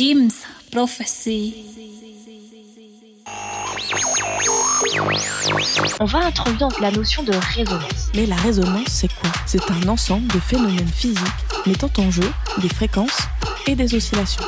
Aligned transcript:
Jim's 0.00 0.46
Prophecy. 0.72 1.54
On 6.00 6.06
va 6.06 6.20
introduire 6.20 6.70
la 6.80 6.90
notion 6.90 7.22
de 7.22 7.32
résonance. 7.54 8.08
Mais 8.14 8.24
la 8.24 8.36
résonance, 8.36 8.86
c'est 8.88 9.12
quoi? 9.12 9.30
C'est 9.44 9.70
un 9.70 9.88
ensemble 9.88 10.26
de 10.28 10.38
phénomènes 10.38 10.88
physiques 10.88 11.18
mettant 11.66 11.90
en 11.98 12.10
jeu 12.10 12.32
des 12.62 12.70
fréquences 12.70 13.28
et 13.66 13.74
des 13.74 13.94
oscillations. 13.94 14.42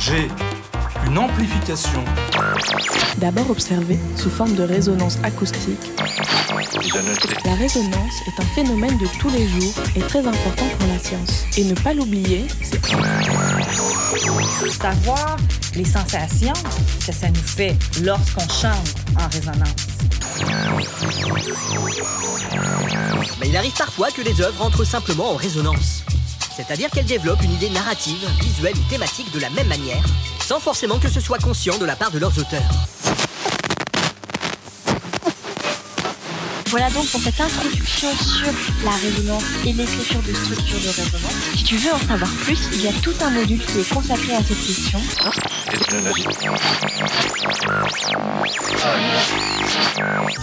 J'ai 0.00 0.28
une 1.06 1.18
amplification. 1.18 2.04
D'abord 3.18 3.50
observée 3.50 3.98
sous 4.16 4.30
forme 4.30 4.54
de 4.54 4.62
résonance 4.62 5.18
acoustique, 5.22 5.90
la 7.44 7.54
résonance 7.54 8.14
est 8.26 8.40
un 8.40 8.46
phénomène 8.54 8.96
de 8.98 9.06
tous 9.18 9.30
les 9.30 9.46
jours 9.48 9.74
et 9.96 10.00
très 10.00 10.26
important 10.26 10.66
pour 10.78 10.88
la 10.88 10.98
science. 10.98 11.44
Et 11.56 11.64
ne 11.64 11.74
pas 11.74 11.94
l'oublier, 11.94 12.46
c'est 12.62 12.84
savoir 14.70 15.36
les 15.74 15.84
sensations 15.84 16.52
que 17.06 17.12
ça 17.12 17.28
nous 17.28 17.46
fait 17.46 17.76
lorsqu'on 18.02 18.48
chante 18.48 18.94
en 19.18 19.28
résonance. 19.28 19.94
Mais 23.40 23.48
il 23.48 23.56
arrive 23.56 23.74
parfois 23.76 24.10
que 24.10 24.22
les 24.22 24.40
œuvres 24.40 24.62
entrent 24.62 24.84
simplement 24.84 25.32
en 25.32 25.36
résonance. 25.36 26.04
C'est-à-dire 26.56 26.90
qu'elles 26.90 27.06
développent 27.06 27.42
une 27.42 27.52
idée 27.52 27.70
narrative, 27.70 28.28
visuelle 28.40 28.74
ou 28.76 28.90
thématique 28.90 29.32
de 29.32 29.40
la 29.40 29.50
même 29.50 29.66
manière, 29.66 30.04
sans 30.44 30.60
forcément 30.60 30.98
que 30.98 31.08
ce 31.08 31.20
soit 31.20 31.38
conscient 31.38 31.78
de 31.78 31.86
la 31.86 31.96
part 31.96 32.10
de 32.10 32.18
leurs 32.18 32.38
auteurs. 32.38 32.60
Voilà 36.66 36.90
donc 36.90 37.06
pour 37.06 37.20
cette 37.20 37.40
introduction 37.40 38.08
sur 38.16 38.52
la 38.84 38.90
résonance 38.90 39.44
et 39.64 39.72
l'écriture 39.72 40.20
de 40.20 40.34
structures 40.34 40.80
de 40.80 40.88
résonance. 40.88 41.32
Si 41.56 41.64
tu 41.64 41.76
veux 41.76 41.92
en 41.92 41.98
savoir 41.98 42.30
plus, 42.42 42.58
il 42.74 42.82
y 42.82 42.88
a 42.88 42.92
tout 43.00 43.14
un 43.22 43.30
module 43.30 43.64
qui 43.64 43.80
est 43.80 43.88
consacré 43.88 44.34
à 44.34 44.42
cette 44.42 44.66
question. 44.66 45.00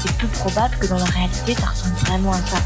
C'est 0.04 0.18
peu 0.18 0.28
probable 0.28 0.78
que 0.80 0.88
dans 0.88 0.98
la 0.98 1.06
réalité, 1.06 1.54
ça 1.54 1.68
ressemble 1.68 1.96
vraiment 2.08 2.32
à 2.32 2.38
ça. 2.38 2.58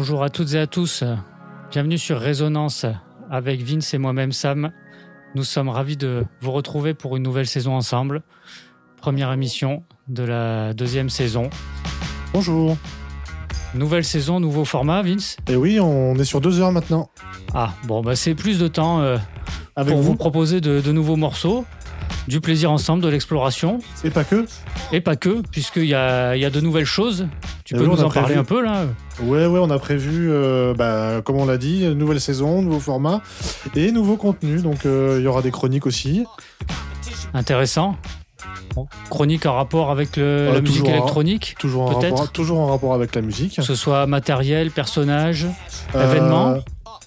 Bonjour 0.00 0.22
à 0.22 0.30
toutes 0.30 0.54
et 0.54 0.58
à 0.58 0.66
tous. 0.66 1.04
Bienvenue 1.70 1.98
sur 1.98 2.18
Résonance 2.18 2.86
avec 3.30 3.60
Vince 3.60 3.92
et 3.92 3.98
moi-même 3.98 4.32
Sam. 4.32 4.72
Nous 5.34 5.44
sommes 5.44 5.68
ravis 5.68 5.98
de 5.98 6.24
vous 6.40 6.52
retrouver 6.52 6.94
pour 6.94 7.18
une 7.18 7.22
nouvelle 7.22 7.46
saison 7.46 7.74
ensemble. 7.74 8.22
Première 8.96 9.30
émission 9.30 9.82
de 10.08 10.22
la 10.22 10.72
deuxième 10.72 11.10
saison. 11.10 11.50
Bonjour. 12.32 12.78
Nouvelle 13.74 14.06
saison, 14.06 14.40
nouveau 14.40 14.64
format, 14.64 15.02
Vince? 15.02 15.36
Eh 15.50 15.56
oui, 15.56 15.78
on 15.78 16.14
est 16.14 16.24
sur 16.24 16.40
deux 16.40 16.60
heures 16.62 16.72
maintenant. 16.72 17.10
Ah, 17.52 17.74
bon, 17.84 18.00
bah 18.00 18.16
c'est 18.16 18.34
plus 18.34 18.58
de 18.58 18.68
temps 18.68 19.02
euh, 19.02 19.18
pour 19.86 20.00
vous, 20.00 20.14
proposer 20.14 20.62
de, 20.62 20.92
nouveaux 20.92 21.16
morceaux, 21.16 21.66
du 22.26 22.40
plaisir 22.40 22.72
ensemble, 22.72 23.02
de 23.02 23.08
l'exploration. 23.08 23.80
Et 24.02 24.08
pas 24.08 24.24
que 24.24 24.46
Et 24.92 25.02
pas 25.02 25.16
que, 25.16 25.42
puisqu'il 25.42 25.84
y 25.84 25.94
a, 25.94 26.36
y 26.36 26.46
a 26.46 26.50
de 26.50 26.62
nouvelles 26.62 26.86
choses. 26.86 27.26
Tu 27.70 27.76
peux 27.76 27.86
nous 27.86 28.02
en 28.02 28.10
parler 28.10 28.34
un 28.34 28.42
peu 28.42 28.60
là 28.64 28.82
Ouais, 29.22 29.46
ouais, 29.46 29.60
on 29.62 29.70
a 29.70 29.78
prévu, 29.78 30.28
euh, 30.28 30.74
bah, 30.74 31.20
comme 31.22 31.36
on 31.36 31.46
l'a 31.46 31.56
dit, 31.56 31.86
nouvelle 31.94 32.20
saison, 32.20 32.62
nouveau 32.62 32.80
format 32.80 33.22
et 33.76 33.92
nouveau 33.92 34.16
contenu. 34.16 34.60
Donc 34.60 34.86
euh, 34.86 35.18
il 35.20 35.24
y 35.24 35.28
aura 35.28 35.40
des 35.40 35.52
chroniques 35.52 35.86
aussi. 35.86 36.24
Intéressant. 37.32 37.94
Chronique 39.08 39.46
en 39.46 39.54
rapport 39.54 39.92
avec 39.92 40.16
la 40.16 40.60
musique 40.60 40.88
électronique 40.88 41.54
toujours 41.60 41.82
en, 41.82 42.00
rapport, 42.00 42.32
toujours 42.32 42.58
en 42.58 42.66
rapport 42.66 42.92
avec 42.92 43.14
la 43.14 43.22
musique. 43.22 43.54
Que 43.54 43.62
ce 43.62 43.76
soit 43.76 44.04
matériel, 44.08 44.72
personnage, 44.72 45.46
euh, 45.94 46.10
événement 46.10 46.56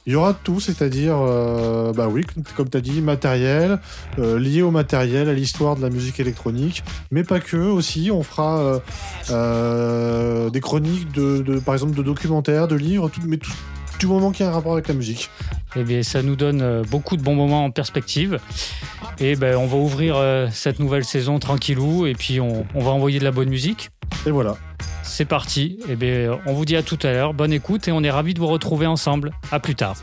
il 0.05 0.13
y 0.13 0.15
aura 0.15 0.33
tout, 0.33 0.59
c'est-à-dire, 0.59 1.15
euh, 1.17 1.93
bah 1.93 2.07
oui, 2.09 2.25
comme 2.55 2.69
tu 2.69 2.77
as 2.77 2.81
dit, 2.81 3.01
matériel, 3.01 3.79
euh, 4.19 4.39
lié 4.39 4.61
au 4.61 4.71
matériel, 4.71 5.29
à 5.29 5.33
l'histoire 5.33 5.75
de 5.75 5.81
la 5.81 5.89
musique 5.89 6.19
électronique, 6.19 6.83
mais 7.11 7.23
pas 7.23 7.39
que 7.39 7.57
aussi. 7.57 8.11
On 8.11 8.23
fera 8.23 8.81
des 9.29 10.61
chroniques, 10.61 11.11
de, 11.11 11.59
par 11.59 11.75
exemple, 11.75 11.95
de 11.95 12.03
documentaires, 12.03 12.67
de 12.67 12.75
livres, 12.75 13.09
tout, 13.09 13.21
mais 13.25 13.37
tout, 13.37 13.53
du 13.99 14.07
moment 14.07 14.31
qu'il 14.31 14.45
y 14.45 14.49
a 14.49 14.51
un 14.51 14.53
rapport 14.53 14.73
avec 14.73 14.87
la 14.87 14.93
musique. 14.93 15.29
Eh 15.75 15.83
bien, 15.83 16.03
ça 16.03 16.21
nous 16.21 16.35
donne 16.35 16.61
euh, 16.61 16.83
beaucoup 16.89 17.17
de 17.17 17.21
bons 17.21 17.35
moments 17.35 17.65
en 17.65 17.71
perspective. 17.71 18.39
Et 19.19 19.35
ben, 19.35 19.55
on 19.55 19.65
va 19.65 19.77
ouvrir 19.77 20.15
euh, 20.17 20.47
cette 20.51 20.79
nouvelle 20.79 21.05
saison 21.05 21.39
tranquillou 21.39 22.05
et 22.05 22.13
puis 22.13 22.39
on, 22.39 22.65
va 22.75 22.91
envoyer 22.91 23.19
de 23.19 23.23
la 23.23 23.31
bonne 23.31 23.49
musique. 23.49 23.91
Et 24.25 24.31
voilà. 24.31 24.57
C'est 25.15 25.25
parti. 25.25 25.77
Eh 25.87 25.95
bien, 25.95 26.39
on 26.47 26.53
vous 26.53 26.65
dit 26.65 26.75
à 26.75 26.81
tout 26.81 26.97
à 27.03 27.11
l'heure. 27.11 27.35
Bonne 27.35 27.53
écoute 27.53 27.87
et 27.87 27.91
on 27.91 28.01
est 28.01 28.09
ravis 28.09 28.33
de 28.33 28.39
vous 28.39 28.47
retrouver 28.47 28.87
ensemble. 28.87 29.31
À 29.51 29.59
plus 29.59 29.75
tard. 29.75 29.95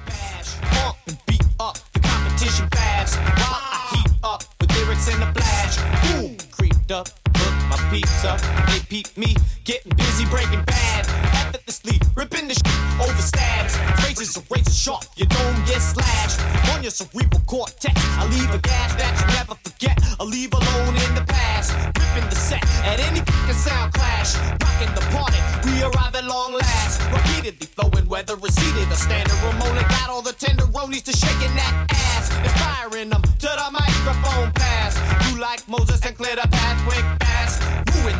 Effortlessly 11.51 12.01
ripping 12.15 12.49
the 12.49 12.55
shit 12.55 13.01
over 13.01 13.23
stabs. 13.23 13.75
Razors 14.05 14.37
are 14.37 14.45
razor 14.51 14.71
sharp, 14.71 15.05
you 15.17 15.27
don't 15.27 15.67
get 15.67 15.81
slashed. 15.81 16.41
On 16.75 16.83
your 16.83 16.91
cerebral 16.91 17.43
cortex, 17.47 17.95
I 18.19 18.27
leave 18.27 18.53
a 18.55 18.59
gash 18.59 18.95
that 18.95 19.13
you 19.21 19.27
never 19.35 19.55
forget. 19.55 19.99
I 20.19 20.25
leave 20.25 20.53
alone 20.53 20.95
in 20.97 21.15
the 21.15 21.25
past. 21.27 21.75
Ripping 21.99 22.29
the 22.29 22.37
set 22.37 22.65
at 22.85 23.01
any 23.01 23.21
fucking 23.21 23.55
sound 23.55 23.93
clash. 23.93 24.37
Rocking 24.63 24.93
the 24.95 25.05
party, 25.15 25.41
we 25.65 25.83
arrive 25.83 26.15
at 26.15 26.25
long 26.25 26.53
last. 26.53 27.01
Repeatedly 27.13 27.67
flowing, 27.67 28.09
whether 28.09 28.35
it's 28.35 28.55
seated 28.55 28.91
or 28.91 28.97
standing. 28.97 29.37
Ramona 29.45 29.83
got 29.89 30.11
all 30.11 30.23
the 30.23 30.33
tenderonies 30.33 31.05
to 31.05 31.13
shaking 31.13 31.55
that 31.57 31.87
ass. 31.91 32.31
Inspiring 32.43 33.11
them 33.11 33.23
to 33.23 33.51
the 33.61 33.69
microphone 33.73 34.53
pass. 34.53 34.93
You 35.31 35.41
like 35.41 35.67
Moses 35.69 36.05
and 36.05 36.17
clear 36.17 36.37
the 36.37 36.49
path 36.49 36.79
quick 36.87 37.05
fast. 37.21 37.30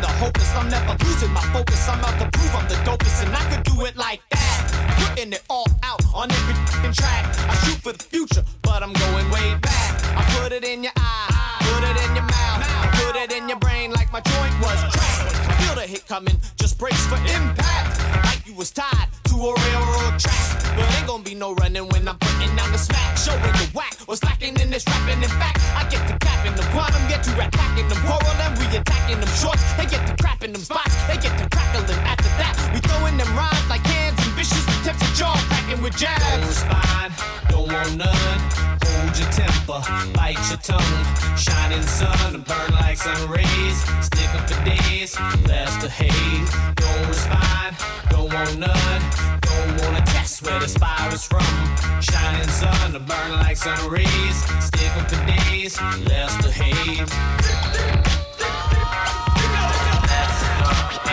The 0.01 0.07
hopeless, 0.07 0.55
I'm 0.55 0.67
never 0.69 0.97
losing 1.05 1.31
my 1.31 1.41
focus. 1.53 1.87
I'm 1.87 2.03
out 2.03 2.17
to 2.19 2.27
prove 2.37 2.55
I'm 2.55 2.67
the 2.67 2.75
dopest 2.89 3.23
and 3.23 3.35
I 3.35 3.43
could 3.49 3.63
do 3.63 3.85
it 3.85 3.95
like 3.95 4.21
that. 4.31 4.61
Putting 4.97 5.31
it 5.33 5.43
all 5.47 5.67
out 5.83 6.01
on 6.13 6.31
every 6.31 6.55
track. 6.93 7.25
I 7.37 7.55
shoot 7.63 7.77
for 7.81 7.93
the 7.93 8.03
future, 8.03 8.43
but 8.63 8.81
I'm 8.81 8.93
going 8.93 9.29
way 9.29 9.55
back. 9.61 10.03
I 10.17 10.23
put 10.39 10.51
it 10.53 10.63
in 10.63 10.83
your 10.83 10.93
eye, 10.95 11.57
put 11.61 11.83
it 11.89 11.97
in 12.05 12.15
your 12.15 12.25
mouth, 12.25 12.65
put 12.99 13.15
it 13.15 13.31
in 13.31 13.47
your 13.47 13.59
brain 13.59 13.91
like 13.91 14.11
my 14.11 14.21
joint 14.21 14.53
was 14.59 14.79
cracked. 14.91 15.61
Feel 15.61 15.75
the 15.75 15.85
hit 15.87 16.07
coming, 16.07 16.37
just 16.57 16.79
brace 16.79 17.05
for 17.05 17.17
impact. 17.17 18.30
You 18.51 18.57
was 18.57 18.71
tied 18.71 19.07
to 19.31 19.35
a 19.35 19.53
railroad 19.55 20.19
track. 20.19 20.75
But 20.75 20.83
ain't 20.99 21.07
gonna 21.07 21.23
be 21.23 21.33
no 21.33 21.53
running 21.55 21.87
when 21.87 22.05
I'm 22.05 22.19
putting 22.19 22.53
down 22.53 22.69
the 22.73 22.77
smack. 22.77 23.15
Showing 23.15 23.39
the 23.39 23.71
whack, 23.73 23.95
what's 24.07 24.21
lacking 24.25 24.59
in 24.59 24.69
this 24.69 24.83
rapping. 24.87 25.23
In 25.23 25.31
fact, 25.39 25.63
I 25.71 25.87
get 25.87 26.03
to 26.11 26.19
capping 26.19 26.55
the 26.59 26.67
quantum, 26.75 26.99
get 27.07 27.23
to 27.23 27.31
attacking 27.31 27.87
them 27.87 27.97
quarrel, 28.03 28.27
and 28.43 28.51
we 28.59 28.65
attacking 28.75 29.21
them 29.21 29.31
shorts. 29.39 29.63
They 29.79 29.85
get 29.85 30.03
to 30.03 30.13
crapping 30.21 30.51
them 30.51 30.63
spots, 30.67 30.91
they 31.07 31.15
get 31.15 31.31
to 31.39 31.47
crackling 31.47 31.95
after 32.03 32.27
that. 32.43 32.59
We 32.75 32.81
throwing 32.81 33.15
them 33.15 33.31
rhymes 33.39 33.69
like 33.69 33.85
cans 33.85 34.19
and 34.19 34.35
vicious 34.35 34.67
attempts 34.67 34.99
at 34.99 35.15
jaw 35.15 35.31
cracking 35.47 35.81
with 35.81 35.95
jabs. 35.95 36.19
Don't 36.19 36.43
respond, 36.43 37.13
don't 37.47 37.71
want 37.71 37.95
none. 37.95 38.39
Hold 38.83 39.15
your 39.15 39.31
temper, 39.31 39.50
bite 39.67 40.39
your 40.49 40.57
tongue. 40.59 41.37
Shining 41.37 41.81
sun, 41.83 42.41
burn 42.47 42.71
like 42.71 42.97
sun 42.97 43.29
rays. 43.29 43.77
Stick 44.03 44.33
up 44.35 44.49
for 44.49 44.63
days, 44.63 45.19
last 45.47 45.81
the 45.81 45.89
haze. 45.89 46.51
Don't 46.75 47.07
respond, 47.07 47.75
don't 48.09 48.33
want 48.33 48.57
none. 48.57 49.01
Don't 49.41 49.81
wanna 49.81 50.01
test 50.05 50.43
where 50.43 50.59
the 50.59 50.67
spire 50.67 51.13
is 51.13 51.25
from. 51.25 51.53
Shining 52.01 52.49
sun, 52.49 52.91
burn 53.05 53.31
like 53.39 53.57
sun 53.57 53.89
rays. 53.89 54.37
Stick 54.63 54.91
up 54.97 55.09
for 55.09 55.25
days, 55.25 55.79
last 55.81 56.41
the 56.41 56.51
haze. 56.51 57.11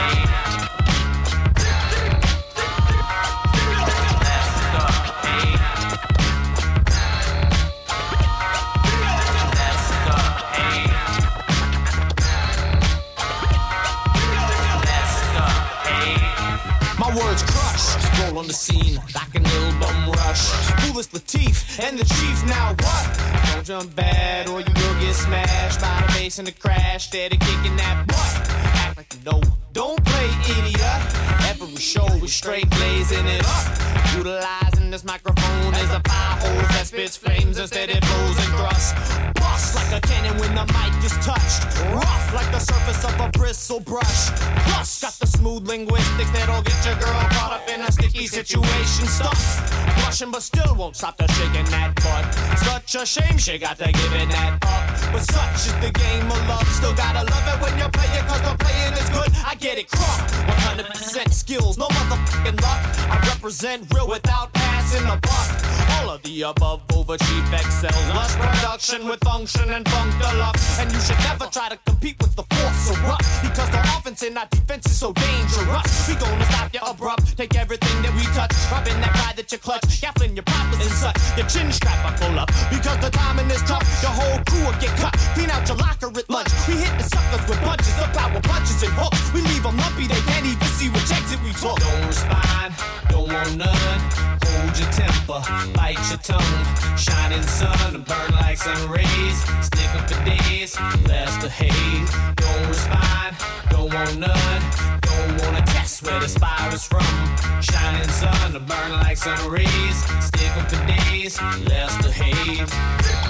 words 0.09 0.48
the 18.49 18.55
scene 18.55 18.97
like 19.15 19.35
an 19.35 19.45
ill 19.45 19.73
bum 19.79 20.11
rush. 20.13 20.49
Foolish 20.81 21.09
Latif 21.09 21.79
and 21.85 21.99
the 21.99 22.05
chief, 22.05 22.47
now 22.47 22.75
what? 22.81 23.53
Don't 23.53 23.65
jump 23.65 23.95
bad 23.95 24.49
or 24.49 24.61
you 24.61 24.73
will 24.75 25.01
get 25.01 25.15
smashed 25.15 25.81
by 25.81 26.03
the 26.07 26.13
bass 26.15 26.39
in 26.39 26.47
the 26.47 26.53
crash. 26.53 27.07
Steady 27.07 27.37
kicking 27.37 27.77
that 27.77 28.07
butt. 28.07 28.51
Act 28.81 28.97
like 28.97 29.15
you 29.15 29.31
know. 29.31 29.43
Don't 29.73 30.03
play 30.05 30.31
idiot. 30.57 31.03
Every 31.51 31.77
show 31.77 32.07
is 32.25 32.33
straight 32.33 32.69
blazing 32.71 33.27
it 33.27 33.45
up. 33.45 34.78
Utilizing 34.89 34.91
this 34.91 35.05
microphone 35.05 35.75
as 35.75 35.91
a 35.91 36.01
fire 36.09 36.37
hose 36.41 36.69
that 36.69 36.87
spits 36.87 37.17
flames 37.17 37.59
instead 37.59 37.91
it 37.91 38.01
blows 38.01 38.39
and 38.39 38.53
thrusts. 38.57 38.93
Bust 39.35 39.75
like 39.77 39.93
a 39.93 40.01
cannon 40.07 40.37
when 40.39 40.55
the 40.55 40.65
mic 40.73 40.93
is 41.05 41.13
touched. 41.25 41.65
Rough 41.93 42.35
like 42.35 42.51
the 42.53 42.59
surface 42.59 43.05
of 43.05 43.21
a 43.21 43.29
bristle 43.31 43.81
brush. 43.81 44.31
Plus, 44.65 45.01
got 45.01 45.13
the 45.21 45.27
smooth 45.27 45.67
linguistics 45.69 46.31
that'll 46.31 46.63
get 46.63 46.79
your 46.85 46.97
girl 46.97 47.21
caught 47.37 47.61
up 47.61 47.69
in 47.69 47.81
a 47.81 47.93
sticky 47.93 48.27
situation. 48.27 49.07
Stuck, 49.07 49.39
blushing, 49.97 50.31
but 50.31 50.43
still 50.43 50.75
won't 50.75 50.97
stop 50.97 51.17
the 51.17 51.27
shaking 51.29 51.69
that 51.71 51.95
butt. 51.97 52.25
Such 52.59 53.03
a 53.03 53.07
shame 53.07 53.39
she 53.39 53.59
got 53.59 53.79
to 53.79 53.93
giving 53.93 54.29
that 54.31 54.59
up. 54.65 55.13
But 55.13 55.23
such 55.23 55.69
is 55.69 55.75
the 55.85 55.93
game 55.93 56.27
of 56.27 56.41
love. 56.49 56.67
Still 56.69 56.95
gotta 56.95 57.25
love 57.25 57.47
it 57.53 57.59
when 57.63 57.79
you're 57.79 57.91
playing, 57.91 58.25
cause 58.27 58.43
the 58.43 58.57
playing 58.65 58.93
is 58.95 59.09
good. 59.11 59.31
I 59.45 59.55
get 59.55 59.79
it 59.79 59.89
crunk. 59.89 60.29
100% 60.79 61.33
skills, 61.33 61.79
no 61.79 61.89
motherfucking 61.89 62.61
luck. 62.63 62.81
I 63.11 63.17
represent 63.29 63.93
real 63.95 64.09
without 64.09 64.53
a 64.95 65.19
buck. 65.21 65.49
All 66.01 66.11
of 66.11 66.23
the 66.23 66.43
above 66.43 66.83
over 66.95 67.17
cheap 67.19 67.53
excel. 67.53 67.91
Lush 68.15 68.35
production 68.37 69.07
with 69.07 69.21
function 69.25 69.71
and 69.71 69.89
funk 69.89 70.13
deluxe. 70.21 70.81
And 70.81 70.93
you 70.93 71.01
should 71.01 71.19
never 71.19 71.47
try 71.47 71.69
to 71.69 71.79
compete 71.85 72.17
with 72.21 72.35
the 72.37 72.45
force 72.45 72.79
so 72.89 72.95
rough. 73.03 73.43
Because 73.43 73.71
the 73.71 73.81
offense 73.97 74.23
and 74.23 74.39
our 74.39 74.47
defense 74.47 74.87
is 74.87 74.97
so 74.97 75.13
dangerous. 75.13 76.09
We 76.09 76.15
gonna 76.15 76.45
stop 76.47 76.73
you 76.73 76.81
abrupt. 76.87 77.37
Take 77.37 77.57
everything 77.57 78.03
that 78.03 78.15
we 78.15 78.25
touch. 78.33 78.53
Rubbing 78.71 79.01
that 79.01 79.13
pride 79.15 79.37
that 79.37 79.51
you 79.53 79.59
clutch. 79.59 80.01
Gaffling 80.01 80.35
your 80.35 80.45
poppers 80.45 80.81
and 80.81 80.95
such. 80.95 81.19
Your 81.37 81.47
chin 81.47 81.73
strap 81.73 81.99
I 82.05 82.17
pull 82.17 82.39
up. 82.39 82.49
Because 82.71 82.99
the 83.01 83.11
timing 83.11 83.51
is 83.51 83.63
tough. 83.63 83.85
Your 84.03 84.13
whole 84.13 84.39
crew 84.47 84.65
will 84.65 84.79
get 84.81 84.95
cut. 84.97 85.15
Clean 85.35 85.51
out 85.51 85.67
your 85.69 85.77
locker 85.77 85.98
Bite 95.75 95.99
your 96.11 96.19
tongue. 96.19 96.97
Shining 96.97 97.43
sun. 97.43 98.03
Burn 98.03 98.31
like 98.41 98.59
sun 98.59 98.91
rays. 98.91 99.39
Stick 99.65 99.91
up 99.95 100.11
for 100.11 100.25
days. 100.25 100.79
Last 101.09 101.41
the 101.41 101.49
haze. 101.49 102.11
Don't 102.37 102.69
respond. 102.69 103.37
Don't 103.71 103.93
want 103.93 104.19
none. 104.19 104.63
Don't 105.01 105.43
wanna 105.43 105.63
test 105.67 106.03
where 106.05 106.21
the 106.21 106.29
spire 106.29 106.75
is 106.75 106.85
from. 106.85 107.07
Shining 107.61 108.09
sun. 108.09 108.53
Burn 108.67 108.91
like 109.03 109.17
sun 109.17 109.51
rays. 109.51 109.97
Stick 110.25 110.57
up 110.57 110.71
for 110.71 110.87
days. 110.87 111.41
Last 111.71 112.03
the 112.03 112.13
haze. 112.13 113.28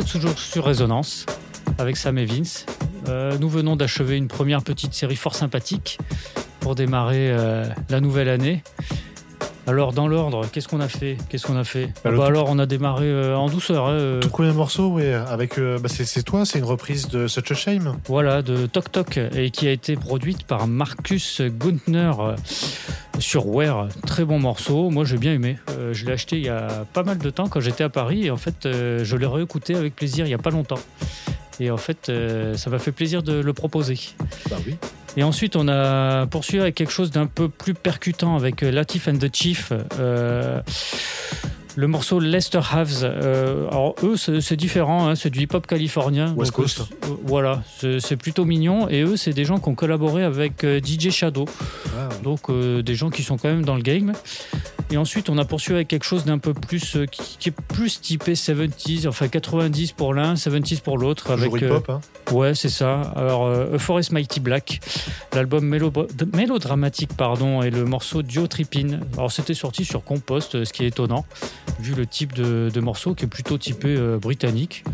Êtes 0.00 0.06
toujours 0.06 0.38
sur 0.38 0.64
Résonance 0.64 1.26
avec 1.78 1.96
Sam 1.96 2.16
et 2.18 2.24
Vince. 2.24 2.64
Euh, 3.08 3.36
nous 3.38 3.48
venons 3.48 3.76
d'achever 3.76 4.16
une 4.16 4.28
première 4.28 4.62
petite 4.62 4.94
série 4.94 5.16
fort 5.16 5.34
sympathique 5.34 5.98
pour 6.60 6.74
démarrer 6.74 7.30
euh, 7.30 7.66
la 7.90 8.00
nouvelle 8.00 8.28
année. 8.28 8.62
Alors 9.66 9.92
dans 9.92 10.08
l'ordre, 10.08 10.46
qu'est-ce 10.50 10.68
qu'on 10.68 10.80
a 10.80 10.88
fait? 10.88 11.16
Qu'est-ce 11.28 11.46
qu'on 11.46 11.56
a 11.56 11.64
fait? 11.64 11.86
Bah, 12.02 12.10
Ah 12.14 12.16
bah 12.16 12.26
alors 12.26 12.46
on 12.48 12.58
a 12.58 12.66
démarré 12.66 13.04
euh, 13.06 13.36
en 13.36 13.48
douceur. 13.48 13.86
hein, 13.88 14.20
Tout 14.20 14.30
premier 14.30 14.52
morceau, 14.52 14.88
oui, 14.88 15.06
avec. 15.06 15.58
bah, 15.60 15.88
c'est 15.88 16.22
toi, 16.22 16.44
c'est 16.46 16.58
une 16.58 16.64
reprise 16.64 17.08
de 17.08 17.26
Such 17.26 17.52
a 17.52 17.54
Shame. 17.54 17.96
Voilà, 18.06 18.40
de 18.42 18.66
Tok 18.66 18.90
Tok, 18.90 19.18
et 19.34 19.50
qui 19.50 19.68
a 19.68 19.70
été 19.70 19.96
produite 19.96 20.44
par 20.44 20.66
Marcus 20.66 21.42
Guntner 21.42 22.12
sur 23.20 23.46
Ware. 23.46 23.88
Très 24.06 24.24
bon 24.24 24.38
morceau, 24.38 24.90
moi 24.90 25.04
j'ai 25.04 25.18
bien 25.18 25.32
aimé. 25.32 25.58
Euh, 25.70 25.92
je 25.92 26.06
l'ai 26.06 26.12
acheté 26.12 26.36
il 26.36 26.44
y 26.44 26.48
a 26.48 26.84
pas 26.92 27.02
mal 27.02 27.18
de 27.18 27.30
temps 27.30 27.48
quand 27.48 27.60
j'étais 27.60 27.84
à 27.84 27.88
Paris, 27.88 28.26
et 28.26 28.30
en 28.30 28.36
fait 28.36 28.66
euh, 28.66 29.04
je 29.04 29.16
l'ai 29.16 29.26
réécouté 29.26 29.74
avec 29.74 29.94
plaisir 29.94 30.26
il 30.26 30.30
y 30.30 30.34
a 30.34 30.38
pas 30.38 30.50
longtemps. 30.50 30.80
Et 31.60 31.70
en 31.70 31.76
fait, 31.76 32.08
euh, 32.08 32.56
ça 32.56 32.70
m'a 32.70 32.78
fait 32.78 32.92
plaisir 32.92 33.22
de 33.22 33.34
le 33.34 33.52
proposer. 33.52 33.98
Bah 34.48 34.56
oui. 34.66 34.76
Et 35.18 35.22
ensuite, 35.22 35.56
on 35.56 35.68
a 35.68 36.26
poursuivi 36.26 36.62
avec 36.62 36.74
quelque 36.74 36.92
chose 36.92 37.10
d'un 37.10 37.26
peu 37.26 37.50
plus 37.50 37.74
percutant 37.74 38.34
avec 38.34 38.62
Latif 38.62 39.08
and 39.08 39.18
the 39.18 39.34
Chief. 39.34 39.70
Le 41.76 41.86
morceau 41.86 42.20
Lester 42.20 42.60
Haves. 42.72 43.00
Euh, 43.02 43.68
alors, 43.68 43.94
eux, 44.02 44.16
c'est 44.16 44.56
différent, 44.56 45.08
hein, 45.08 45.14
c'est 45.14 45.30
du 45.30 45.40
hip-hop 45.40 45.66
californien. 45.66 46.34
West 46.36 46.52
Donc, 46.52 46.62
Coast. 46.62 46.80
euh, 46.80 47.14
voilà, 47.24 47.62
c'est 48.00 48.16
plutôt 48.16 48.44
mignon. 48.44 48.88
Et 48.88 49.02
eux, 49.02 49.16
c'est 49.16 49.32
des 49.32 49.44
gens 49.44 49.58
qui 49.58 49.68
ont 49.68 49.74
collaboré 49.74 50.24
avec 50.24 50.64
euh, 50.64 50.80
DJ 50.82 51.10
Shadow. 51.10 51.46
Ah, 51.98 52.08
Donc, 52.22 52.50
euh, 52.50 52.82
des 52.82 52.94
gens 52.94 53.10
qui 53.10 53.22
sont 53.22 53.36
quand 53.38 53.48
même 53.48 53.64
dans 53.64 53.76
le 53.76 53.82
game. 53.82 54.12
Et 54.92 54.96
ensuite, 54.96 55.28
on 55.30 55.38
a 55.38 55.44
poursuivi 55.44 55.76
avec 55.76 55.88
quelque 55.88 56.04
chose 56.04 56.24
d'un 56.24 56.38
peu 56.38 56.52
plus. 56.52 56.96
euh, 56.96 57.06
qui, 57.06 57.36
qui 57.38 57.48
est 57.50 57.52
plus 57.52 58.00
typé 58.00 58.32
70s, 58.34 59.06
enfin 59.06 59.28
90 59.28 59.92
pour 59.92 60.14
l'un, 60.14 60.34
70s 60.34 60.80
pour 60.80 60.98
l'autre. 60.98 61.30
Avec, 61.30 61.52
hip-hop, 61.52 61.88
hein. 61.88 62.00
Ouais, 62.32 62.54
c'est 62.54 62.68
ça. 62.68 63.00
Alors, 63.14 63.46
euh, 63.46 63.74
A 63.74 63.78
Forest 63.78 64.10
Mighty 64.12 64.40
Black, 64.40 64.80
l'album 65.32 65.64
mélodramatique, 66.34 67.10
pardon, 67.16 67.62
et 67.62 67.70
le 67.70 67.84
morceau 67.84 68.22
Dio 68.22 68.46
Trippin. 68.46 69.00
Alors, 69.16 69.30
c'était 69.30 69.54
sorti 69.54 69.84
sur 69.84 70.02
Compost, 70.04 70.54
euh, 70.56 70.64
ce 70.64 70.72
qui 70.72 70.84
est 70.84 70.88
étonnant, 70.88 71.24
vu 71.78 71.94
le 71.94 72.06
type 72.06 72.32
de, 72.34 72.70
de 72.72 72.80
morceau 72.80 73.14
qui 73.14 73.24
est 73.24 73.28
plutôt 73.28 73.58
typé 73.58 73.94
euh, 73.96 74.18
britannique. 74.18 74.84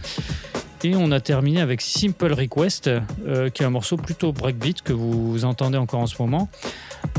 Et 0.86 0.94
on 0.94 1.10
a 1.10 1.18
terminé 1.18 1.60
avec 1.60 1.80
Simple 1.80 2.32
Request, 2.32 2.88
euh, 3.26 3.50
qui 3.50 3.64
est 3.64 3.66
un 3.66 3.70
morceau 3.70 3.96
plutôt 3.96 4.32
breakbeat 4.32 4.82
que 4.82 4.92
vous 4.92 5.44
entendez 5.44 5.76
encore 5.78 5.98
en 5.98 6.06
ce 6.06 6.14
moment. 6.22 6.48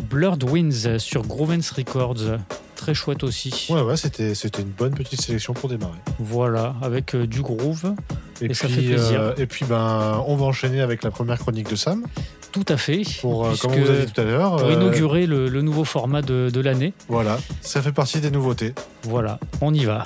Blurred 0.09 0.41
Winds 0.45 0.97
sur 0.99 1.23
Groovens 1.23 1.69
Records. 1.75 2.37
Très 2.77 2.93
chouette 2.93 3.25
aussi. 3.25 3.67
Ouais, 3.69 3.81
ouais, 3.81 3.97
c'était 3.97 4.35
c'était 4.35 4.61
une 4.61 4.69
bonne 4.69 4.93
petite 4.93 5.19
sélection 5.19 5.53
pour 5.53 5.67
démarrer. 5.67 5.97
Voilà, 6.17 6.75
avec 6.81 7.13
euh, 7.13 7.27
du 7.27 7.41
groove. 7.41 7.93
Et, 8.39 8.45
Et 8.45 8.47
puis, 8.47 8.55
ça 8.55 8.69
fait 8.69 8.81
plaisir. 8.81 9.19
euh, 9.19 9.33
et 9.37 9.47
puis, 9.47 9.65
ben, 9.65 10.23
on 10.27 10.37
va 10.37 10.45
enchaîner 10.45 10.79
avec 10.79 11.03
la 11.03 11.11
première 11.11 11.37
chronique 11.37 11.69
de 11.69 11.75
Sam. 11.75 12.05
Tout 12.53 12.63
à 12.69 12.77
fait. 12.77 13.01
Pour, 13.19 13.49
comme 13.59 13.73
vous 13.73 13.91
a 13.91 14.05
dit 14.05 14.09
tout 14.13 14.21
à 14.21 14.23
l'heure. 14.23 14.55
pour 14.55 14.71
inaugurer 14.71 15.25
le, 15.27 15.49
le 15.49 15.61
nouveau 15.61 15.83
format 15.83 16.21
de, 16.21 16.49
de 16.53 16.59
l'année. 16.61 16.93
Voilà, 17.09 17.37
ça 17.59 17.81
fait 17.81 17.91
partie 17.91 18.21
des 18.21 18.31
nouveautés. 18.31 18.73
Voilà, 19.03 19.39
on 19.59 19.73
y 19.73 19.83
va. 19.83 20.05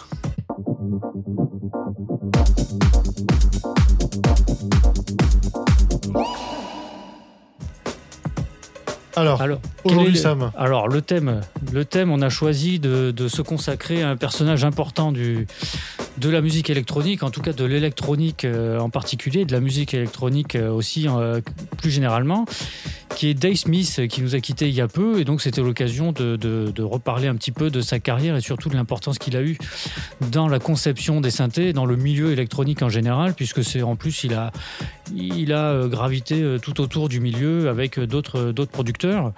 Alors, 9.16 9.42
Alors, 9.42 9.60
aujourd'hui, 9.84 10.18
Sam, 10.18 10.52
Alors, 10.58 10.88
le 10.88 11.02
thème, 11.02 11.42
le 11.72 11.86
thème, 11.86 12.12
on 12.12 12.22
a 12.22 12.30
choisi 12.30 12.80
de, 12.80 13.12
de 13.12 13.28
se 13.28 13.42
consacrer 13.42 14.04
à 14.04 14.10
un 14.10 14.16
personnage 14.16 14.64
important 14.64 15.12
du, 15.12 15.48
de 16.18 16.30
la 16.30 16.42
musique 16.42 16.70
électronique, 16.70 17.24
en 17.24 17.30
tout 17.32 17.42
cas 17.42 17.54
de 17.54 17.66
l'électronique 17.66 18.46
euh, 18.46 18.80
en 18.80 18.90
particulier, 18.90 19.46
de 19.46 19.54
la 19.54 19.60
musique 19.60 19.94
électronique 19.94 20.56
euh, 20.56 20.70
aussi 20.72 21.08
euh, 21.08 21.42
plus 21.78 21.90
généralement, 21.90 22.46
qui 23.16 23.28
est 23.28 23.34
Dave 23.34 23.56
Smith, 23.56 24.08
qui 24.08 24.22
nous 24.22 24.36
a 24.36 24.40
quittés 24.40 24.70
il 24.70 24.76
y 24.76 24.82
a 24.82 24.88
peu, 24.88 25.20
et 25.20 25.26
donc 25.26 25.42
c'était 25.42 25.62
l'occasion 25.62 26.12
de, 26.12 26.36
de- 26.36 26.82
reparler 26.82 27.28
un 27.28 27.36
petit 27.36 27.52
peu 27.52 27.70
de 27.70 27.80
sa 27.82 28.00
carrière 28.00 28.36
et 28.36 28.42
surtout 28.42 28.70
de 28.70 28.76
l'importance 28.76 29.20
qu'il 29.20 29.38
a 29.38 29.42
eu 29.42 29.58
dans 30.32 30.48
la 30.48 30.60
conception 30.60 31.22
des 31.22 31.30
synthés, 31.30 31.74
dans 31.74 31.86
le 31.86 31.96
milieu 31.96 32.32
électronique 32.32 32.82
en 32.82 32.90
général, 32.90 33.34
puisque 33.34 33.64
c'est 33.64 33.82
en 33.82 33.96
plus 33.96 34.24
il 34.24 34.34
a, 34.34 34.52
il 35.16 35.54
a 35.54 35.88
gravité 35.88 36.58
tout 36.62 36.82
autour 36.82 37.08
du 37.08 37.20
milieu 37.20 37.70
avec 37.70 38.00
d'autres 38.00 38.52
producteurs. 38.72 39.32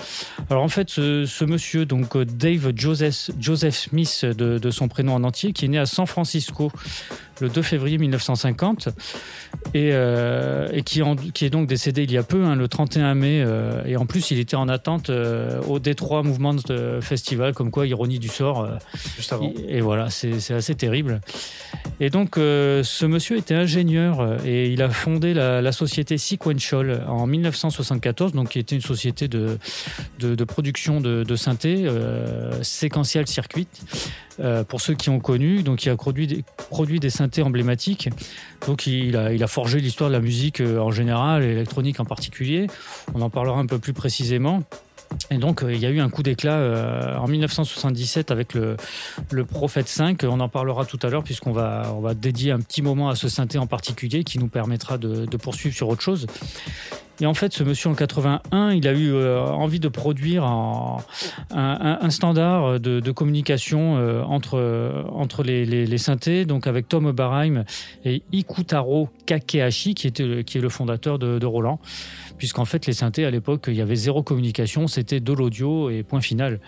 Alors 0.50 0.64
en 0.64 0.70
fait, 0.70 0.90
ce, 0.90 1.26
ce 1.26 1.44
monsieur, 1.46 1.86
donc 1.86 2.18
Dave 2.18 2.72
Joseph, 2.76 3.32
Joseph 3.40 3.76
Smith 3.76 4.26
de, 4.26 4.58
de 4.58 4.72
son 4.72 4.88
prénom 4.88 5.16
en 5.16 5.24
entier, 5.24 5.52
qui 5.52 5.66
est 5.66 5.70
né 5.70 5.78
à 5.80 5.86
San 5.86 6.06
Francisco 6.08 6.62
beaucoup. 6.63 6.80
Le 7.41 7.50
2 7.50 7.62
février 7.62 7.98
1950 7.98 8.89
et, 9.74 9.89
euh, 9.93 10.67
et 10.72 10.84
qui, 10.84 11.02
en- 11.02 11.15
qui 11.15 11.46
est 11.46 11.50
donc 11.50 11.67
décédé 11.67 12.04
il 12.04 12.12
y 12.12 12.17
a 12.17 12.24
peu, 12.24 12.43
hein, 12.43 12.56
le 12.56 12.67
31 12.67 13.15
mai. 13.15 13.41
euh, 13.46 13.84
et 13.86 13.98
en 13.98 14.06
plus, 14.06 14.32
il 14.32 14.39
était 14.39 14.56
en 14.56 14.69
attente 14.69 15.10
euh, 15.10 15.60
au 15.67 15.80
Détroit 15.80 16.24
Movement 16.24 16.56
Festival, 17.02 17.54
comme 17.54 17.72
quoi, 17.72 17.88
ironie 17.88 18.19
du 18.19 18.28
sort. 18.28 18.67
juste 19.17 19.34
avant. 19.34 19.52
et, 19.67 19.78
et 19.78 19.82
voilà, 19.82 20.10
c'est 20.10 20.54
assez 20.54 20.76
terrible. 20.76 21.22
Et 22.00 22.10
donc, 22.10 22.34
ce 22.36 23.06
monsieur 23.06 23.38
était 23.38 23.56
ingénieur 23.56 24.38
et 24.46 24.67
il 24.69 24.82
a 24.82 24.89
fondé 24.89 25.34
la, 25.34 25.62
la 25.62 25.72
société 25.72 26.17
Sequential 26.17 27.04
en 27.08 27.26
1974, 27.28 28.34
donc 28.34 28.50
qui 28.50 28.60
était 28.60 28.76
une 28.76 28.82
société 28.82 29.28
de, 29.28 29.58
de, 30.19 30.36
de 30.36 30.43
production 30.43 31.02
de, 31.02 31.24
de 31.24 31.36
synthé, 31.36 31.86
Sequential 32.62 33.28
Circuit. 33.28 33.67
pour 34.67 34.82
ceux 34.82 34.93
qui 34.96 35.10
ont 35.10 35.19
connu, 35.19 35.63
donc 35.63 35.86
il 35.86 35.89
a 35.89 35.96
produit 35.96 36.28
des, 36.28 36.43
produit 36.69 37.00
des 37.00 37.10
synthés 37.10 37.23
emblématiques. 37.42 38.10
Donc 38.68 38.88
il 38.88 39.16
a, 39.18 39.48
forgé 39.48 39.80
l'histoire 39.80 40.10
de 40.10 40.16
la 40.16 40.22
musique 40.22 40.62
euh, 40.62 40.80
en 40.80 40.92
général, 40.92 41.44
et 41.44 41.52
électronique 41.52 42.00
en 42.00 42.06
particulier. 42.06 42.68
On 43.14 43.22
en 43.22 43.30
parlera 43.30 43.60
un 43.60 43.66
peu 43.66 43.80
plus 43.80 43.94
précisément. 43.94 44.64
Et 45.30 45.38
donc, 45.38 45.62
euh, 45.62 45.72
il 45.72 45.80
y 45.80 45.86
a 45.86 45.90
eu 45.90 46.00
un 46.00 46.10
coup 46.10 46.24
d'éclat 46.24 46.56
euh, 46.56 47.18
en 47.18 47.28
1977 47.28 48.32
avec 48.32 48.56
le, 48.56 48.78
Prophet 49.46 49.84
5. 49.86 50.24
On 50.24 50.40
en 50.40 50.50
parlera 50.50 50.86
tout 50.86 51.00
à 51.04 51.10
l'heure 51.10 51.24
puisqu'on 51.24 51.52
va, 51.52 52.14
dédier 52.16 52.52
un 52.52 52.60
petit 52.60 52.82
moment 52.82 53.10
à 53.10 53.16
ce 53.16 53.30
synthé 53.30 53.58
en 53.58 53.68
particulier 53.68 54.24
qui 54.24 54.40
nous 54.40 54.48
permettra 54.48 54.98
de 54.98 55.38
poursuivre 55.38 55.76
sur 55.76 55.90
autre 55.90 56.02
chose. 56.02 56.26
Et 57.21 57.26
en 57.26 57.34
fait, 57.34 57.54
ce 57.54 57.63
monsieur 57.63 57.89
en 57.89 57.93
81, 57.93 58.71
il 58.71 58.88
a 58.88 58.91
eu 58.91 59.13
euh, 59.13 59.41
envie 59.45 59.80
de 59.80 59.88
produire 59.88 60.43
un, 60.43 60.99
standard 62.10 62.80
de, 62.80 63.12
communication 63.12 63.97
euh, 63.97 64.23
entre, 64.23 65.06
entre 65.12 65.43
les, 65.43 65.97
synthés, 65.97 66.45
donc 66.45 66.67
avec 66.67 66.88
Tom 66.88 67.06
Oberheim 67.06 67.65
et 68.04 68.23
Ikutaro 68.32 69.10
Kakehashi, 69.26 69.93
qui, 69.93 70.08
était 70.08 70.43
qui 70.43 70.58
est 70.58 70.62
le 70.62 70.69
fondateur 70.69 71.19
de, 71.19 71.38
de 71.39 71.45
Roland. 71.45 71.80
Puisqu'en 72.38 72.65
fait, 72.65 72.86
les 72.88 72.93
synthés, 72.93 73.26
à 73.26 73.32
l'époque, 73.32 73.65
il 73.67 73.76
y 73.76 73.82
avait 73.82 73.95
zéro 73.95 74.23
communication, 74.23 74.88
c'était 74.88 75.19
de 75.19 75.34
l'audio 75.34 75.89
et 75.89 76.04
point 76.04 76.21
final. 76.21 76.60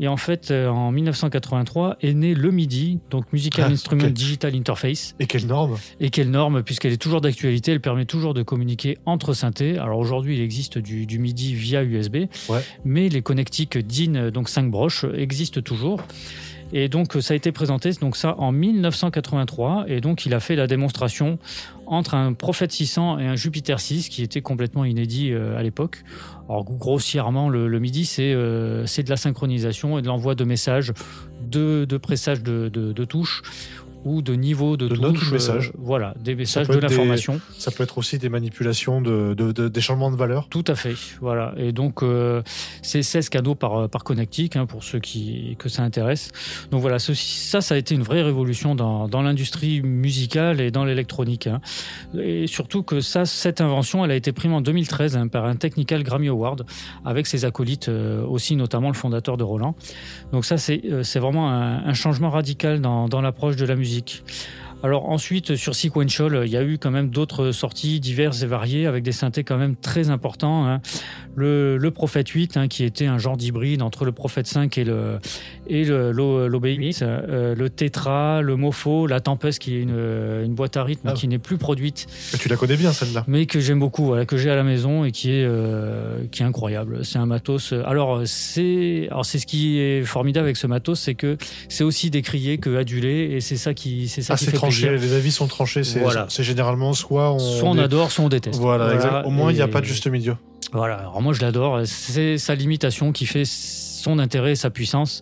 Et 0.00 0.08
en 0.08 0.16
fait, 0.16 0.50
euh, 0.50 0.68
en 0.68 0.90
1983 0.90 1.96
est 2.02 2.14
né 2.14 2.34
le 2.34 2.50
MIDI, 2.50 2.98
donc 3.10 3.32
Musical 3.32 3.66
Ah, 3.68 3.72
Instrument. 3.72 4.08
Digital 4.10 4.54
Interface. 4.56 5.14
Et 5.20 5.26
quelle 5.26 5.46
norme? 5.46 5.76
Et 6.00 6.10
quelle 6.10 6.30
norme, 6.30 6.62
puisqu'elle 6.64 6.92
est 6.92 6.96
toujours 7.00 7.20
d'actualité, 7.20 7.70
elle 7.72 7.80
permet 7.80 8.04
toujours 8.04 8.34
de 8.34 8.42
communiquer 8.42 8.98
entre 9.06 9.34
synthés. 9.34 9.78
Alors 9.78 9.98
aujourd'hui, 10.00 10.36
il 10.36 10.42
existe 10.42 10.78
du, 10.78 11.06
du 11.06 11.18
MIDI 11.18 11.54
via 11.54 11.84
USB, 11.84 12.16
Ouais. 12.48 12.60
mais 12.84 13.08
les 13.08 13.22
connectiques 13.22 13.78
DIN, 13.78 14.30
donc 14.30 14.48
5 14.48 14.70
broches, 14.70 15.04
existent 15.16 15.60
toujours. 15.60 16.00
Et 16.72 16.88
donc 16.88 17.12
ça 17.20 17.34
a 17.34 17.36
été 17.36 17.52
présenté 17.52 17.92
donc 18.00 18.16
ça 18.16 18.34
en 18.38 18.50
1983 18.50 19.84
et 19.86 20.00
donc 20.00 20.26
il 20.26 20.34
a 20.34 20.40
fait 20.40 20.56
la 20.56 20.66
démonstration 20.66 21.38
entre 21.86 22.14
un 22.14 22.32
Prophet 22.32 22.68
600 22.68 23.18
et 23.18 23.26
un 23.26 23.36
Jupiter 23.36 23.80
6 23.80 24.08
qui 24.08 24.22
était 24.22 24.42
complètement 24.42 24.84
inédit 24.84 25.32
euh, 25.32 25.56
à 25.56 25.62
l'époque. 25.62 26.04
Alors 26.48 26.64
grossièrement 26.64 27.48
le, 27.48 27.78
MIDI 27.80 28.04
c'est 28.04 28.32
euh, 28.32 28.86
c'est 28.86 29.02
de 29.02 29.10
la 29.10 29.16
synchronisation 29.16 29.98
et 29.98 30.02
de 30.02 30.06
l'envoi 30.06 30.34
de 30.34 30.44
messages, 30.44 30.92
de, 31.42 31.84
de 31.84 31.96
pressage 31.96 32.42
de 32.42 33.04
touches 33.04 33.42
ou 34.04 34.22
de 34.22 34.34
niveau 34.34 34.76
de, 34.76 34.88
De 34.88 34.96
de 34.96 35.00
touches, 35.10 35.32
messages. 35.32 35.68
euh, 35.74 35.78
voilà, 35.78 36.14
des 36.20 36.34
messages 36.34 36.68
de 36.68 36.78
l'information. 36.78 37.40
Ça 37.58 37.70
peut 37.70 37.82
être 37.82 37.98
aussi 37.98 38.18
des 38.18 38.28
manipulations 38.28 39.00
de, 39.00 39.34
de- 39.34 39.52
de- 39.52 39.68
des 39.68 39.80
changements 39.80 40.10
de 40.10 40.16
valeur. 40.16 40.48
Tout 40.48 40.64
à 40.68 40.74
fait, 40.74 40.94
voilà. 41.20 41.54
Et 41.56 41.72
donc, 41.72 42.02
euh, 42.02 42.42
c'est 42.82 43.02
16 43.02 43.28
canaux 43.28 43.54
par, 43.54 43.88
par 43.88 44.04
connectique, 44.04 44.56
hein, 44.56 44.66
pour 44.66 44.84
ceux 44.84 44.98
qui, 45.00 45.56
que 45.58 45.68
ça 45.68 45.82
intéresse. 45.82 46.30
Donc 46.70 46.80
voilà, 46.82 46.98
ceci, 46.98 47.48
ça, 47.48 47.60
ça 47.60 47.74
a 47.74 47.78
été 47.78 47.94
une 47.94 48.02
vraie 48.02 48.22
révolution 48.22 48.74
dans, 48.74 49.08
dans 49.08 49.22
l'industrie 49.22 49.80
musicale 49.82 50.60
et 50.60 50.70
dans 50.70 50.84
l'électronique. 50.84 51.46
hein. 51.46 51.60
Et 52.18 52.46
surtout 52.46 52.82
que 52.82 53.00
ça, 53.00 53.24
cette 53.24 53.60
invention, 53.60 54.04
elle 54.04 54.10
a 54.10 54.16
été 54.16 54.32
prise 54.32 54.52
en 54.52 54.60
2013 54.60 55.16
hein, 55.16 55.28
par 55.28 55.44
un 55.46 55.56
Technical 55.56 56.02
Grammy 56.02 56.28
Award, 56.28 56.66
avec 57.04 57.26
ses 57.26 57.44
acolytes 57.44 57.88
euh, 57.88 58.24
aussi, 58.26 58.56
notamment 58.56 58.88
le 58.88 58.94
fondateur 58.94 59.36
de 59.36 59.44
Roland. 59.44 59.74
Donc 60.32 60.44
ça, 60.44 60.58
c'est 60.58 60.82
euh, 60.90 61.02
c'est 61.02 61.18
vraiment 61.20 61.50
un, 61.50 61.84
un 61.86 61.94
changement 61.94 62.30
radical 62.30 62.80
dans, 62.80 63.08
dans 63.08 63.20
l'approche 63.20 63.56
de 63.56 63.64
la 63.64 63.76
musique 63.76 63.93
musique. 63.94 64.22
Alors 64.84 65.08
ensuite, 65.08 65.56
sur 65.56 65.74
Sequential, 65.74 66.42
il 66.44 66.52
y 66.52 66.58
a 66.58 66.62
eu 66.62 66.76
quand 66.76 66.90
même 66.90 67.08
d'autres 67.08 67.52
sorties 67.52 68.00
diverses 68.00 68.42
et 68.42 68.46
variées 68.46 68.86
avec 68.86 69.02
des 69.02 69.12
synthés 69.12 69.42
quand 69.42 69.56
même 69.56 69.76
très 69.76 70.10
importants. 70.10 70.66
hein. 70.68 70.82
Le, 71.36 71.78
le 71.78 71.90
Prophet 71.90 72.22
8, 72.22 72.56
hein, 72.58 72.68
qui 72.68 72.84
était 72.84 73.06
un 73.06 73.16
genre 73.18 73.36
d'hybride 73.38 73.80
entre 73.82 74.04
le 74.04 74.12
Prophet 74.12 74.44
5 74.44 74.76
et 74.78 74.84
le 74.84 75.18
et 75.66 75.84
le 75.84 76.12
euh, 76.14 77.54
le 77.54 77.70
Tetra, 77.70 78.42
le 78.42 78.56
Mofo, 78.56 79.06
la 79.06 79.20
Tempest, 79.20 79.58
qui 79.58 79.74
est 79.76 79.80
une, 79.80 79.98
une 80.44 80.54
boîte 80.54 80.76
à 80.76 80.84
rythme 80.84 81.08
Ah. 81.10 81.14
qui 81.14 81.28
n'est 81.28 81.38
plus 81.38 81.56
produite, 81.56 82.06
Mais 82.32 82.38
tu 82.38 82.48
la 82.50 82.56
connais 82.56 82.76
bien 82.76 82.92
celle-là. 82.92 83.24
mais 83.26 83.46
que 83.46 83.60
j'aime 83.60 83.80
beaucoup, 83.80 84.04
voilà, 84.04 84.26
que 84.26 84.36
j'ai 84.36 84.50
à 84.50 84.54
la 84.54 84.62
maison 84.64 85.04
et 85.04 85.12
qui 85.12 85.30
est 85.30 85.44
euh, 85.44 86.18
qui 86.30 86.42
est 86.42 86.46
incroyable. 86.46 87.04
C'est 87.04 87.18
un 87.18 87.26
matos. 87.26 87.72
Alors 87.86 88.20
c'est 88.26 89.08
alors 89.10 89.24
c'est 89.24 89.38
ce 89.38 89.46
qui 89.46 89.78
est 89.78 90.02
formidable 90.04 90.44
avec 90.44 90.56
ce 90.56 90.66
matos, 90.66 91.00
c'est 91.00 91.14
que 91.14 91.36
c'est 91.68 91.84
aussi 91.84 92.10
décrié 92.10 92.58
que 92.58 92.76
adulé 92.76 93.30
et 93.32 93.40
c'est 93.40 93.56
ça 93.56 93.72
qui 93.74 94.08
c'est 94.08 94.20
ça 94.22 94.34
Ah, 94.34 94.36
qui 94.36 94.44
fait 94.44 94.56
tranché, 94.82 94.98
les 94.98 95.12
avis 95.14 95.32
sont 95.32 95.46
tranchés. 95.46 95.84
C'est 95.84 96.00
Voilà. 96.00 96.26
généralement 96.28 96.92
soit 96.92 97.32
on, 97.32 97.38
Soit 97.38 97.68
on 97.68 97.78
adore, 97.78 98.10
soit 98.10 98.24
on 98.24 98.28
déteste. 98.28 98.60
Voilà. 98.60 99.26
Au 99.26 99.30
moins, 99.30 99.50
il 99.52 99.56
n'y 99.56 99.62
a 99.62 99.68
pas 99.68 99.80
de 99.80 99.86
juste 99.86 100.06
milieu. 100.06 100.36
Voilà, 100.72 100.96
alors 100.96 101.22
moi 101.22 101.32
je 101.32 101.40
l'adore, 101.40 101.82
c'est 101.84 102.36
sa 102.36 102.56
limitation 102.56 103.12
qui 103.12 103.26
fait 103.26 103.44
son 103.44 104.18
intérêt 104.18 104.52
et 104.52 104.56
sa 104.56 104.70
puissance. 104.70 105.20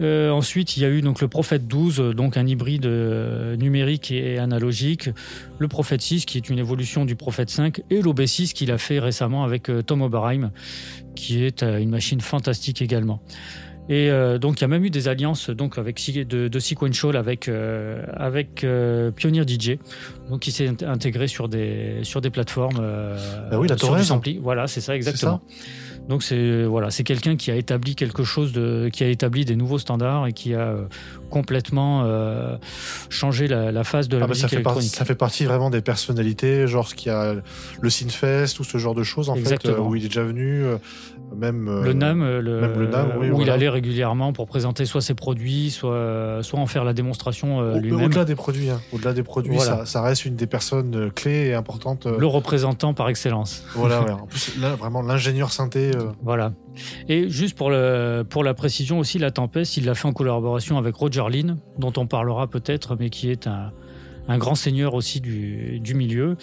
Euh, 0.00 0.30
ensuite, 0.30 0.76
il 0.76 0.82
y 0.82 0.86
a 0.86 0.90
eu 0.90 1.00
donc 1.00 1.20
le 1.20 1.26
Prophet 1.26 1.58
12, 1.58 1.98
euh, 2.00 2.14
donc 2.14 2.36
un 2.36 2.46
hybride 2.46 2.86
euh, 2.86 3.56
numérique 3.56 4.12
et 4.12 4.38
analogique. 4.38 5.10
Le 5.58 5.66
Prophet 5.66 5.98
6, 5.98 6.24
qui 6.24 6.38
est 6.38 6.48
une 6.50 6.58
évolution 6.60 7.04
du 7.04 7.16
Prophet 7.16 7.46
5, 7.48 7.80
et 7.90 8.00
l'OB6 8.00 8.52
qu'il 8.52 8.70
a 8.70 8.78
fait 8.78 9.00
récemment 9.00 9.42
avec 9.42 9.68
euh, 9.70 9.82
Tom 9.82 10.02
Oberheim, 10.02 10.52
qui 11.16 11.42
est 11.42 11.64
euh, 11.64 11.78
une 11.78 11.90
machine 11.90 12.20
fantastique 12.20 12.80
également. 12.80 13.20
Et 13.88 14.10
euh, 14.10 14.38
donc 14.38 14.58
il 14.58 14.62
y 14.62 14.64
a 14.64 14.68
même 14.68 14.84
eu 14.84 14.90
des 14.90 15.08
alliances 15.08 15.48
donc 15.50 15.78
avec 15.78 15.98
de, 16.28 16.48
de 16.48 16.58
Sequential 16.58 17.16
avec 17.16 17.48
euh, 17.48 18.04
avec 18.14 18.62
euh, 18.64 19.10
Pioneer 19.10 19.44
DJ, 19.48 19.78
donc 20.30 20.40
qui 20.40 20.52
s'est 20.52 20.68
int- 20.68 20.86
intégré 20.86 21.26
sur 21.26 21.48
des 21.48 22.00
sur 22.02 22.20
des 22.20 22.30
plateformes. 22.30 22.78
euh, 22.80 23.16
Ah 23.50 23.58
oui, 23.58 23.66
la 23.68 23.78
sur 23.78 23.88
Torres. 23.88 23.96
du 23.98 24.04
sampling. 24.04 24.40
Voilà, 24.42 24.66
c'est 24.66 24.80
ça 24.82 24.94
exactement. 24.94 25.40
Donc 26.08 26.22
c'est 26.22 26.64
voilà, 26.64 26.90
c'est 26.90 27.02
quelqu'un 27.04 27.36
qui 27.36 27.50
a 27.50 27.56
établi 27.56 27.94
quelque 27.94 28.24
chose 28.24 28.52
de, 28.52 28.88
qui 28.90 29.04
a 29.04 29.08
établi 29.08 29.44
des 29.44 29.56
nouveaux 29.56 29.78
standards 29.78 30.26
et 30.26 30.32
qui 30.32 30.54
a 30.54 30.60
euh, 30.60 30.84
complètement 31.28 32.04
euh, 32.06 32.56
changé 33.10 33.46
la, 33.46 33.72
la 33.72 33.84
phase 33.84 34.08
de 34.08 34.16
la 34.16 34.24
Ah 34.24 34.28
bah, 34.28 34.32
ça, 34.34 34.44
musique 34.46 34.56
fait 34.58 34.62
partie, 34.62 34.78
électronique. 34.78 34.96
ça 34.96 35.04
fait 35.04 35.14
partie 35.14 35.44
vraiment 35.44 35.68
des 35.68 35.82
personnalités, 35.82 36.66
genre 36.66 36.88
ce 36.88 36.94
qu'il 36.94 37.08
y 37.12 37.14
a 37.14 37.34
le 37.80 37.90
Synfest, 37.90 38.56
tout 38.56 38.64
ce 38.64 38.78
genre 38.78 38.94
de 38.94 39.02
choses 39.02 39.28
en 39.28 39.34
fait, 39.34 39.40
Exactement. 39.40 39.74
euh, 39.76 39.80
où 39.80 39.96
il 39.96 40.04
est 40.04 40.08
déjà 40.08 40.24
venu, 40.24 40.62
euh, 40.64 40.76
même 41.36 41.68
euh, 41.68 41.82
le 41.84 41.92
NAM, 41.92 42.22
euh, 42.22 42.40
le, 42.40 42.60
même 42.60 42.78
le 42.78 42.86
NAM, 42.88 43.12
oui, 43.20 43.30
où 43.30 43.40
il 43.42 43.50
allait 43.50 43.68
régulièrement 43.68 44.32
pour 44.32 44.46
présenter 44.46 44.84
soit 44.86 45.00
ses 45.02 45.14
produits, 45.14 45.70
soit, 45.70 46.38
soit 46.42 46.58
en 46.58 46.66
faire 46.66 46.84
la 46.84 46.92
démonstration 46.92 47.60
euh, 47.60 47.76
Au- 47.76 47.78
lui-même. 47.80 48.04
Au-delà 48.06 48.24
des 48.24 48.34
produits, 48.34 48.70
hein. 48.70 48.80
au-delà 48.92 49.12
des 49.12 49.22
produits, 49.22 49.54
Voilà. 49.56 49.78
ça, 49.78 49.86
ça 49.86 50.02
reste 50.02 50.24
une 50.24 50.36
des 50.36 50.46
personnes 50.46 51.10
clés 51.14 51.48
et 51.48 51.54
importantes. 51.54 52.06
Le 52.06 52.26
représentant 52.26 52.94
par 52.94 53.08
excellence. 53.08 53.64
Voilà, 53.74 54.02
ouais. 54.04 54.10
En 54.10 54.26
plus, 54.26 54.58
là, 54.60 54.74
vraiment, 54.76 55.02
l'ingénieur 55.02 55.52
synthé. 55.52 55.90
euh, 55.94 56.06
Voilà. 56.22 56.52
Et 57.08 57.28
juste 57.28 57.56
pour, 57.56 57.70
le, 57.70 58.24
pour 58.28 58.44
la 58.44 58.54
précision 58.54 58.98
aussi, 58.98 59.18
La 59.18 59.30
Tempête, 59.30 59.76
il 59.76 59.84
l'a 59.86 59.94
fait 59.94 60.06
en 60.08 60.12
collaboration 60.12 60.78
avec 60.78 60.94
Roger 60.94 61.24
Lynn, 61.30 61.58
dont 61.78 61.92
on 61.96 62.06
parlera 62.06 62.46
peut-être, 62.46 62.96
mais 62.98 63.10
qui 63.10 63.30
est 63.30 63.46
un, 63.46 63.72
un 64.28 64.38
grand 64.38 64.54
seigneur 64.54 64.94
aussi 64.94 65.20
du, 65.20 65.80
du 65.80 65.94
milieu. 65.94 66.36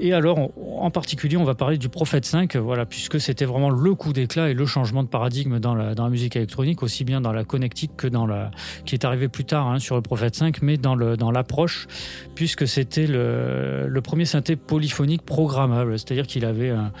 Et 0.00 0.12
alors, 0.12 0.50
en 0.80 0.90
particulier, 0.90 1.36
on 1.36 1.44
va 1.44 1.54
parler 1.54 1.76
du 1.76 1.88
Prophète 1.88 2.24
5, 2.24 2.56
voilà, 2.56 2.86
puisque 2.86 3.20
c'était 3.20 3.44
vraiment 3.44 3.70
le 3.70 3.94
coup 3.94 4.12
d'éclat 4.12 4.50
et 4.50 4.54
le 4.54 4.66
changement 4.66 5.02
de 5.02 5.08
paradigme 5.08 5.58
dans 5.58 5.74
la, 5.74 5.94
dans 5.94 6.04
la 6.04 6.10
musique 6.10 6.36
électronique, 6.36 6.82
aussi 6.82 7.04
bien 7.04 7.20
dans 7.20 7.32
la 7.32 7.44
connectique 7.44 7.92
que 7.96 8.06
dans 8.06 8.26
la, 8.26 8.50
qui 8.84 8.94
est 8.94 9.04
arrivé 9.04 9.28
plus 9.28 9.44
tard 9.44 9.66
hein, 9.66 9.78
sur 9.80 9.96
le 9.96 10.02
Prophète 10.02 10.36
5, 10.36 10.62
mais 10.62 10.76
dans 10.76 10.94
le, 10.94 11.16
dans 11.16 11.30
l'approche, 11.30 11.88
puisque 12.34 12.68
c'était 12.68 13.06
le, 13.06 13.86
le 13.88 14.00
premier 14.00 14.24
synthé 14.24 14.56
polyphonique 14.56 15.22
programmable, 15.22 15.98
c'est-à-dire 15.98 16.26
qu'il 16.26 16.44
avait 16.44 16.70
un, 16.70 16.92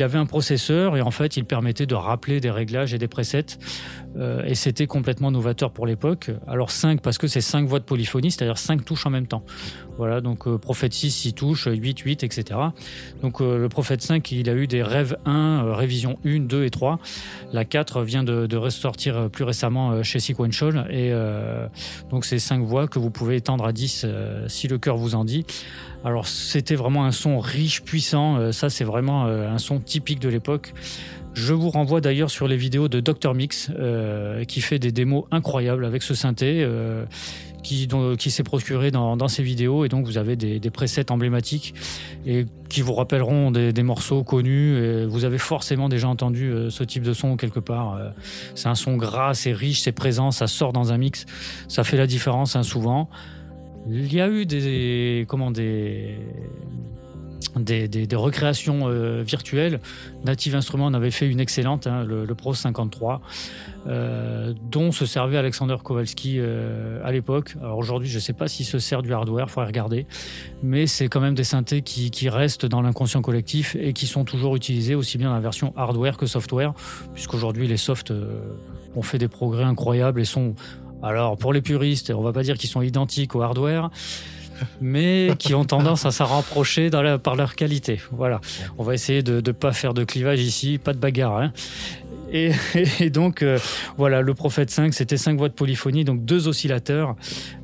avait 0.00 0.18
un 0.18 0.26
processeur 0.26 0.96
et 0.96 1.00
en 1.00 1.10
fait, 1.10 1.36
il 1.36 1.44
permettait 1.44 1.86
de 1.86 1.94
rappeler 1.94 2.40
des 2.40 2.50
réglages 2.50 2.94
et 2.94 2.98
des 2.98 3.08
presets. 3.08 3.58
Euh, 4.16 4.42
et 4.44 4.54
c'était 4.54 4.86
complètement 4.86 5.30
novateur 5.30 5.70
pour 5.70 5.86
l'époque. 5.86 6.30
Alors 6.46 6.70
5 6.70 7.00
parce 7.00 7.18
que 7.18 7.26
c'est 7.26 7.40
5 7.40 7.66
voix 7.66 7.78
de 7.78 7.84
polyphonie, 7.84 8.30
c'est-à-dire 8.30 8.58
5 8.58 8.84
touches 8.84 9.06
en 9.06 9.10
même 9.10 9.26
temps. 9.26 9.44
Voilà, 9.96 10.20
donc 10.20 10.46
euh, 10.46 10.58
Prophet 10.58 10.88
6, 10.90 11.10
6 11.10 11.32
touches, 11.34 11.68
8, 11.70 11.98
8, 11.98 12.22
etc. 12.24 12.27
Donc 13.22 13.40
euh, 13.40 13.58
le 13.58 13.68
Prophet 13.68 13.96
5, 13.98 14.30
il 14.32 14.48
a 14.48 14.54
eu 14.54 14.66
des 14.66 14.82
rêves 14.82 15.16
1, 15.24 15.64
euh, 15.64 15.74
révision 15.74 16.18
1, 16.24 16.40
2 16.40 16.64
et 16.64 16.70
3. 16.70 16.98
La 17.52 17.64
4 17.64 18.02
vient 18.02 18.24
de, 18.24 18.56
ressortir 18.56 19.16
euh, 19.16 19.28
plus 19.28 19.44
récemment 19.44 20.02
chez 20.02 20.20
Sequential. 20.20 20.86
Et 20.90 21.12
donc 22.10 22.24
c'est 22.24 22.38
5 22.38 22.62
voix 22.62 22.88
que 22.88 22.98
vous 22.98 23.10
pouvez 23.10 23.36
étendre 23.36 23.64
à 23.64 23.72
10 23.72 24.02
euh, 24.04 24.48
si 24.48 24.68
le 24.68 24.78
cœur 24.78 24.96
vous 24.96 25.14
en 25.14 25.24
dit. 25.24 25.44
Alors 26.04 26.26
c'était 26.26 26.74
vraiment 26.74 27.04
un 27.04 27.12
son 27.12 27.38
riche, 27.38 27.82
puissant. 27.82 28.52
Ça 28.52 28.70
c'est 28.70 28.84
vraiment 28.84 29.26
un 29.26 29.58
son 29.58 29.80
typique 29.80 30.20
de 30.20 30.28
l'époque. 30.28 30.72
Je 31.34 31.54
vous 31.54 31.70
renvoie 31.70 32.00
d'ailleurs 32.00 32.30
sur 32.30 32.48
les 32.48 32.56
vidéos 32.56 32.88
de 32.88 33.00
Dr 33.00 33.34
Mix 33.34 33.70
qui 34.46 34.60
fait 34.60 34.78
des 34.78 34.92
démos 34.92 35.24
incroyables 35.30 35.84
avec 35.84 36.02
ce 36.02 36.14
synthé. 36.14 36.66
Qui, 37.62 38.30
s'est 38.30 38.42
procuré 38.42 38.90
dans, 38.90 39.16
dans 39.16 39.28
ses 39.28 39.42
vidéos. 39.42 39.84
Et 39.84 39.88
donc 39.88 40.06
vous 40.06 40.18
avez 40.18 40.36
des, 40.36 40.70
presets 40.70 41.10
emblématiques 41.10 41.74
et 42.26 42.46
qui 42.68 42.82
vous 42.82 42.94
rappelleront 42.94 43.50
des, 43.50 43.82
morceaux 43.82 44.24
connus. 44.24 45.06
Vous 45.06 45.24
avez 45.24 45.38
forcément 45.38 45.88
déjà 45.88 46.08
entendu 46.08 46.50
euh, 46.50 46.70
ce 46.70 46.84
type 46.84 47.02
de 47.02 47.12
son 47.12 47.36
quelque 47.36 47.60
part 47.60 47.94
euh, 47.94 48.10
c'est 48.54 48.68
un 48.68 48.74
son 48.74 48.96
gras 48.96 49.34
c'est 49.34 49.52
riche 49.52 49.80
c'est 49.80 49.92
présent 49.92 50.30
ça 50.30 50.46
sort 50.46 50.72
dans 50.72 50.92
un 50.92 50.98
mix. 50.98 51.26
Ça 51.68 51.84
fait 51.84 51.96
la 51.96 52.06
différence 52.06 52.56
hein, 52.56 52.62
souvent. 52.62 53.08
Il 53.88 54.12
y 54.12 54.20
a 54.20 54.28
eu 54.28 54.44
des 54.44 55.24
comment 55.28 55.50
des 55.50 56.18
des, 57.56 58.08
recréations 58.14 58.82
euh, 58.84 59.22
virtuelles. 59.22 59.80
Native 60.24 60.54
Instruments 60.54 60.86
en 60.86 60.94
avait 60.94 61.10
fait 61.10 61.26
une 61.26 61.40
excellente, 61.40 61.86
hein, 61.86 62.04
le, 62.04 62.26
Pro 62.34 62.54
53, 62.54 63.20
euh, 63.86 64.54
dont 64.70 64.92
se 64.92 65.06
servait 65.06 65.36
Alexander 65.36 65.76
Kowalski 65.82 66.36
euh, 66.38 67.00
à 67.04 67.12
l'époque. 67.12 67.54
Alors 67.60 67.78
aujourd'hui, 67.78 68.08
je 68.08 68.16
ne 68.16 68.20
sais 68.20 68.32
pas 68.32 68.48
s'il 68.48 68.66
se 68.66 68.78
sert 68.78 69.02
du 69.02 69.12
hardware, 69.12 69.46
il 69.48 69.50
faudrait 69.50 69.66
regarder, 69.66 70.06
mais 70.62 70.86
c'est 70.86 71.08
quand 71.08 71.20
même 71.20 71.34
des 71.34 71.44
synthés 71.44 71.82
qui, 71.82 72.10
qui 72.10 72.28
restent 72.28 72.66
dans 72.66 72.82
l'inconscient 72.82 73.22
collectif 73.22 73.76
et 73.80 73.92
qui 73.92 74.06
sont 74.06 74.24
toujours 74.24 74.56
utilisés 74.56 74.94
aussi 74.94 75.18
bien 75.18 75.28
dans 75.28 75.34
la 75.34 75.40
version 75.40 75.72
hardware 75.76 76.16
que 76.16 76.26
software, 76.26 76.74
puisqu'aujourd'hui 77.14 77.66
les 77.66 77.76
softs 77.76 78.12
ont 78.96 79.02
fait 79.02 79.18
des 79.18 79.28
progrès 79.28 79.64
incroyables 79.64 80.20
et 80.20 80.24
sont 80.24 80.54
alors, 81.00 81.36
pour 81.36 81.52
les 81.52 81.62
puristes, 81.62 82.10
on 82.10 82.22
va 82.22 82.32
pas 82.32 82.42
dire 82.42 82.58
qu'ils 82.58 82.68
sont 82.68 82.82
identiques 82.82 83.36
au 83.36 83.42
hardware, 83.42 83.88
mais 84.80 85.30
qui 85.38 85.54
ont 85.54 85.64
tendance 85.64 86.06
à 86.06 86.10
s'en 86.10 86.26
rapprocher 86.26 86.90
par 87.22 87.36
leur 87.36 87.54
qualité. 87.54 88.00
Voilà. 88.12 88.40
On 88.78 88.82
va 88.82 88.94
essayer 88.94 89.22
de 89.22 89.42
ne 89.44 89.52
pas 89.52 89.72
faire 89.72 89.94
de 89.94 90.04
clivage 90.04 90.40
ici, 90.40 90.78
pas 90.78 90.92
de 90.92 90.98
bagarre. 90.98 91.38
hein. 91.38 91.52
Et, 92.32 92.52
donc, 93.10 93.42
euh, 93.42 93.58
voilà, 93.96 94.20
le 94.20 94.34
Prophète 94.34 94.70
5, 94.70 94.92
c'était 94.92 95.16
5 95.16 95.38
voix 95.38 95.48
de 95.48 95.54
polyphonie, 95.54 96.04
donc 96.04 96.24
deux 96.24 96.48
oscillateurs. 96.48 97.16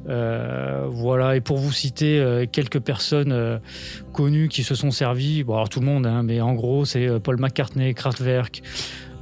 Euh, 0.09 0.87
voilà, 0.91 1.37
et 1.37 1.41
pour 1.41 1.59
vous 1.59 1.73
citer 1.73 2.19
euh, 2.19 2.47
quelques 2.51 2.81
personnes 2.81 3.61
connues 4.13 4.49
qui 4.49 4.63
se 4.63 4.75
sont 4.75 4.91
servies, 4.91 5.45
bon, 5.45 5.55
alors 5.55 5.69
tout 5.69 5.81
le 5.81 5.87
monde, 5.87 6.07
hein, 6.07 6.23
mais 6.23 6.41
en 6.41 6.55
gros, 6.55 6.85
c'est 6.85 7.21
Paul 7.21 7.39
McCartney, 7.39 7.95
Kraftwerk, 7.95 8.63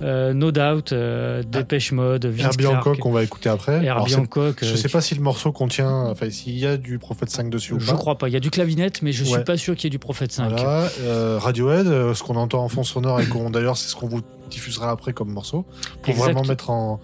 euh, 0.02 0.32
No 0.34 0.50
Doubt, 0.52 0.92
euh, 0.92 1.42
Dépêche 1.42 1.92
Mode, 1.92 2.26
Vince 2.26 2.44
Herbie 2.44 2.64
Clarke. 2.64 2.86
Hancock, 2.86 3.06
on 3.06 3.12
va 3.12 3.22
écouter 3.22 3.48
après. 3.48 3.84
Herbie 3.84 3.88
Alors, 3.88 4.08
Hancock, 4.24 4.58
Je 4.62 4.72
euh, 4.72 4.76
sais 4.76 4.88
pas 4.88 5.00
si 5.00 5.14
le 5.14 5.20
morceau 5.22 5.52
contient, 5.52 5.90
enfin, 6.06 6.30
s'il 6.30 6.58
y 6.58 6.66
a 6.66 6.76
du 6.76 6.98
Prophet 6.98 7.26
5 7.28 7.50
dessus 7.50 7.74
ou 7.74 7.80
Je 7.80 7.90
pas. 7.90 7.96
crois 7.96 8.18
pas. 8.18 8.28
Il 8.28 8.32
y 8.34 8.36
a 8.36 8.40
du 8.40 8.50
clavinette, 8.50 9.02
mais 9.02 9.12
je 9.12 9.24
suis 9.24 9.34
Ouais. 9.34 9.44
pas 9.44 9.56
sûr 9.56 9.74
qu'il 9.76 9.84
y 9.84 9.86
ait 9.88 9.90
du 9.90 9.98
Prophète 9.98 10.32
5. 10.32 10.50
Voilà, 10.50 10.88
euh, 11.02 11.38
Radiohead, 11.40 11.86
ce 12.14 12.22
qu'on 12.22 12.36
entend 12.36 12.62
en 12.64 12.68
fond 12.68 12.82
sonore 12.84 13.20
et 13.20 13.26
qu'on 13.26 13.50
d'ailleurs 13.50 13.76
c'est 13.76 13.88
ce 13.88 13.96
qu'on 13.96 14.08
vous 14.08 14.20
diffusera 14.50 14.90
après 14.90 15.12
comme 15.12 15.30
morceau 15.30 15.64
pour 16.02 16.10
Exact. 16.12 16.24
vraiment 16.24 16.42
mettre 16.42 16.70
en 16.70 17.00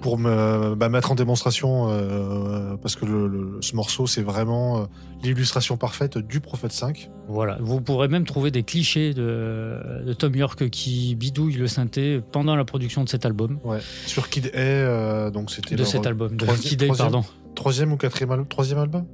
pour 0.00 0.18
me 0.18 0.74
bah, 0.74 0.88
mettre 0.88 1.12
en 1.12 1.14
démonstration 1.14 1.88
euh, 1.90 2.76
parce 2.80 2.96
que 2.96 3.04
le, 3.04 3.26
le- 3.28 3.58
ce 3.60 3.76
morceau 3.76 4.06
c'est 4.06 4.22
vraiment 4.22 4.78
euh, 4.78 4.84
l'illustration 5.22 5.76
parfaite 5.76 6.16
du 6.18 6.40
Prophète 6.40 6.72
5. 6.72 7.10
Voilà. 7.28 7.58
Vous 7.60 7.80
pourrez 7.80 8.08
même 8.08 8.24
trouver 8.24 8.50
des 8.50 8.62
clichés 8.62 9.12
de, 9.14 10.02
de 10.06 10.12
Tom 10.14 10.34
York 10.34 10.68
qui 10.70 11.14
bidouille 11.14 11.54
le 11.54 11.66
synthé 11.66 12.20
pendant 12.32 12.56
la 12.56 12.64
production 12.64 13.04
de 13.04 13.08
cet 13.08 13.26
album. 13.26 13.58
Ouais. 13.64 13.78
Sur 14.06 14.28
Kid 14.30 14.50
A, 14.54 14.58
euh, 14.58 15.30
donc 15.30 15.50
c'était 15.50 15.76
De 15.76 15.84
cet 15.84 16.06
album, 16.06 16.36
de 16.36 16.44
troisi- 16.46 16.68
Kid 16.70 16.82
A, 16.82 16.86
troisième- 16.86 17.10
pardon. 17.12 17.26
Troisième 17.54 17.92
ou 17.92 17.96
quatrième 17.96 18.30
album 18.30 18.46
Troisième 18.48 18.78
album? 18.78 19.04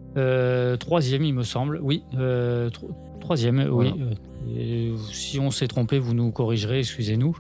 Troisième, 0.78 1.24
il 1.24 1.34
me 1.34 1.42
semble. 1.42 1.80
Oui. 1.82 2.02
tro- 2.72 2.90
troisième, 3.20 3.66
oui. 3.72 3.92
Et 4.56 4.92
si 5.12 5.40
on 5.40 5.50
s'est 5.50 5.66
trompé, 5.66 5.98
vous 5.98 6.14
nous 6.14 6.30
corrigerez, 6.30 6.78
excusez-nous. 6.78 7.36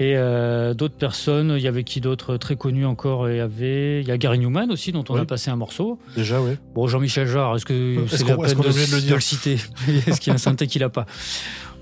Et 0.00 0.14
euh, 0.16 0.74
d'autres 0.74 0.96
personnes, 0.96 1.54
il 1.56 1.62
y 1.62 1.68
avait 1.68 1.84
qui 1.84 2.00
d'autres 2.00 2.36
très 2.36 2.56
connus 2.56 2.84
encore 2.84 3.30
Il 3.30 3.36
y 3.36 3.40
avait, 3.40 4.00
il 4.00 4.08
y 4.08 4.10
a 4.10 4.18
Gary 4.18 4.40
Newman 4.40 4.70
aussi, 4.72 4.90
dont 4.90 5.04
on 5.08 5.14
Oui. 5.14 5.20
a 5.20 5.24
passé 5.24 5.50
un 5.50 5.56
morceau. 5.56 5.98
Déjà, 6.16 6.40
oui. 6.40 6.52
Bon, 6.74 6.88
Jean-Michel 6.88 7.28
Jarre, 7.28 7.54
est-ce 7.56 7.64
que 7.64 8.04
c'est 8.08 8.26
la 8.26 8.36
peine 8.36 8.48
de, 8.58 8.62
le 8.62 8.96
de 8.96 9.00
dire 9.00 9.14
le 9.14 9.20
citer 9.20 9.54
Est-ce 10.08 10.20
qu'il 10.20 10.30
y 10.30 10.32
a 10.32 10.34
un 10.34 10.38
synthé 10.38 10.66
qu'il 10.66 10.82
a 10.82 10.88
pas 10.88 11.06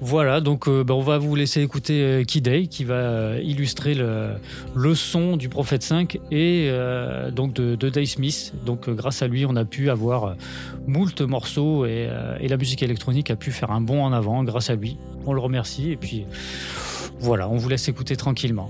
Voilà, 0.03 0.43
donc 0.43 0.69
euh, 0.69 0.85
ben, 0.85 0.93
on 0.93 1.01
va 1.01 1.17
vous 1.17 1.35
laisser 1.35 1.63
écouter 1.63 2.03
euh, 2.03 2.25
Kid 2.25 2.45
Day 2.45 2.67
qui 2.67 2.85
va 2.85 2.95
euh, 2.97 3.41
illustrer 3.43 3.95
le, 3.95 4.33
le 4.75 4.95
son 4.95 5.39
du 5.39 5.49
Prophète 5.49 5.83
5 5.83 6.17
et 6.31 6.67
euh, 6.71 7.31
donc 7.31 7.55
de, 7.55 7.77
de 7.77 7.89
Dave 7.89 8.05
Smith. 8.05 8.53
Donc 8.67 8.89
euh, 8.89 8.93
grâce 8.95 9.23
à 9.23 9.27
lui, 9.27 9.47
on 9.47 9.57
a 9.57 9.65
pu 9.65 9.89
avoir 9.89 10.35
moult 10.87 11.19
morceaux 11.23 11.87
et, 11.87 12.09
euh, 12.11 12.37
et 12.41 12.49
la 12.49 12.59
musique 12.59 12.83
électronique 12.83 13.31
a 13.31 13.37
pu 13.37 13.53
faire 13.53 13.71
un 13.71 13.81
bond 13.81 14.03
en 14.05 14.13
avant 14.13 14.45
grâce 14.45 14.69
à 14.69 14.75
lui. 14.75 14.99
On 15.25 15.33
le 15.33 15.41
remercie 15.41 15.93
et 15.93 15.97
puis 15.97 16.25
voilà, 17.23 17.49
on 17.49 17.57
vous 17.57 17.69
laisse 17.69 17.89
écouter 17.89 18.17
tranquillement. 18.17 18.69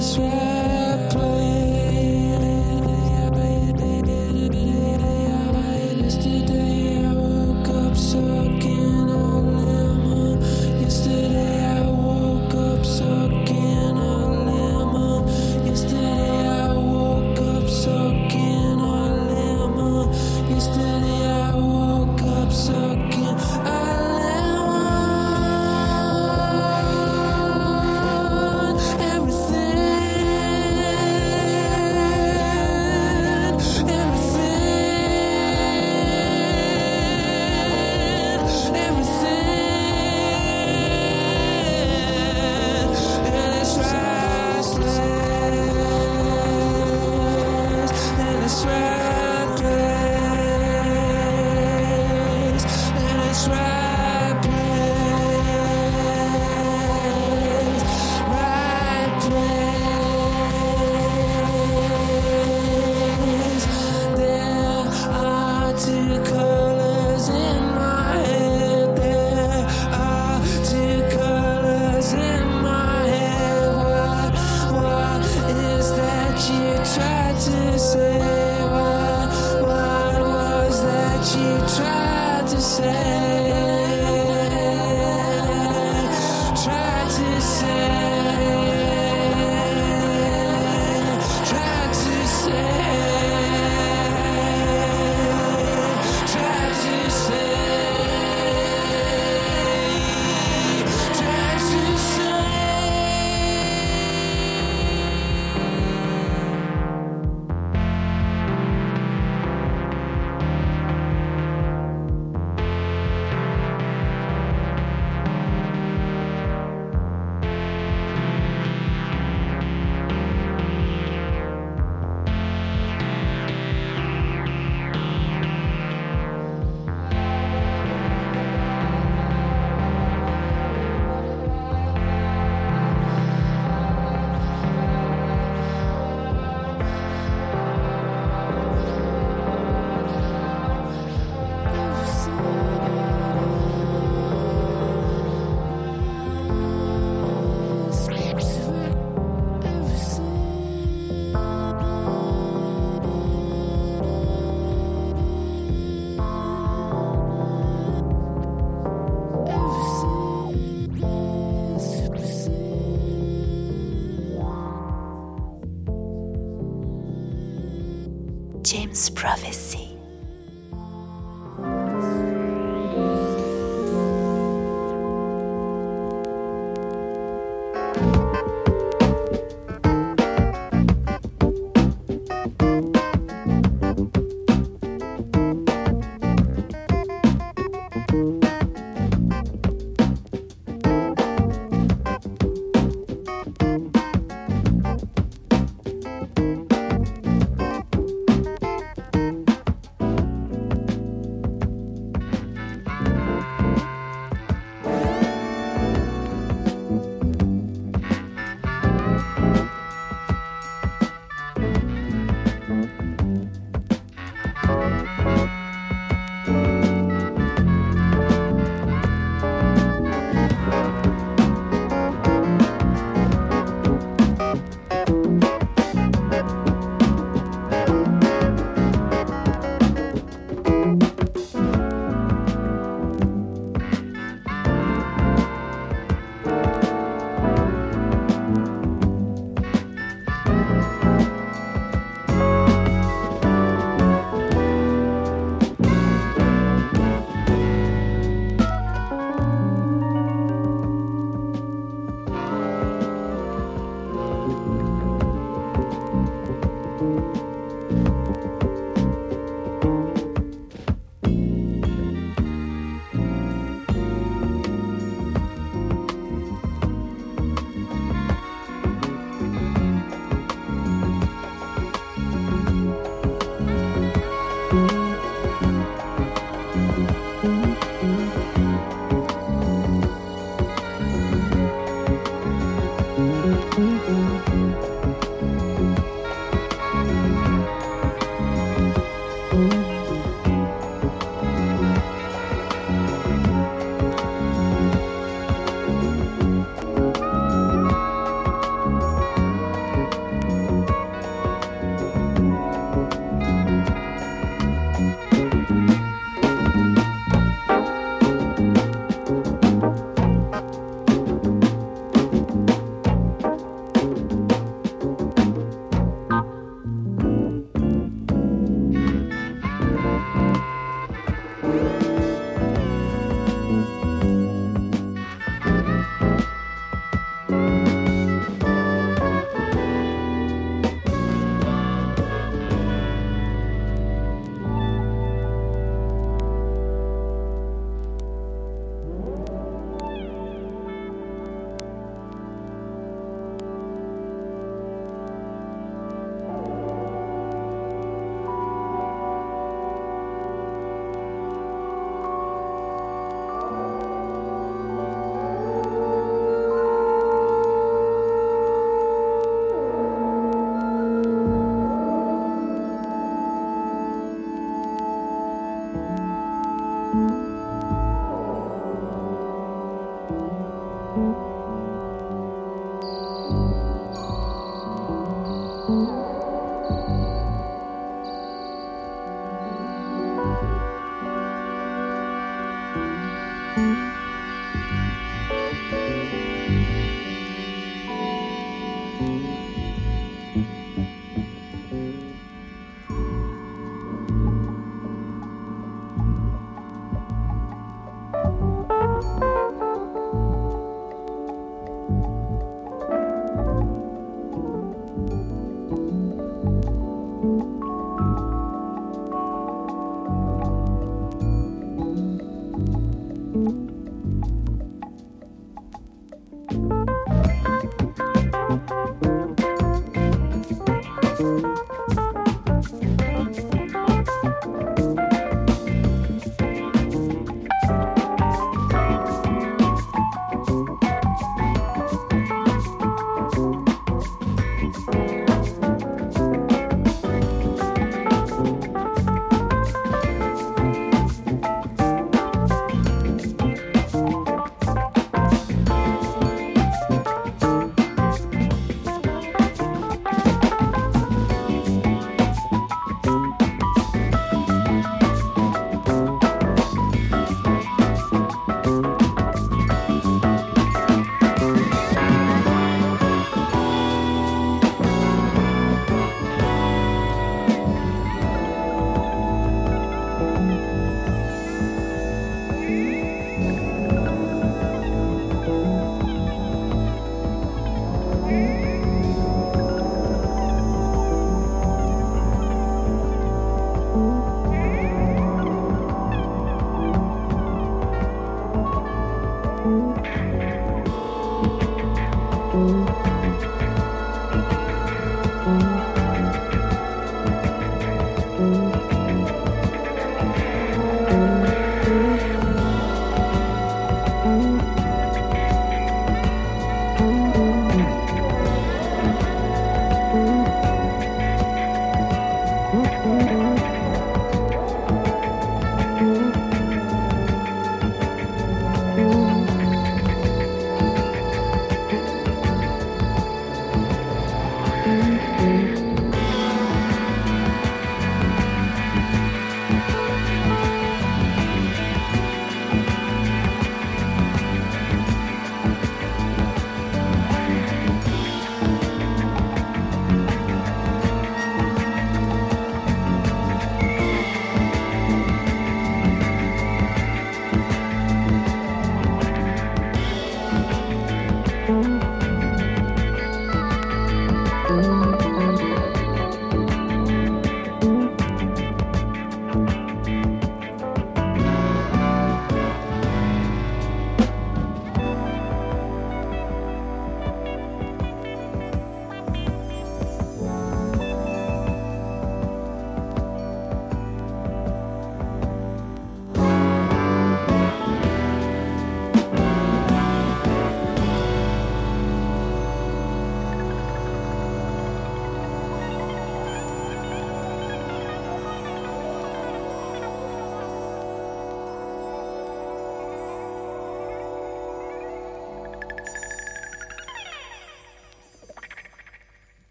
this 0.00 0.16
way. 0.16 0.39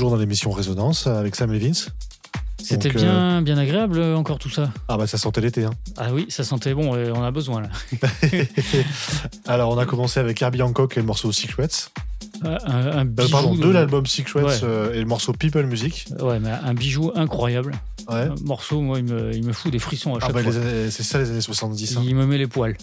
Toujours 0.00 0.12
dans 0.12 0.16
l'émission 0.16 0.50
Résonance 0.50 1.06
avec 1.06 1.36
Sam 1.36 1.54
Vince. 1.58 1.90
C'était 2.62 2.88
Donc, 2.88 2.96
euh, 2.96 3.00
bien, 3.02 3.42
bien 3.42 3.58
agréable 3.58 3.98
euh, 3.98 4.16
encore 4.16 4.38
tout 4.38 4.48
ça. 4.48 4.70
Ah 4.88 4.96
bah 4.96 5.06
ça 5.06 5.18
sentait 5.18 5.42
l'été. 5.42 5.64
Hein. 5.64 5.72
Ah 5.98 6.08
oui, 6.14 6.24
ça 6.30 6.42
sentait 6.42 6.72
bon, 6.72 6.94
on 6.96 7.22
a 7.22 7.30
besoin 7.30 7.60
là. 7.62 7.68
Alors 9.46 9.70
on 9.70 9.78
a 9.78 9.84
commencé 9.84 10.18
avec 10.18 10.40
Herbie 10.40 10.62
Hancock 10.62 10.96
et 10.96 11.00
le 11.00 11.06
morceau 11.06 11.32
Secrets. 11.32 11.68
Un, 12.42 12.50
un 12.64 12.98
Euh, 13.00 13.04
bijou 13.04 13.30
pardon, 13.30 13.54
de- 13.54 13.68
l'album 13.68 14.06
Secrets 14.06 14.42
Ouais. 14.42 14.54
euh, 14.62 14.94
et 14.94 15.00
le 15.00 15.04
morceau 15.06 15.32
People 15.34 15.66
Music. 15.66 16.06
Ouais, 16.20 16.38
mais 16.40 16.50
un 16.50 16.72
bijou 16.74 17.12
incroyable. 17.14 17.72
Ouais. 18.08 18.16
Un 18.22 18.34
morceau, 18.44 18.80
moi, 18.80 18.98
il 18.98 19.04
me, 19.04 19.32
il 19.34 19.44
me 19.44 19.52
fout 19.52 19.70
des 19.70 19.78
frissons 19.78 20.14
à 20.14 20.18
Ah 20.22 20.26
chaque 20.26 20.34
bah, 20.34 20.42
fois. 20.42 20.52
c'est 20.90 21.02
ça 21.02 21.18
les 21.18 21.30
années 21.30 21.40
70. 21.42 21.96
hein. 21.96 22.02
Il 22.04 22.14
me 22.16 22.26
met 22.26 22.38
les 22.38 22.46
poils. 22.46 22.76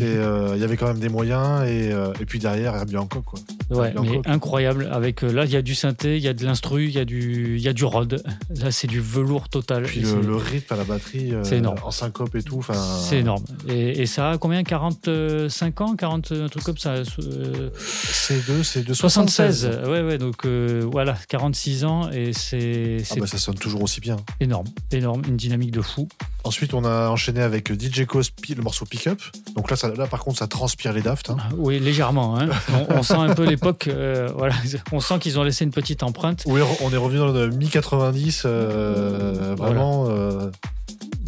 Euh, 0.00 0.52
Il 0.56 0.60
y 0.60 0.64
avait 0.64 0.76
quand 0.78 0.86
même 0.88 0.98
des 0.98 1.10
moyens 1.10 1.62
et, 1.68 1.92
euh, 1.92 2.12
et 2.20 2.24
puis 2.24 2.38
derrière 2.38 2.74
Herbie 2.74 2.96
Hancock. 2.96 3.24
Quoi. 3.24 3.38
Ouais, 3.74 3.94
mais 4.00 4.20
incroyable. 4.26 4.88
Avec 4.92 5.22
euh, 5.24 5.32
là, 5.32 5.44
il 5.44 5.50
y 5.50 5.56
a 5.56 5.62
du 5.62 5.74
synthé, 5.74 6.16
il 6.16 6.22
y 6.22 6.28
a 6.28 6.34
de 6.34 6.44
l'instru, 6.44 6.84
il 6.84 6.90
y 6.92 6.98
a 6.98 7.04
du, 7.04 7.56
il 7.56 7.62
y 7.62 7.68
a 7.68 7.72
du 7.72 7.84
rod. 7.84 8.22
Là, 8.56 8.70
c'est 8.70 8.86
du 8.86 9.00
velours 9.00 9.48
total. 9.48 9.84
Puis 9.84 10.00
Et 10.00 10.02
le, 10.02 10.20
le 10.20 10.36
rythme 10.36 10.74
à 10.74 10.76
la 10.76 10.84
batterie 10.84 11.32
euh, 11.34 11.44
C'est 11.44 11.58
énorme. 11.58 11.78
en 11.84 11.90
syncope 11.90 12.34
et 12.36 12.42
tout. 12.42 12.58
enfin, 12.58 12.74
C'est 12.74 13.18
énorme. 13.18 13.44
Et, 13.68 14.02
et 14.02 14.06
ça 14.06 14.30
a 14.30 14.38
combien? 14.38 14.62
45 14.62 15.80
ans? 15.80 15.96
40, 15.96 16.32
un 16.32 16.48
truc 16.48 16.64
comme 16.64 16.78
ça 16.78 16.90
euh, 16.94 17.70
C'est 17.74 18.46
de, 18.48 18.62
c'est 18.62 18.82
de 18.84 18.94
76. 18.94 19.62
76. 19.62 19.88
Ouais, 19.90 20.02
ouais, 20.02 20.18
donc 20.18 20.44
euh, 20.46 20.82
voilà, 20.90 21.16
46 21.28 21.84
ans 21.84 22.10
et 22.10 22.32
c'est 22.32 22.98
Ah 23.10 23.14
bah, 23.18 23.26
ça 23.26 23.38
sonne 23.38 23.54
toujours 23.56 23.82
aussi 23.82 24.00
bien. 24.00 24.16
énorme. 24.40 24.66
Énorme, 24.90 25.22
une 25.28 25.36
dynamique 25.36 25.70
de 25.70 25.80
fou. 25.82 26.08
Ensuite, 26.44 26.74
on 26.74 26.84
a 26.84 27.08
enchaîné 27.08 27.40
avec 27.40 27.72
DJ 27.72 28.04
Cosby, 28.04 28.54
le 28.54 28.62
morceau 28.62 28.84
Pick 28.84 29.06
Up. 29.06 29.20
Donc 29.54 29.70
là, 29.70 29.76
ça, 29.76 29.88
là, 29.88 30.06
par 30.06 30.20
contre, 30.20 30.38
ça 30.38 30.46
transpire 30.48 30.92
les 30.92 31.02
Daft. 31.02 31.30
hein. 31.30 31.36
Oui, 31.56 31.78
légèrement. 31.78 32.38
hein. 32.38 32.48
On, 32.90 32.96
on 32.98 33.02
sent 33.02 33.14
un 33.14 33.34
peu 33.34 33.44
l'époque. 33.44 33.86
euh, 33.86 34.28
voilà, 34.36 34.54
on 34.90 35.00
sent 35.00 35.18
qu'ils 35.20 35.38
ont 35.38 35.44
laissé 35.44 35.64
une 35.64 35.70
petite 35.70 36.02
empreinte. 36.02 36.42
Oui, 36.46 36.60
on 36.82 36.92
est 36.92 36.96
revenu 36.96 37.18
dans 37.18 37.26
le 37.28 37.48
mi-90, 37.50 38.42
euh, 38.44 39.54
vraiment. 39.56 40.06
euh, 40.08 40.50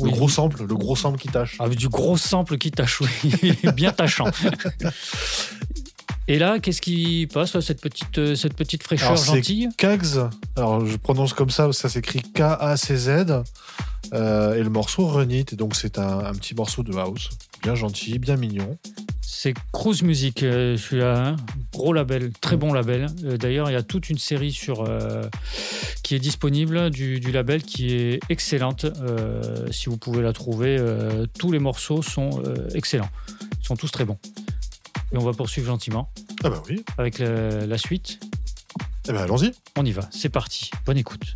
Oui. 0.00 0.10
Le 0.10 0.16
gros 0.16 0.28
sample, 0.28 0.64
le 0.66 0.74
gros 0.74 0.96
sample 0.96 1.18
qui 1.18 1.28
tâche. 1.28 1.56
Avec 1.60 1.78
du 1.78 1.88
gros 1.88 2.16
sample 2.16 2.58
qui 2.58 2.72
tâche, 2.72 3.00
oui, 3.00 3.56
bien 3.74 3.92
tâchant. 3.92 4.26
Et 6.26 6.38
là, 6.38 6.58
qu'est-ce 6.58 6.80
qui 6.80 7.28
passe, 7.32 7.58
cette 7.60 7.80
petite, 7.82 8.16
euh, 8.18 8.34
cette 8.34 8.54
petite 8.54 8.82
fraîcheur 8.82 9.10
Alors, 9.12 9.22
gentille? 9.24 9.68
Kags, 9.76 10.30
alors 10.56 10.86
je 10.86 10.96
prononce 10.96 11.34
comme 11.34 11.50
ça, 11.50 11.70
ça 11.72 11.90
s'écrit 11.90 12.22
K-A-C-Z, 12.22 13.42
euh, 14.12 14.54
et 14.54 14.62
le 14.62 14.70
morceau 14.70 15.06
Run 15.06 15.28
It, 15.30 15.54
donc 15.54 15.74
c'est 15.74 15.98
un, 15.98 16.18
un 16.20 16.32
petit 16.34 16.54
morceau 16.54 16.82
de 16.82 16.94
house, 16.96 17.30
bien 17.62 17.74
gentil, 17.74 18.18
bien 18.18 18.36
mignon. 18.36 18.76
C'est 19.20 19.54
Cruise 19.72 20.02
Music, 20.02 20.42
euh, 20.42 20.76
celui-là, 20.76 21.28
hein. 21.28 21.36
gros 21.72 21.92
label, 21.92 22.30
très 22.40 22.56
bon 22.56 22.72
label. 22.72 23.06
Euh, 23.24 23.36
D'ailleurs, 23.36 23.68
il 23.68 23.72
y 23.72 23.76
a 23.76 23.82
toute 23.82 24.08
une 24.08 24.18
série 24.18 24.52
sur 24.52 24.84
euh, 24.88 25.22
qui 26.02 26.14
est 26.14 26.18
disponible 26.18 26.90
du, 26.90 27.20
du 27.20 27.32
label 27.32 27.62
qui 27.62 27.92
est 27.94 28.20
excellente. 28.30 28.84
Euh, 28.84 29.70
si 29.70 29.88
vous 29.88 29.96
pouvez 29.96 30.22
la 30.22 30.32
trouver, 30.32 30.78
tous 31.38 31.50
les 31.52 31.58
morceaux 31.58 32.00
sont 32.02 32.42
excellents, 32.74 33.10
ils 33.60 33.66
sont 33.66 33.76
tous 33.76 33.90
très 33.90 34.04
bons. 34.04 34.18
Et 35.12 35.16
on 35.18 35.24
va 35.24 35.32
poursuivre 35.32 35.66
gentiment 35.66 36.10
Ah 36.42 36.50
bah 36.50 36.62
oui, 36.68 36.84
avec 36.98 37.18
la, 37.18 37.66
la 37.66 37.78
suite. 37.78 38.20
eh 39.08 39.12
ben 39.12 39.18
allons-y. 39.18 39.52
On 39.76 39.84
y 39.84 39.92
va, 39.92 40.02
c'est 40.10 40.28
parti. 40.30 40.70
Bonne 40.86 40.96
écoute. 40.98 41.34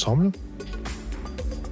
Ensemble. 0.00 0.30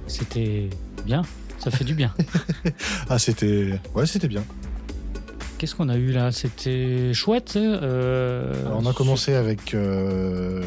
C'était 0.07 0.69
bien. 1.05 1.23
Ça 1.59 1.71
fait 1.71 1.83
du 1.83 1.93
bien. 1.95 2.13
Ah, 3.09 3.17
c'était. 3.17 3.79
Ouais, 3.95 4.05
c'était 4.05 4.27
bien. 4.27 4.43
Qu'est-ce 5.57 5.73
qu'on 5.75 5.89
a 5.89 5.97
eu 5.97 6.11
là? 6.11 6.31
C'était 6.31 7.11
chouette. 7.13 7.53
euh, 7.57 8.53
Alors, 8.67 8.81
on 8.81 8.85
a 8.85 8.93
commencé 8.93 9.33
avec 9.33 9.73
euh, 9.73 10.61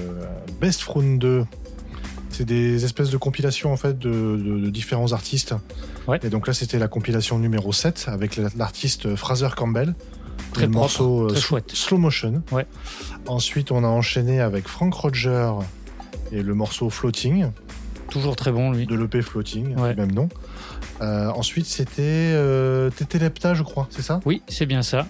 Best 0.60 0.80
Front 0.82 1.14
2. 1.16 1.44
C'est 2.30 2.44
des 2.44 2.84
espèces 2.84 3.10
de 3.10 3.16
compilations 3.16 3.72
en 3.72 3.76
fait 3.76 3.97
de, 3.98 4.09
de- 4.10 4.59
de 4.64 4.70
différents 4.70 5.12
artistes. 5.12 5.55
Ouais. 6.09 6.18
Et 6.24 6.30
donc 6.30 6.47
là, 6.48 6.52
c'était 6.52 6.78
la 6.80 6.89
compilation 6.89 7.39
numéro 7.39 7.72
7 7.72 8.06
avec 8.09 8.36
la- 8.36 8.48
l'artiste 8.56 9.14
Fraser 9.14 9.48
Campbell. 9.56 9.94
Très 10.52 10.66
le 10.66 10.72
propre, 10.72 10.82
morceau 10.82 11.24
euh, 11.26 11.28
très 11.28 11.40
chouette. 11.40 11.70
Slow 11.72 11.98
Motion. 11.98 12.43
Ouais. 12.51 12.66
Ensuite, 13.26 13.70
on 13.70 13.84
a 13.84 13.89
enchaîné 13.89 14.40
avec 14.40 14.66
Frank 14.66 14.93
Roger 14.94 15.51
et 16.32 16.42
le 16.42 16.54
morceau 16.54 16.90
Floating. 16.90 17.46
Toujours 18.10 18.36
très 18.36 18.52
bon, 18.52 18.72
lui. 18.72 18.86
De 18.86 18.94
l'EP 18.94 19.22
Floating, 19.22 19.76
Ouais. 19.76 19.94
même 19.94 20.12
nom. 20.12 20.28
Euh, 21.00 21.28
ensuite, 21.30 21.66
c'était 21.66 22.02
euh, 22.02 22.90
Tétélepta, 22.90 23.54
je 23.54 23.62
crois, 23.62 23.86
c'est 23.90 24.02
ça? 24.02 24.20
Oui, 24.24 24.42
c'est 24.48 24.66
bien 24.66 24.82
ça. 24.82 25.06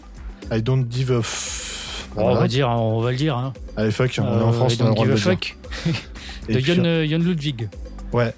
I 0.53 0.63
don't 0.63 0.87
give 0.91 1.13
a 1.13 1.23
f... 1.23 2.09
On 2.17 2.35
va 2.35 2.47
dire, 2.47 2.69
on 2.69 3.01
va 3.01 3.11
le 3.11 3.17
dire. 3.17 3.37
Hein. 3.37 3.53
Allez, 3.77 3.91
fuck, 3.91 4.11
on 4.19 4.23
est 4.23 4.27
en 4.43 4.49
Euh, 4.51 4.53
France, 4.53 4.75
I 4.75 4.83
on 4.83 4.85
a 4.85 4.89
le 4.89 4.95
droit 4.95 5.07
de 5.07 5.17
fuck. 5.17 5.57
De 6.49 6.55
euh, 6.59 7.07
Jon 7.09 7.19
Ludwig. 7.19 7.69
Ouais, 8.13 8.35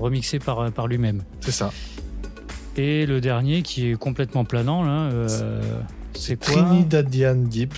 Remixé 0.00 0.38
par, 0.40 0.70
par 0.72 0.88
lui-même. 0.88 1.22
c'est 1.40 1.52
ça. 1.52 1.70
Et 2.76 3.06
le 3.06 3.20
dernier 3.20 3.62
qui 3.62 3.90
est 3.90 3.94
complètement 3.94 4.44
planant, 4.44 4.82
là, 4.82 5.08
euh, 5.12 5.28
c'est 6.14 6.36
quoi? 6.44 6.62
Trinidadian 6.62 7.36
Deep, 7.36 7.74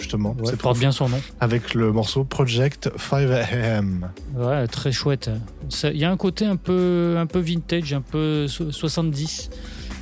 justement. 0.00 0.30
Ouais, 0.38 0.46
c'est 0.50 0.56
porte 0.60 0.78
bien 0.78 0.90
son 0.92 1.08
nom. 1.08 1.20
Avec 1.40 1.74
le 1.74 1.92
morceau 1.92 2.24
Project 2.24 2.90
5am. 2.98 4.08
Ouais, 4.36 4.66
très 4.66 4.92
chouette. 4.92 5.30
Ça- 5.68 5.90
Il 5.90 5.98
y 5.98 6.04
a 6.04 6.10
un 6.10 6.16
côté 6.16 6.46
un 6.46 6.56
peu, 6.56 7.16
un 7.18 7.26
peu 7.26 7.38
vintage, 7.38 7.92
un 7.92 8.00
peu 8.00 8.48
so- 8.48 8.72
70, 8.72 9.50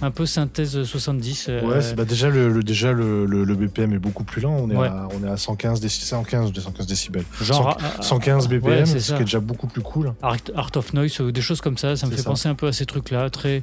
un 0.00 0.10
peu 0.10 0.26
synthèse 0.26 0.82
70. 0.84 1.46
euh, 1.48 1.62
Ouais, 1.62 1.94
bah 1.96 2.04
déjà, 2.04 2.28
le, 2.30 2.48
le- 2.48 2.62
déjà 2.62 2.92
le, 2.92 3.26
le- 3.26 3.44
le 3.44 3.54
BPM 3.54 3.92
est 3.92 3.98
beaucoup 3.98 4.22
plus 4.24 4.40
lent. 4.40 4.54
On 4.56 4.70
est, 4.70 4.76
Ouais. 4.76 4.86
à, 4.88 5.08
on 5.20 5.26
est 5.26 5.30
à 5.30 5.36
115, 5.36 5.80
déci- 5.80 6.04
115, 6.04 6.52
115 6.58 6.86
décibels. 6.86 7.24
Genre, 7.42 7.76
100 7.80 7.86
ah, 7.98 8.02
115 8.02 8.46
ouais, 8.48 8.58
BPM, 8.60 8.86
c'est 8.86 9.00
ce 9.00 9.08
ça. 9.08 9.16
qui 9.16 9.22
est 9.22 9.24
déjà 9.24 9.40
beaucoup 9.40 9.66
plus 9.66 9.82
cool. 9.82 10.14
Art, 10.22 10.36
Art 10.54 10.70
of 10.76 10.92
Noise, 10.94 11.20
ou 11.20 11.32
des 11.32 11.40
choses 11.40 11.60
comme 11.60 11.76
ça, 11.76 11.96
ça 11.96 12.06
me 12.06 12.12
fait 12.12 12.18
ça. 12.22 12.30
penser 12.30 12.48
un 12.48 12.54
peu 12.54 12.68
à 12.68 12.72
ces 12.72 12.86
trucs-là, 12.86 13.28
très, 13.30 13.62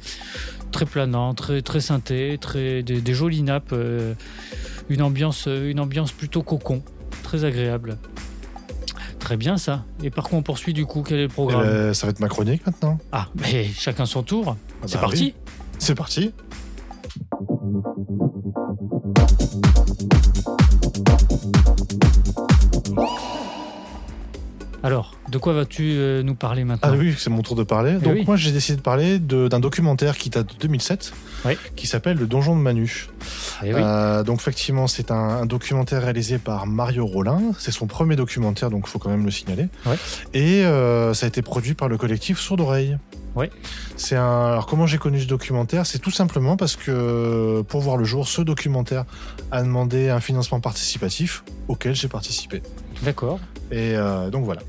très 0.75 0.85
planant, 0.85 1.33
très, 1.33 1.61
très 1.61 1.79
synthé, 1.79 2.37
très, 2.37 2.83
des, 2.83 2.99
des 2.99 3.13
jolies 3.13 3.43
nappes, 3.43 3.71
euh, 3.71 4.13
une, 4.89 5.01
ambiance, 5.01 5.45
euh, 5.47 5.71
une 5.71 5.79
ambiance 5.79 6.11
plutôt 6.11 6.43
cocon, 6.43 6.83
très 7.23 7.45
agréable. 7.45 7.97
Très 9.19 9.37
bien 9.37 9.57
ça. 9.57 9.85
Et 10.03 10.09
par 10.09 10.25
contre, 10.25 10.35
on 10.35 10.41
poursuit 10.43 10.73
du 10.73 10.85
coup, 10.85 11.01
quel 11.01 11.19
est 11.19 11.23
le 11.23 11.27
programme? 11.29 11.61
Ben, 11.61 11.93
ça 11.93 12.07
va 12.07 12.11
être 12.11 12.19
ma 12.19 12.27
chronique 12.27 12.65
maintenant. 12.65 12.99
Ah, 13.13 13.29
mais 13.35 13.69
chacun 13.73 14.05
son 14.05 14.21
tour. 14.21 14.57
Ah 14.81 14.85
C'est 14.85 14.95
bah 14.95 15.01
parti. 15.03 15.23
oui. 15.23 15.51
C'est 15.79 15.95
parti. 15.95 16.33
Alors, 24.83 25.15
de 25.35 25.39
quoi 25.41 25.51
vas-tu 25.51 25.83
euh, 25.97 26.23
nous 26.23 26.33
parler 26.33 26.63
maintenant 26.63 26.89
Ah 26.93 26.95
oui, 26.97 27.13
c'est 27.17 27.29
mon 27.29 27.41
tour 27.41 27.57
de 27.57 27.63
parler. 27.63 27.95
Eh 27.97 28.03
Donc 28.03 28.13
oui. 28.13 28.23
moi 28.25 28.37
j'ai 28.37 28.53
décidé 28.53 28.77
de 28.77 28.81
parler 28.81 29.19
d'un 29.19 29.59
documentaire 29.59 30.17
qui 30.17 30.29
date 30.29 30.53
de 30.53 30.59
2007, 30.61 31.11
Ouais. 31.43 31.57
qui 31.75 31.87
s'appelle 31.87 32.15
Le 32.17 32.25
Donjon 32.25 32.55
de 32.55 32.61
Manu. 32.61 33.07
Eh 33.61 33.73
oui. 33.73 33.81
Euh, 33.83 34.23
donc 34.23 34.39
effectivement 34.39 34.87
c'est 34.87 35.11
un, 35.11 35.15
un 35.41 35.45
documentaire 35.45 36.01
réalisé 36.03 36.37
par 36.37 36.67
Mario 36.67 37.05
Rollin. 37.05 37.41
C'est 37.59 37.71
son 37.73 37.85
premier 37.85 38.15
documentaire, 38.15 38.69
donc 38.69 38.85
il 38.87 38.89
faut 38.89 38.97
quand 38.97 39.09
même 39.09 39.25
le 39.25 39.31
signaler. 39.31 39.67
Ouais. 39.85 39.97
Et 40.33 40.63
euh, 40.63 41.13
ça 41.13 41.25
a 41.25 41.27
été 41.27 41.41
produit 41.41 41.73
par 41.73 41.89
le 41.89 41.97
collectif 41.97 42.39
Sourd 42.39 42.61
Oreille. 42.61 42.97
Ouais. 43.35 43.51
C'est 43.97 44.15
un. 44.15 44.45
Alors 44.53 44.67
comment 44.67 44.87
j'ai 44.87 44.97
connu 44.97 45.19
ce 45.19 45.27
documentaire? 45.27 45.85
C'est 45.85 45.99
tout 45.99 46.11
simplement 46.11 46.55
parce 46.55 46.77
que 46.77 47.61
pour 47.67 47.81
voir 47.81 47.97
le 47.97 48.05
jour, 48.05 48.29
ce 48.29 48.41
documentaire 48.41 49.03
a 49.51 49.61
demandé 49.61 50.07
un 50.09 50.21
financement 50.21 50.61
participatif 50.61 51.43
auquel 51.67 51.93
j'ai 51.93 52.07
participé. 52.07 52.61
D'accord. 53.03 53.39
Et 53.71 53.97
euh, 53.97 54.29
donc 54.29 54.45
voilà. 54.45 54.61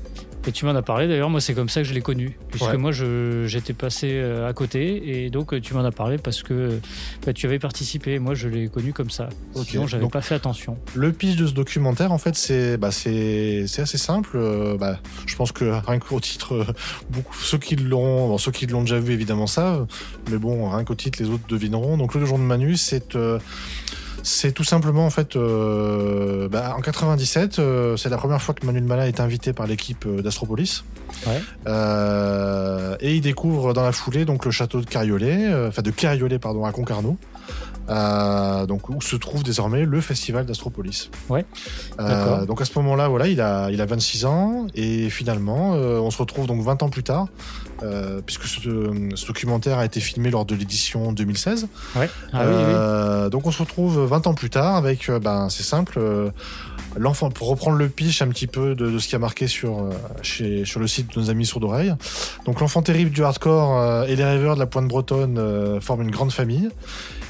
Et 0.47 0.51
tu 0.53 0.63
m'en 0.65 0.73
as 0.75 0.81
parlé 0.81 1.09
d'ailleurs, 1.09 1.29
moi 1.29 1.41
c'est 1.41 1.53
comme 1.53 1.67
ça 1.67 1.81
que 1.81 1.87
je 1.87 1.93
l'ai 1.93 1.99
connu. 2.01 2.37
Puisque 2.51 2.67
Ouais. 2.71 2.77
moi 2.77 2.91
j'étais 2.93 3.73
passé 3.73 4.11
euh, 4.13 4.47
à 4.47 4.53
côté 4.53 5.25
et 5.25 5.29
donc 5.29 5.53
euh, 5.53 5.59
tu 5.59 5.73
m'en 5.73 5.83
as 5.83 5.91
parlé 5.91 6.17
parce 6.17 6.41
que 6.41 6.79
bah, 7.25 7.33
tu 7.33 7.45
avais 7.45 7.59
participé. 7.59 8.17
Moi 8.19 8.33
je 8.33 8.47
l'ai 8.47 8.69
connu 8.69 8.93
comme 8.93 9.09
ça. 9.09 9.27
Ok, 9.55 9.65
Sinon 9.67 9.87
j'avais 9.87 10.03
donc- 10.03 10.13
pas 10.13 10.21
fait 10.21 10.35
attention. 10.35 10.77
Le 10.95 11.11
pitch 11.11 11.35
de 11.35 11.47
ce 11.47 11.51
documentaire, 11.53 12.13
en 12.13 12.17
fait, 12.17 12.35
c'est 12.35 12.77
bah, 12.77 12.91
c'est 12.91 13.65
assez 13.77 13.97
simple. 13.97 14.31
Euh, 14.35 14.77
bah, 14.77 14.99
je 15.25 15.35
pense 15.35 15.51
que 15.51 15.65
rien 15.65 15.99
qu'au 15.99 16.19
titre, 16.21 16.53
euh, 16.55 16.65
beaucoup 17.09 17.35
ceux 17.35 17.57
qui 17.57 17.75
l'ont, 17.75 18.29
bon, 18.29 18.37
ceux 18.37 18.51
qui 18.51 18.67
l'ont 18.67 18.81
déjà 18.81 18.99
vu 18.99 19.11
évidemment 19.11 19.47
savent, 19.47 19.85
mais 20.31 20.37
bon, 20.37 20.69
rien 20.69 20.85
qu'au 20.85 20.95
titre, 20.95 21.21
les 21.21 21.29
autres 21.29 21.45
devineront. 21.49 21.97
Donc 21.97 22.15
le 22.15 22.25
jour 22.25 22.37
de 22.37 22.43
Manu, 22.43 22.77
c'est 22.77 23.15
euh, 23.17 23.37
c'est 24.27 24.51
tout 24.51 24.65
simplement 24.65 25.05
en 25.05 25.09
fait 25.09 25.35
euh, 25.35 26.49
bah, 26.49 26.75
en 26.77 26.81
97, 26.81 27.59
euh, 27.59 27.95
c'est 27.95 28.09
la 28.09 28.17
première 28.17 28.41
fois 28.41 28.53
que 28.53 28.65
Manuel 28.65 28.83
Malin 28.83 29.05
est 29.05 29.21
invité 29.21 29.53
par 29.53 29.67
l'équipe 29.67 30.05
euh, 30.05 30.21
d'Astropolis. 30.21 30.83
Ouais. 31.25 31.41
Euh, 31.67 32.97
et 32.99 33.15
il 33.15 33.21
découvre 33.21 33.73
dans 33.73 33.83
la 33.83 33.93
foulée 33.93 34.25
donc 34.25 34.43
le 34.43 34.51
château 34.51 34.81
de 34.81 34.85
Cariolet, 34.85 35.47
enfin 35.67 35.81
de 35.81 35.91
Cariolet 35.91 36.39
pardon 36.39 36.65
à 36.65 36.73
Concarneau, 36.73 37.17
euh, 37.89 38.65
donc 38.65 38.89
où 38.89 39.01
se 39.01 39.15
trouve 39.15 39.43
désormais 39.43 39.85
le 39.85 40.01
festival 40.01 40.45
d'Astropolis. 40.45 41.09
Ouais. 41.29 41.45
Euh, 41.99 42.45
donc 42.45 42.61
à 42.61 42.65
ce 42.65 42.71
moment-là, 42.79 43.07
voilà, 43.07 43.27
il 43.27 43.39
a, 43.41 43.69
il 43.71 43.81
a 43.81 43.85
26 43.85 44.25
ans 44.25 44.67
et 44.75 45.09
finalement, 45.09 45.73
euh, 45.75 45.99
on 45.99 46.11
se 46.11 46.17
retrouve 46.17 46.47
donc 46.47 46.61
20 46.61 46.83
ans 46.83 46.89
plus 46.89 47.03
tard, 47.03 47.27
euh, 47.83 48.21
puisque 48.25 48.43
ce, 48.43 48.59
ce 49.15 49.27
documentaire 49.27 49.77
a 49.77 49.85
été 49.85 49.99
filmé 49.99 50.29
lors 50.31 50.45
de 50.45 50.55
l'édition 50.55 51.13
2016. 51.13 51.67
Ouais. 51.95 52.09
Ah 52.33 52.45
oui, 52.45 52.53
oui. 52.55 53.29
Donc 53.29 53.45
on 53.45 53.51
se 53.51 53.59
retrouve 53.59 53.99
20 53.99 54.27
ans 54.27 54.33
plus 54.33 54.49
tard 54.49 54.75
avec, 54.75 55.09
ben 55.09 55.49
c'est 55.49 55.63
simple, 55.63 55.99
l'enfant 56.97 57.29
pour 57.29 57.47
reprendre 57.47 57.77
le 57.77 57.89
pitch 57.89 58.21
un 58.21 58.27
petit 58.27 58.47
peu 58.47 58.75
de, 58.75 58.89
de 58.89 58.99
ce 58.99 59.07
qui 59.07 59.15
a 59.15 59.19
marqué 59.19 59.47
sur 59.47 59.89
chez, 60.21 60.65
sur 60.65 60.79
le 60.79 60.87
site 60.87 61.15
de 61.15 61.21
nos 61.21 61.29
amis 61.29 61.45
sourds 61.45 61.61
d'oreille. 61.61 61.93
Donc 62.45 62.59
l'enfant 62.59 62.81
terrible 62.81 63.11
du 63.11 63.23
hardcore 63.23 64.03
et 64.05 64.15
les 64.15 64.23
rêveurs 64.23 64.55
de 64.55 64.59
la 64.59 64.65
pointe 64.65 64.87
bretonne 64.87 65.79
forment 65.81 66.03
une 66.03 66.11
grande 66.11 66.31
famille. 66.31 66.69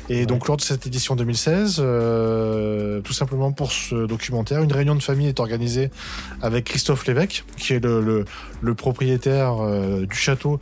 Et 0.10 0.26
donc 0.26 0.48
lors 0.48 0.58
de 0.58 0.62
cette 0.62 0.88
édition 0.88 1.16
2016, 1.16 1.78
euh, 1.80 3.02
tout 3.02 3.14
simplement 3.14 3.52
pour 3.52 3.72
ce 3.72 4.06
documentaire, 4.06 4.64
une 4.64 4.72
réunion 4.72 4.96
de 4.96 5.04
famille 5.04 5.28
est 5.28 5.40
organisée 5.40 5.92
avec 6.42 6.66
Christophe 6.66 7.06
Lévesque, 7.08 7.44
qui 7.58 7.74
est 7.74 7.84
le, 7.84 8.02
le, 8.02 8.26
le 8.62 8.76
propriétaire 8.76 9.62
euh, 9.62 10.06
du 10.06 10.16
château 10.16 10.60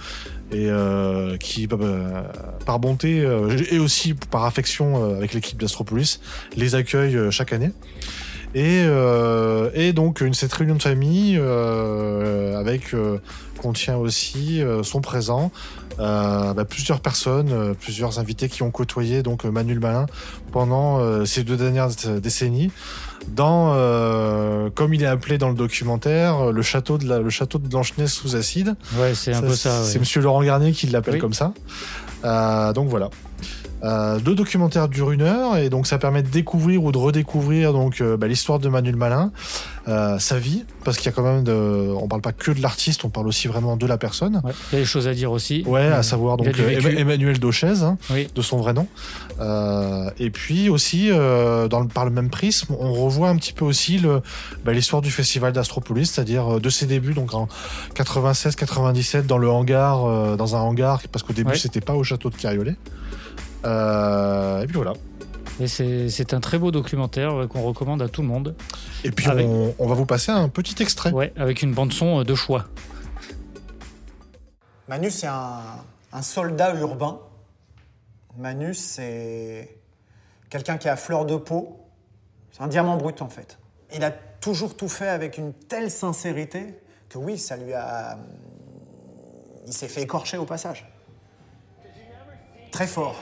et 0.51 0.69
euh, 0.69 1.37
qui, 1.37 1.67
bah, 1.67 1.77
bah, 1.79 2.31
par 2.65 2.79
bonté 2.79 3.21
euh, 3.21 3.57
et 3.71 3.79
aussi 3.79 4.13
par 4.13 4.45
affection 4.45 5.03
euh, 5.03 5.17
avec 5.17 5.33
l'équipe 5.33 5.59
d'Astropolis, 5.59 6.21
les 6.55 6.75
accueille 6.75 7.31
chaque 7.31 7.53
année. 7.53 7.71
Et, 8.55 8.83
euh, 8.85 9.69
et 9.73 9.91
donc 9.91 10.21
une, 10.21 10.33
cette 10.33 10.53
réunion 10.53 10.75
de 10.75 10.81
famille 10.81 11.37
euh, 11.37 12.57
avec 12.57 12.93
euh, 12.93 13.17
contient 13.61 13.97
aussi 13.97 14.61
euh, 14.61 14.81
sont 14.81 15.01
présents 15.01 15.51
euh, 15.99 16.53
bah, 16.53 16.63
plusieurs 16.63 17.01
personnes, 17.01 17.49
euh, 17.51 17.73
plusieurs 17.73 18.17
invités 18.17 18.47
qui 18.47 18.63
ont 18.63 18.71
côtoyé 18.71 19.23
donc 19.23 19.43
euh, 19.45 19.51
Manuel 19.51 19.81
Malin 19.81 20.05
pendant 20.53 20.99
euh, 20.99 21.25
ces 21.25 21.43
deux 21.43 21.57
dernières 21.57 21.89
décennies 22.21 22.71
dans, 23.27 23.73
euh, 23.73 24.69
comme 24.73 24.93
il 24.93 25.03
est 25.03 25.07
appelé 25.07 25.37
dans 25.37 25.49
le 25.49 25.55
documentaire, 25.55 26.51
le 26.51 26.61
château 26.61 26.97
de 26.97 27.07
la, 27.09 27.19
le 27.19 27.29
château 27.29 27.57
de 27.57 27.67
Blanche-Neige 27.67 28.09
sous 28.09 28.35
acide. 28.37 28.75
Ouais, 28.97 29.15
c'est 29.15 29.33
un 29.33 29.41
peu 29.41 29.55
ça. 29.55 29.83
C'est 29.83 29.95
ouais. 29.95 29.99
Monsieur 29.99 30.21
Laurent 30.21 30.43
Garnier 30.43 30.71
qui 30.71 30.87
l'appelle 30.87 31.15
Oui. 31.15 31.19
comme 31.19 31.33
ça. 31.33 31.53
Euh, 32.23 32.71
donc 32.71 32.87
voilà. 32.87 33.09
Euh, 33.83 34.19
deux 34.19 34.35
documentaires 34.35 34.87
durent 34.87 35.11
une 35.11 35.21
heure 35.21 35.57
et 35.57 35.69
donc 35.69 35.85
ça 35.85 35.97
permet 35.97 36.23
de 36.23 36.29
découvrir 36.29 36.83
ou 36.83 36.91
de 36.91 36.97
redécouvrir 36.97 37.73
donc 37.73 37.99
euh, 38.01 38.17
bah, 38.17 38.27
l'histoire 38.27 38.57
de 38.57 38.67
Manuel 38.69 38.95
Malin, 38.95 39.31
euh, 39.87 40.17
sa 40.17 40.39
vie, 40.39 40.63
parce 40.83 40.97
qu'il 40.97 41.05
y 41.07 41.09
a 41.09 41.11
quand 41.11 41.21
même 41.23 41.43
de, 41.43 41.93
on 41.95 42.07
parle 42.07 42.21
pas 42.21 42.31
que 42.31 42.51
de 42.51 42.61
l'artiste, 42.61 43.03
on 43.05 43.09
parle 43.09 43.27
aussi 43.27 43.47
vraiment 43.47 43.75
de 43.77 43.85
la 43.85 43.97
personne. 43.97 44.41
Ouais. 44.43 44.53
Il 44.71 44.75
y 44.75 44.77
a 44.77 44.81
des 44.81 44.85
choses 44.85 45.07
à 45.07 45.13
dire 45.13 45.31
aussi. 45.31 45.63
Ouais, 45.67 45.85
à 45.87 46.01
savoir 46.03 46.37
donc 46.37 46.47
euh, 46.47 46.97
Emmanuel 46.97 47.37
Dauchez, 47.37 47.81
hein, 47.83 47.97
Oui. 48.11 48.27
de 48.33 48.41
son 48.41 48.57
vrai 48.57 48.73
nom. 48.73 48.87
Euh, 49.41 50.09
et 50.19 50.29
puis 50.31 50.69
aussi, 50.69 51.09
euh, 51.11 51.67
dans 51.67 51.81
le, 51.81 51.87
par 51.87 52.05
le 52.05 52.11
même 52.11 52.29
prisme, 52.29 52.73
on 52.79 52.93
revoit 52.93 53.29
un 53.29 53.35
petit 53.35 53.53
peu 53.53 53.65
aussi 53.65 53.99
le, 53.99 54.21
bah, 54.63 54.71
l'histoire 54.73 55.01
du 55.01 55.11
festival 55.11 55.51
d'Astropolis, 55.53 56.09
c'est-à-dire 56.11 56.59
de 56.59 56.69
ses 56.69 56.85
débuts, 56.85 57.13
donc 57.13 57.33
en 57.33 57.47
96-97 57.95 59.25
dans 59.27 59.37
le 59.37 59.49
hangar, 59.49 60.05
euh, 60.05 60.35
dans 60.37 60.55
un 60.55 60.59
hangar, 60.59 61.01
parce 61.11 61.23
qu'au 61.23 61.33
début 61.33 61.51
Ouais. 61.51 61.57
c'était 61.57 61.81
pas 61.81 61.93
au 61.93 62.03
château 62.03 62.29
de 62.29 62.35
Cariolet. 62.35 62.75
Euh, 63.65 64.61
et 64.61 64.67
puis 64.67 64.75
voilà. 64.75 64.93
Et 65.59 65.67
c'est 65.67 66.33
un 66.33 66.39
très 66.41 66.57
beau 66.57 66.71
documentaire 66.71 67.33
euh, 67.33 67.47
qu'on 67.47 67.61
recommande 67.61 68.01
à 68.01 68.09
tout 68.09 68.21
le 68.21 68.27
monde. 68.27 68.55
Et 69.03 69.11
puis 69.11 69.27
Avec- 69.29 69.47
on, 69.47 69.73
on 69.79 69.87
va 69.87 69.95
vous 69.95 70.05
passer 70.05 70.31
un 70.31 70.49
petit 70.49 70.81
extrait. 70.81 71.11
Ouais, 71.11 71.31
avec 71.37 71.61
une 71.61 71.73
bande 71.73 71.93
son 71.93 72.19
euh, 72.19 72.23
de 72.23 72.35
choix. 72.35 72.65
Manu, 74.87 75.09
c'est 75.09 75.27
un, 75.27 75.61
un 76.11 76.21
soldat 76.21 76.75
urbain. 76.75 77.19
Manu, 78.37 78.73
c'est 78.73 79.77
quelqu'un 80.49 80.77
qui 80.77 80.89
à 80.89 80.95
fleur 80.97 81.25
de 81.25 81.37
peau. 81.37 81.79
C'est 82.51 82.61
un 82.61 82.67
diamant 82.67 82.97
brut, 82.97 83.21
en 83.21 83.29
fait. 83.29 83.57
Il 83.93 84.03
a 84.03 84.11
toujours 84.11 84.75
tout 84.75 84.89
fait 84.89 85.07
avec 85.07 85.37
une 85.37 85.53
telle 85.53 85.89
sincérité 85.89 86.79
que 87.09 87.17
oui, 87.17 87.37
ça 87.37 87.55
lui 87.55 87.73
a, 87.73 88.17
il 89.65 89.73
s'est 89.73 89.87
fait 89.87 90.01
écorcher 90.01 90.37
au 90.37 90.45
passage. 90.45 90.85
Très 92.75 92.87
fort. 92.87 93.15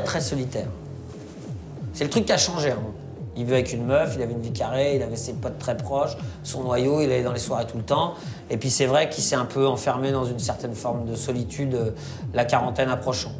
Très 0.00 0.20
solitaire. 0.20 0.68
C'est 1.92 2.04
le 2.04 2.10
truc 2.10 2.26
qui 2.26 2.32
a 2.32 2.38
changé. 2.38 2.70
hein. 2.70 2.78
Il 3.36 3.44
vivait 3.44 3.56
avec 3.56 3.72
une 3.72 3.84
meuf, 3.84 4.14
il 4.16 4.22
avait 4.22 4.32
une 4.32 4.40
vie 4.40 4.52
carrée, 4.52 4.94
il 4.94 5.02
avait 5.02 5.16
ses 5.16 5.32
potes 5.32 5.58
très 5.58 5.76
proches, 5.76 6.16
son 6.44 6.62
noyau, 6.62 7.00
il 7.00 7.06
allait 7.06 7.24
dans 7.24 7.32
les 7.32 7.40
soirées 7.40 7.66
tout 7.66 7.76
le 7.76 7.82
temps. 7.82 8.14
Et 8.48 8.56
puis 8.56 8.70
c'est 8.70 8.86
vrai 8.86 9.08
qu'il 9.08 9.24
s'est 9.24 9.34
un 9.34 9.44
peu 9.44 9.66
enfermé 9.66 10.12
dans 10.12 10.24
une 10.24 10.38
certaine 10.38 10.74
forme 10.74 11.04
de 11.04 11.16
solitude, 11.16 11.74
euh, 11.74 11.90
la 12.32 12.44
quarantaine 12.44 12.90
approchant. 12.90 13.32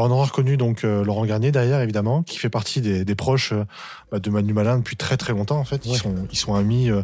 Alors, 0.00 0.10
on 0.10 0.14
aura 0.14 0.24
reconnu 0.26 0.56
donc 0.56 0.84
euh, 0.84 1.04
Laurent 1.04 1.26
Garnier 1.26 1.52
derrière, 1.52 1.80
évidemment, 1.82 2.22
qui 2.22 2.38
fait 2.38 2.48
partie 2.48 2.80
des, 2.80 3.04
des 3.04 3.14
proches 3.14 3.52
euh, 3.52 3.64
bah, 4.10 4.18
de 4.18 4.30
Manu 4.30 4.54
Malin 4.54 4.78
depuis 4.78 4.96
très 4.96 5.16
très 5.18 5.32
longtemps 5.34 5.58
en 5.58 5.64
fait. 5.64 5.84
Ils, 5.84 5.96
sont, 5.96 6.14
ils 6.32 6.38
sont 6.38 6.54
amis 6.54 6.90
euh, 6.90 7.02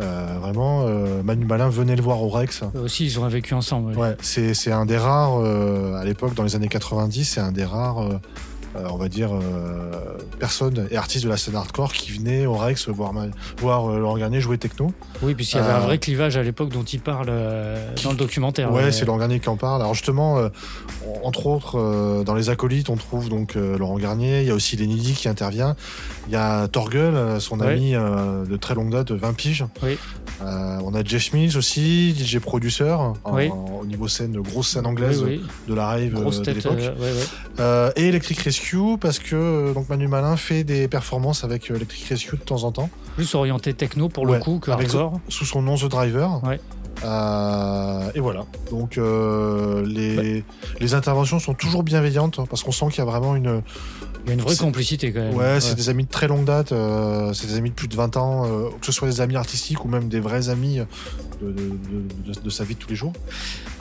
euh, 0.00 0.38
vraiment. 0.40 0.82
euh, 0.86 1.22
Manu 1.22 1.44
Malin 1.44 1.68
venait 1.68 1.94
le 1.94 2.02
voir 2.02 2.20
au 2.20 2.28
Rex. 2.28 2.62
Eux 2.74 2.80
aussi, 2.80 3.04
ils 3.06 3.20
ont 3.20 3.28
vécu 3.28 3.54
ensemble. 3.54 3.92
ouais. 3.92 3.96
Ouais, 3.96 4.16
c'est 4.22 4.54
c'est 4.54 4.72
un 4.72 4.86
des 4.86 4.96
rares, 4.98 5.38
euh, 5.40 5.94
à 5.94 6.04
l'époque, 6.04 6.34
dans 6.34 6.42
les 6.42 6.56
années 6.56 6.68
90, 6.68 7.24
c'est 7.24 7.40
un 7.40 7.52
des 7.52 7.64
rares, 7.64 8.00
euh, 8.76 8.78
euh, 8.80 8.86
on 8.90 8.96
va 8.96 9.08
dire, 9.08 9.30
euh, 9.34 9.90
personnes 10.38 10.86
et 10.90 10.96
artistes 10.96 11.24
de 11.24 11.28
la 11.30 11.36
scène 11.36 11.54
hardcore 11.56 11.92
qui 11.92 12.12
venaient 12.12 12.46
au 12.46 12.54
Rex 12.54 12.88
voir, 12.88 13.12
voir 13.58 13.90
euh, 13.90 13.98
Laurent 13.98 14.16
Garnier 14.18 14.40
jouer 14.40 14.58
techno. 14.58 14.92
Oui, 15.22 15.34
puisqu'il 15.34 15.56
y 15.56 15.60
avait 15.60 15.72
Euh, 15.72 15.76
un 15.76 15.80
vrai 15.80 15.98
clivage 15.98 16.36
à 16.36 16.42
l'époque 16.42 16.70
dont 16.70 16.82
il 16.82 17.00
parle 17.00 17.26
euh, 17.28 17.86
dans 18.02 18.10
le 18.10 18.16
documentaire. 18.16 18.72
Ouais, 18.72 18.90
c'est 18.92 19.04
Laurent 19.04 19.18
Garnier 19.18 19.40
qui 19.40 19.48
en 19.48 19.56
parle. 19.56 19.80
Alors 19.82 19.94
justement, 19.94 20.38
euh, 20.38 20.48
entre 21.22 21.46
autres, 21.46 21.78
euh, 21.78 22.24
dans 22.24 22.34
les 22.34 22.50
acolytes, 22.50 22.88
on 22.88 22.96
trouve 22.96 23.28
donc 23.28 23.56
euh, 23.56 23.76
Laurent 23.78 23.98
Garnier. 23.98 24.40
Il 24.40 24.46
y 24.46 24.50
a 24.50 24.54
aussi 24.54 24.76
Lenny 24.76 25.12
qui 25.12 25.28
intervient. 25.28 25.76
Il 26.28 26.32
y 26.32 26.36
a 26.36 26.68
Torgel, 26.68 27.14
euh, 27.14 27.40
son 27.40 27.60
Ouais. 27.60 27.72
ami 27.74 27.94
euh, 27.94 28.44
de 28.46 28.56
très 28.56 28.74
longue 28.74 28.90
date, 28.90 29.08
de 29.08 29.14
20 29.16 29.32
piges. 29.34 29.64
Oui. 29.82 29.98
Euh, 30.42 30.78
on 30.84 30.94
a 30.94 31.04
Jeff 31.04 31.32
Mills 31.32 31.56
aussi, 31.56 32.14
DJ 32.14 32.38
Oui. 33.32 33.48
en- 33.50 33.80
au 33.82 33.84
niveau 33.86 34.08
scène, 34.08 34.32
grosse 34.40 34.68
scène 34.70 34.86
anglaise 34.86 35.22
Oui, 35.22 35.42
de 35.68 35.74
la 35.74 35.86
rave 35.86 36.10
Grosse 36.10 36.38
euh, 36.38 36.42
de 36.42 36.50
l'époque. 36.52 36.72
euh, 36.80 36.94
ouais, 36.96 37.00
ouais. 37.12 37.26
Euh, 37.60 37.90
et 37.96 38.08
Electric 38.08 38.38
Rescue 38.40 38.61
parce 39.00 39.18
que 39.18 39.34
euh, 39.34 39.72
donc 39.74 39.88
Manu 39.88 40.08
Malin 40.08 40.36
fait 40.36 40.64
des 40.64 40.88
performances 40.88 41.44
avec 41.44 41.70
euh, 41.70 41.76
Electric 41.76 42.04
Rescue 42.08 42.36
de 42.36 42.42
temps 42.42 42.64
en 42.64 42.72
temps. 42.72 42.90
Plus 43.16 43.34
orienté 43.34 43.74
techno 43.74 44.08
pour 44.08 44.24
le 44.26 44.32
Ouais, 44.32 44.38
coup 44.40 44.58
que 44.58 44.70
avec- 44.70 44.86
hardcore. 44.88 45.20
sous 45.28 45.44
son 45.44 45.62
nom 45.62 45.76
The 45.76 45.86
Driver. 45.86 46.42
Ouais. 46.44 46.60
Euh, 47.04 48.10
et 48.14 48.20
voilà. 48.20 48.44
Donc 48.70 48.96
euh, 48.98 49.84
les, 49.86 50.44
les 50.80 50.94
interventions 50.94 51.38
sont 51.38 51.54
toujours 51.54 51.82
bienveillantes 51.82 52.38
hein, 52.38 52.44
parce 52.48 52.62
qu'on 52.62 52.72
sent 52.72 52.86
qu'il 52.90 52.98
y 52.98 53.00
a 53.00 53.04
vraiment 53.10 53.34
une. 53.36 53.62
Il 54.24 54.28
y 54.28 54.30
a 54.30 54.34
une 54.34 54.40
vraie 54.40 54.54
complicité 54.56 55.12
quand 55.12 55.18
même. 55.20 55.34
Ouais, 55.34 55.60
c'est 55.60 55.74
des 55.74 55.88
amis 55.88 56.04
de 56.04 56.08
très 56.08 56.28
longue 56.28 56.44
date, 56.44 56.70
euh, 56.70 57.32
c'est 57.32 57.48
des 57.48 57.56
amis 57.56 57.70
de 57.70 57.74
plus 57.74 57.88
de 57.88 57.96
20 57.96 58.16
ans, 58.16 58.46
que 58.80 58.86
ce 58.86 58.92
soit 58.92 59.08
des 59.08 59.20
amis 59.20 59.34
artistiques 59.34 59.84
ou 59.84 59.88
même 59.88 60.08
des 60.08 60.20
vrais 60.20 60.48
amis 60.48 60.76
de, 61.40 61.46
de- 61.50 61.52
de- 61.52 62.32
de- 62.32 62.40
de 62.40 62.50
sa 62.50 62.62
vie 62.62 62.74
de 62.74 62.78
tous 62.78 62.88
les 62.88 62.94
jours. 62.94 63.12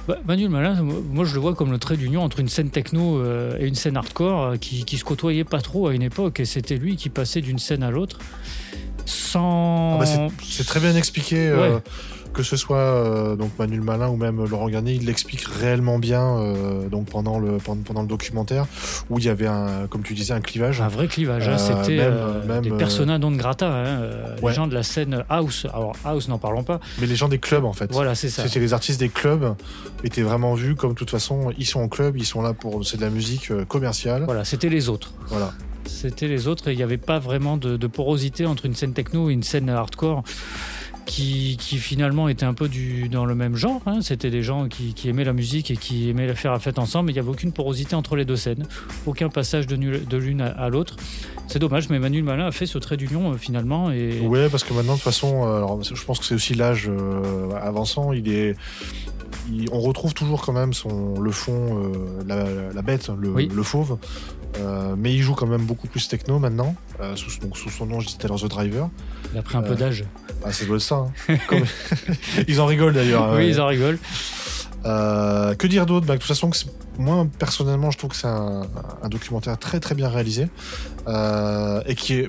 Bah, 0.07 0.18
Manuel 0.26 0.49
Malin, 0.49 0.82
moi 0.82 1.26
je 1.26 1.36
le 1.36 1.40
vois 1.40 1.53
comme 1.53 1.72
le 1.72 1.78
trait 1.78 1.95
d'union 1.95 2.23
entre 2.23 2.40
une 2.40 2.49
scène 2.49 2.69
techno 2.72 3.19
euh, 3.19 3.56
et 3.60 3.68
une 3.68 3.76
scène 3.76 3.95
hardcore 3.98 4.41
euh, 4.44 4.57
qui, 4.57 4.84
qui 4.84 4.98
se 4.98 5.03
côtoyaient 5.06 5.44
pas 5.44 5.61
trop 5.61 5.88
à 5.88 5.94
une 5.94 6.02
époque 6.02 6.40
et 6.40 6.45
c'était 6.45 6.76
lui 6.78 6.95
qui 6.95 7.10
passait 7.10 7.41
d'une 7.41 7.60
scène 7.60 7.84
à 7.84 7.91
l'autre 7.91 8.18
sans. 9.06 9.95
Ah 9.95 9.99
bah, 9.99 10.30
c'est- 10.41 10.64
très 10.64 10.80
bien 10.80 10.95
expliqué. 10.95 11.38
euh. 11.49 11.80
Que 12.34 12.44
ce 12.44 12.56
soit 12.56 12.78
euh, 12.78 13.36
donc 13.36 13.52
Manuel 13.60 13.82
Malin 13.82 14.10
ou 14.10 14.16
même 14.16 14.44
Laurent 14.45 14.70
Garnier, 14.70 14.94
il 14.94 15.06
l'explique 15.06 15.41
réellement 15.41 15.99
bien 15.99 16.38
euh, 16.38 16.88
donc 16.88 17.10
pendant 17.10 17.40
le 17.40 17.58
pendant, 17.58 17.82
pendant 17.84 18.02
le 18.02 18.08
documentaire 18.08 18.66
où 19.10 19.20
il 19.20 19.26
y 19.26 19.30
avait 19.30 19.48
un 19.48 19.88
comme 19.90 20.03
tu 20.03 20.14
disais 20.14 20.34
un 20.34 20.41
clivage. 20.41 20.82
Un 20.82 20.88
vrai 20.88 21.08
clivage, 21.08 21.48
hein, 21.48 21.58
Euh, 21.60 21.84
c'était 21.86 22.70
des 22.70 22.76
personas 22.76 23.18
non 23.18 23.32
grata, 23.32 23.68
hein, 23.68 24.02
ouais. 24.41 24.49
les 24.49 24.56
gens 24.56 24.68
de 24.68 24.74
la 24.74 24.84
scène 24.84 25.24
house. 25.30 25.66
Alors 25.74 25.94
house, 26.06 26.28
n'en 26.28 26.38
parlons 26.38 26.64
pas. 26.64 26.80
Mais 26.99 27.08
les 27.08 27.16
gens 27.16 27.28
des 27.28 27.40
clubs 27.40 27.66
en 27.66 27.74
fait. 27.74 27.91
Voilà, 27.91 28.16
c'est 28.16 28.30
ça. 28.30 28.44
C'était 28.44 28.60
les 28.60 28.74
artistes 28.74 28.99
des 28.99 29.10
clubs 29.10 29.56
étaient 30.03 30.22
vraiment 30.22 30.53
vus 30.53 30.76
comme 30.76 30.91
de 30.91 30.95
toute 30.95 31.12
façon 31.12 31.52
ils 31.58 31.66
sont 31.66 31.82
en 31.82 31.88
club, 31.88 32.18
ils 32.18 32.26
sont 32.26 32.41
là 32.41 32.53
pour 32.53 32.86
c'est 32.86 32.98
de 32.98 33.02
la 33.02 33.10
musique 33.10 33.52
commerciale. 33.68 34.24
Voilà, 34.26 34.45
c'était 34.45 34.70
les 34.70 34.90
autres. 34.90 35.14
Voilà. 35.28 35.52
C'était 35.86 36.28
les 36.28 36.48
autres 36.48 36.68
et 36.70 36.74
il 36.74 36.78
n'y 36.78 36.84
avait 36.84 36.98
pas 36.98 37.20
vraiment 37.20 37.58
de, 37.58 37.76
de 37.76 37.88
porosité 37.88 38.45
entre 38.45 38.66
une 38.66 38.76
scène 38.76 38.94
techno 38.94 39.30
et 39.30 39.34
une 39.34 39.44
scène 39.44 39.70
hardcore 39.70 40.24
qui, 41.06 41.57
qui 41.60 41.78
finalement 41.78 42.28
était 42.30 42.45
un 42.45 42.53
peu 42.53 42.68
du, 42.69 43.10
dans 43.10 43.26
le 43.26 43.36
même 43.36 43.56
genre. 43.56 43.82
hein. 43.86 43.99
C'était 44.02 44.30
des 44.30 44.44
gens 44.44 44.68
qui, 44.68 44.94
qui 44.94 45.10
aimaient 45.10 45.23
la 45.23 45.34
musique 45.34 45.72
et 45.72 45.78
qui 45.78 46.10
aimaient 46.10 46.28
la 46.28 46.36
faire 46.36 46.52
la 46.52 46.60
fête 46.60 46.80
ensemble, 46.80 47.07
mais 47.07 47.11
il 47.11 47.15
n'y 47.15 47.19
avait 47.19 47.30
aucune 47.30 47.52
porosité 47.52 47.95
entre 47.95 48.15
les 48.15 48.23
deux 48.26 48.36
scènes, 48.36 48.65
aucun 49.06 49.30
passage 49.30 49.68
de, 49.68 49.76
nul- 49.76 50.06
de 50.07 50.18
l'une 50.18 50.41
à, 50.41 50.48
à 50.48 50.69
l'autre. 50.69 50.95
C'est 51.48 51.60
dommage, 51.60 51.90
mais 51.90 51.99
Manuel 51.99 52.23
Malin 52.23 52.45
a 52.48 52.52
fait 52.52 52.65
ce 52.65 52.78
trait 52.78 52.98
d'union 52.98 53.34
euh, 53.34 53.38
finalement. 53.38 53.91
Et... 53.91 54.22
Ouais, 54.22 54.48
parce 54.49 54.64
que 54.64 54.73
maintenant 54.73 54.94
de 54.94 54.98
toute 54.99 55.03
façon, 55.03 55.44
euh, 55.45 55.57
alors, 55.57 55.82
je 55.84 56.03
pense 56.06 56.19
que 56.19 56.26
c'est 56.26 56.36
aussi 56.36 56.53
l'âge 56.53 56.88
euh, 56.90 57.49
avançant, 57.61 58.14
il 58.14 58.30
est 58.32 58.56
on 59.72 59.80
retrouve 59.82 60.14
toujours 60.14 60.41
quand 60.45 60.53
même 60.53 60.72
son, 60.72 61.19
le 61.19 61.32
fond, 61.32 61.84
euh, 61.84 62.23
la, 62.28 62.73
la 62.73 62.82
bête, 62.82 63.10
le, 63.19 63.30
Oui. 63.30 63.49
le 63.53 63.64
fauve. 63.64 63.98
Euh, 64.57 64.95
mais 64.98 65.14
il 65.14 65.22
joue 65.22 65.34
quand 65.34 65.48
même 65.48 65.65
beaucoup 65.65 65.88
plus 65.88 66.07
techno 66.07 66.38
maintenant, 66.40 66.76
euh, 66.99 67.15
sous, 67.15 67.40
donc 67.40 67.57
sous 67.57 67.69
son 67.69 67.86
nom, 67.86 67.99
je 68.02 68.07
à 68.26 68.28
l'heure 68.28 68.40
The 68.40 68.48
Driver. 68.49 68.90
Il 69.34 69.38
a 69.40 69.41
pris 69.41 69.57
un 69.57 69.61
peu 69.61 69.72
Euh, 69.72 69.76
d'âge. 69.76 70.03
Ah, 70.45 70.52
c'est 70.52 70.65
ça. 70.80 70.95
hein. 71.30 71.36
Comme- 71.48 71.64
ils 72.48 72.60
en 72.60 72.65
rigolent 72.65 72.94
d'ailleurs. 72.94 73.32
Oui, 73.34 73.48
ils 73.48 73.61
en 73.61 73.68
rigolent. 73.68 73.98
Euh, 74.86 75.53
que 75.56 75.68
dire 75.68 75.86
d'autre? 75.86 76.06
Bah, 76.08 76.14
De 76.16 76.20
toute 76.20 76.28
façon, 76.28 76.49
moi 76.98 77.28
personnellement, 77.38 77.91
je 77.91 77.98
trouve 77.99 78.10
que 78.12 78.16
c'est 78.16 78.28
un, 78.28 78.62
un 79.03 79.10
documentaire 79.10 79.58
très 79.60 79.80
très 79.80 79.94
bien 79.95 80.10
réalisé 80.10 80.49
euh, 81.08 81.82
et 81.86 81.94
qui 81.95 82.16
est, 82.16 82.28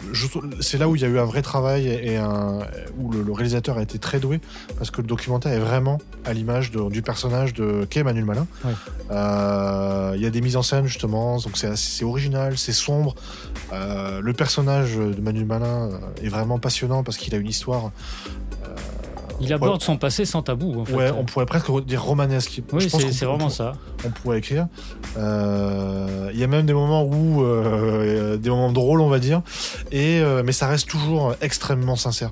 c'est 0.60 0.76
là 0.78 0.88
où 0.88 0.94
il 0.96 1.02
y 1.02 1.04
a 1.04 1.08
eu 1.08 1.18
un 1.18 1.24
vrai 1.24 1.40
travail 1.42 1.88
et 1.88 2.16
un, 2.18 2.58
où 2.98 3.10
le, 3.10 3.22
le 3.22 3.32
réalisateur 3.32 3.78
a 3.78 3.82
été 3.82 3.98
très 3.98 4.20
doué 4.20 4.40
parce 4.76 4.90
que 4.90 5.00
le 5.00 5.06
documentaire 5.06 5.52
est 5.52 5.58
vraiment 5.60 5.98
à 6.26 6.32
l'image 6.34 6.70
du 6.70 7.00
personnage 7.02 7.54
de 7.54 7.86
qu'est 7.88 8.02
Manuel 8.02 8.24
Malin. 8.26 8.46
Euh, 9.10 10.12
Il 10.16 10.22
y 10.22 10.26
a 10.26 10.30
des 10.30 10.40
mises 10.42 10.56
en 10.56 10.62
scène 10.62 10.86
justement, 10.86 11.38
donc 11.38 11.56
c'est 11.56 12.04
original, 12.04 12.58
c'est 12.58 12.72
sombre. 12.72 13.14
Le 13.72 14.32
personnage 14.32 14.96
de 14.96 15.20
Manuel 15.20 15.46
Malin 15.46 15.88
est 16.22 16.28
vraiment 16.28 16.58
passionnant 16.58 17.02
parce 17.02 17.16
qu'il 17.16 17.34
a 17.34 17.38
une 17.38 17.48
histoire. 17.48 17.90
Il 19.42 19.52
aborde 19.52 19.82
son 19.82 19.96
passé 19.96 20.24
sans 20.24 20.42
tabou. 20.42 20.80
En 20.80 20.84
fait. 20.84 20.94
Ouais, 20.94 21.10
on 21.18 21.24
pourrait 21.24 21.46
presque 21.46 21.70
dire 21.84 22.02
romanesque. 22.02 22.60
Oui, 22.72 22.88
c'est- 22.88 23.24
vraiment 23.24 23.46
on 23.46 23.50
ça. 23.50 23.72
On 24.04 24.10
pourrait 24.10 24.38
écrire. 24.38 24.66
Euh, 25.18 26.30
Il 26.32 26.40
y 26.40 26.44
a 26.44 26.46
même 26.46 26.64
des 26.66 26.72
moments 26.72 27.04
où, 27.04 27.42
euh, 27.44 28.36
des 28.36 28.48
moments 28.50 28.72
drôles, 28.72 29.00
on 29.00 29.08
va 29.08 29.18
dire, 29.18 29.42
et 29.90 30.20
euh, 30.20 30.42
mais 30.44 30.52
ça 30.52 30.66
reste 30.66 30.88
toujours 30.88 31.34
extrêmement 31.42 31.96
sincère. 31.96 32.30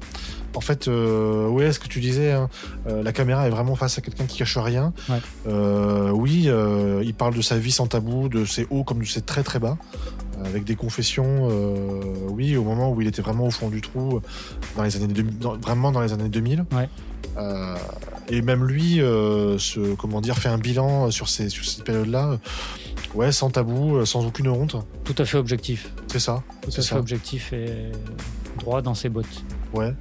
En 0.54 0.60
fait, 0.60 0.88
euh, 0.88 1.46
ouais, 1.48 1.72
ce 1.72 1.78
que 1.78 1.86
tu 1.86 2.00
disais, 2.00 2.32
hein, 2.32 2.48
euh, 2.88 3.02
la 3.04 3.12
caméra 3.12 3.46
est 3.46 3.50
vraiment 3.50 3.76
face 3.76 3.98
à 3.98 4.00
quelqu'un 4.00 4.24
qui 4.26 4.38
cache 4.38 4.58
rien. 4.58 4.92
Ouais. 5.08 5.18
Euh, 5.46 6.10
oui, 6.10 6.48
il 7.04 7.14
parle 7.14 7.34
de 7.34 7.42
sa 7.42 7.56
vie 7.58 7.70
sans 7.72 7.86
tabou, 7.86 8.28
de 8.28 8.44
ses 8.44 8.66
hauts 8.70 8.82
comme 8.84 8.98
de 9.00 9.04
ses 9.06 9.20
très 9.22 9.42
très 9.44 9.58
bas, 9.60 9.78
avec 10.44 10.64
des 10.64 10.74
confessions. 10.74 11.48
oui, 12.28 12.56
au 12.56 12.64
moment 12.64 12.90
où 12.92 13.00
il 13.00 13.06
était 13.06 13.22
vraiment 13.22 13.46
au 13.46 13.50
fond 13.50 13.68
du 13.68 13.80
trou, 13.80 14.20
dans 14.76 14.82
les 14.82 14.96
années 14.96 15.06
2000, 15.06 15.38
dans- 15.38 15.56
vraiment 15.56 15.92
dans 15.92 16.00
les 16.00 16.12
années 16.12 16.28
2000. 16.28 16.64
Ouais. 16.72 16.88
Euh, 17.38 17.76
et 18.28 18.42
même 18.42 18.64
lui, 18.64 18.96
se, 18.96 19.94
comment 19.94 20.20
dire, 20.20 20.36
fait 20.38 20.48
un 20.48 20.58
bilan 20.58 21.10
sur 21.12 21.28
ces 21.28 21.48
sur 21.48 21.64
cette 21.64 21.84
période-là. 21.84 22.38
Ouais, 23.14 23.30
sans 23.32 23.50
tabou, 23.50 24.04
sans 24.04 24.24
aucune 24.26 24.48
honte. 24.48 24.76
Tout 25.04 25.14
à 25.18 25.24
fait 25.24 25.36
objectif. 25.38 25.92
C'est 26.08 26.20
ça. 26.20 26.42
Tout 26.62 26.70
à 26.70 26.72
fait 26.72 26.82
ça. 26.82 26.98
objectif 26.98 27.52
et 27.52 27.90
droit 28.58 28.82
dans 28.82 28.94
ses 28.94 29.08
bottes. 29.08 29.44
Ouais. 29.72 29.92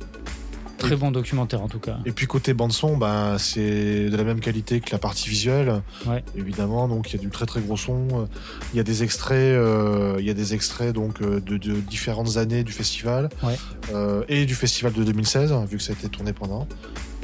Très 0.79 0.95
bon 0.95 1.11
documentaire 1.11 1.61
en 1.61 1.67
tout 1.67 1.79
cas. 1.79 1.97
Et 2.05 2.11
puis 2.11 2.25
côté 2.25 2.53
bande 2.53 2.71
son, 2.71 2.97
bah, 2.97 3.35
c'est 3.37 4.09
de 4.09 4.15
la 4.17 4.23
même 4.23 4.39
qualité 4.39 4.79
que 4.79 4.89
la 4.91 4.97
partie 4.97 5.29
visuelle, 5.29 5.81
Ouais. 6.07 6.23
évidemment. 6.37 6.87
Donc 6.87 7.11
il 7.11 7.17
y 7.17 7.19
a 7.19 7.21
du 7.21 7.29
très 7.29 7.45
très 7.45 7.61
gros 7.61 7.77
son. 7.77 8.27
Il 8.73 8.77
y 8.77 8.79
a 8.79 8.83
des 8.83 9.03
extraits, 9.03 9.37
euh, 9.37 10.15
il 10.19 10.25
y 10.25 10.29
a 10.29 10.33
des 10.33 10.53
extraits 10.53 10.93
donc 10.93 11.21
euh, 11.21 11.39
de, 11.41 11.57
de 11.57 11.73
différentes 11.81 12.37
années 12.37 12.63
du 12.63 12.71
festival 12.71 13.29
Ouais. 13.43 13.55
euh, 13.93 14.23
et 14.29 14.45
du 14.45 14.55
festival 14.55 14.93
de 14.93 15.03
2016, 15.03 15.53
vu 15.69 15.77
que 15.77 15.83
ça 15.83 15.91
a 15.93 15.95
été 15.95 16.07
tourné 16.09 16.33
pendant. 16.33 16.67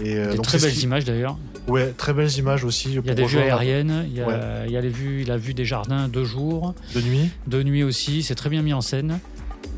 Et 0.04 0.16
euh, 0.18 0.32
Des 0.32 0.36
donc 0.36 0.46
très 0.46 0.60
belles 0.60 0.74
qui- 0.74 0.82
images 0.84 1.06
d'ailleurs. 1.06 1.38
Ouais, 1.70 1.94
très 1.98 2.14
belles 2.14 2.32
images 2.38 2.64
aussi. 2.66 2.90
Il 2.94 3.06
y 3.06 3.10
a 3.10 3.14
des 3.16 3.26
vues 3.26 3.40
aériennes, 3.40 4.06
il 4.08 4.14
y 4.16 4.22
a, 4.22 4.28
Ouais. 4.28 4.66
il 4.68 4.72
y 4.74 4.78
a 4.78 4.82
les 4.82 4.90
vues, 4.90 5.22
il 5.22 5.32
a 5.32 5.38
vu 5.38 5.54
des 5.54 5.64
jardins 5.66 6.08
de 6.10 6.24
jour. 6.24 6.76
De 6.94 7.02
nuit 7.02 7.30
De 7.48 7.64
nuit 7.64 7.82
aussi, 7.84 8.22
c'est 8.22 8.36
très 8.36 8.50
bien 8.50 8.62
mis 8.62 8.74
en 8.74 8.82
scène. 8.82 9.20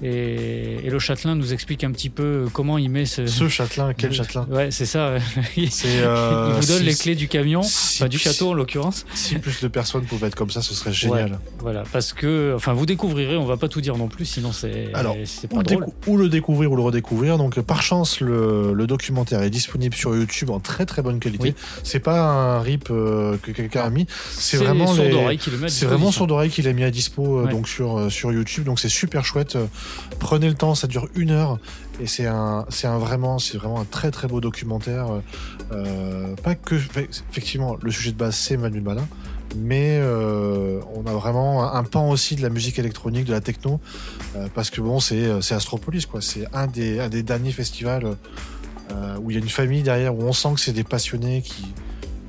Et, 0.03 0.85
et 0.85 0.89
le 0.89 0.99
Châtelain 0.99 1.35
nous 1.35 1.53
explique 1.53 1.83
un 1.83 1.91
petit 1.91 2.09
peu 2.09 2.45
comment 2.53 2.77
il 2.77 2.89
met 2.89 3.05
ce. 3.05 3.25
Ce 3.25 3.47
Châtelain, 3.49 3.93
quel 3.93 4.13
Châtelain 4.13 4.45
Ouais, 4.49 4.69
c'est 4.71 4.85
ça. 4.85 5.15
il, 5.57 5.69
euh, 5.85 6.49
il 6.53 6.61
vous 6.61 6.67
donne 6.67 6.83
les 6.83 6.93
clés 6.95 7.15
du 7.15 7.27
camion, 7.27 7.63
si- 7.63 8.01
enfin 8.03 8.09
du 8.09 8.17
château 8.19 8.49
en 8.49 8.53
l'occurrence. 8.53 9.05
Si 9.15 9.35
plus 9.35 9.61
de 9.61 9.67
personnes 9.67 10.03
pouvaient 10.03 10.27
être 10.27 10.35
comme 10.35 10.51
ça, 10.51 10.61
ce 10.61 10.73
serait 10.73 10.93
génial. 10.93 11.31
Ouais, 11.31 11.37
voilà, 11.59 11.83
parce 11.91 12.13
que, 12.13 12.53
enfin, 12.55 12.73
vous 12.73 12.85
découvrirez, 12.85 13.37
on 13.37 13.45
va 13.45 13.57
pas 13.57 13.67
tout 13.69 13.81
dire 13.81 13.97
non 13.97 14.07
plus, 14.07 14.25
sinon 14.25 14.51
c'est 14.51 14.91
Alors, 14.93 15.15
ou 15.15 15.47
pas 15.47 15.57
le, 15.57 15.63
drôle. 15.63 15.85
ou 16.07 16.17
le 16.17 16.29
découvrir 16.29 16.71
ou 16.71 16.75
le 16.75 16.81
redécouvrir. 16.83 17.37
Donc, 17.37 17.59
par 17.61 17.81
chance, 17.81 18.19
le, 18.21 18.73
le 18.73 18.87
documentaire 18.87 19.41
est 19.41 19.49
disponible 19.49 19.95
sur 19.95 20.15
YouTube 20.15 20.49
en 20.51 20.59
très 20.59 20.85
très 20.85 21.01
bonne 21.01 21.19
qualité. 21.19 21.49
Oui. 21.49 21.55
C'est 21.83 21.99
pas 21.99 22.21
un 22.21 22.59
rip 22.61 22.89
euh, 22.91 23.37
que 23.41 23.51
quelqu'un 23.51 23.81
a 23.81 23.89
mis. 23.89 24.05
C'est 24.31 24.57
vraiment 24.57 24.87
C'est 25.67 25.85
vraiment 25.85 26.11
sur 26.11 26.27
d'oreille 26.27 26.49
qu'il 26.49 26.67
a 26.67 26.73
mis 26.73 26.83
à 26.83 26.91
dispo 26.91 27.39
euh, 27.39 27.43
Ouais. 27.45 27.51
donc 27.51 27.67
sur 27.67 28.11
sur 28.11 28.31
YouTube. 28.31 28.63
Donc 28.65 28.79
c'est 28.79 28.89
super 28.89 29.25
chouette. 29.25 29.57
Prenez 30.19 30.47
le 30.47 30.55
temps, 30.55 30.75
ça 30.75 30.87
dure 30.87 31.07
une 31.15 31.31
heure 31.31 31.59
et 31.99 32.07
c'est 32.07 32.27
un 32.27 32.65
c'est 32.69 32.87
vraiment 32.87 33.37
un 33.79 33.85
très 33.85 34.27
beau 34.27 34.41
documentaire. 34.41 35.07
Euh, 35.71 36.35
pas 36.35 36.55
que 36.55 36.75
effectivement 36.75 37.77
le 37.81 37.91
sujet 37.91 38.11
de 38.11 38.17
base 38.17 38.35
c'est 38.35 38.57
Manu 38.57 38.81
Malin. 38.81 39.07
Mais 39.55 39.97
euh, 40.01 40.81
on 40.93 41.05
a 41.07 41.13
vraiment 41.13 41.73
un, 41.73 41.83
pan 41.83 42.09
aussi 42.09 42.35
de 42.35 42.41
la 42.41 42.49
musique 42.49 42.79
électronique, 42.79 43.25
de 43.25 43.31
la 43.31 43.39
techno, 43.39 43.79
euh, 44.35 44.49
parce 44.53 44.69
que 44.69 44.81
bon, 44.81 44.99
c'est 44.99 45.31
Astropolis, 45.51 46.05
quoi. 46.05 46.19
C'est 46.21 46.45
un 46.53 46.67
des, 46.67 46.99
un 46.99 47.07
des 47.07 47.23
derniers 47.23 47.53
festivals 47.53 48.17
où 49.21 49.31
il 49.31 49.35
y 49.35 49.39
a 49.39 49.41
une 49.41 49.49
famille 49.49 49.83
derrière, 49.83 50.13
où 50.13 50.23
on 50.23 50.33
sent 50.33 50.53
que 50.55 50.59
c'est 50.59 50.73
des 50.73 50.83
passionnés 50.83 51.41
qui. 51.41 51.65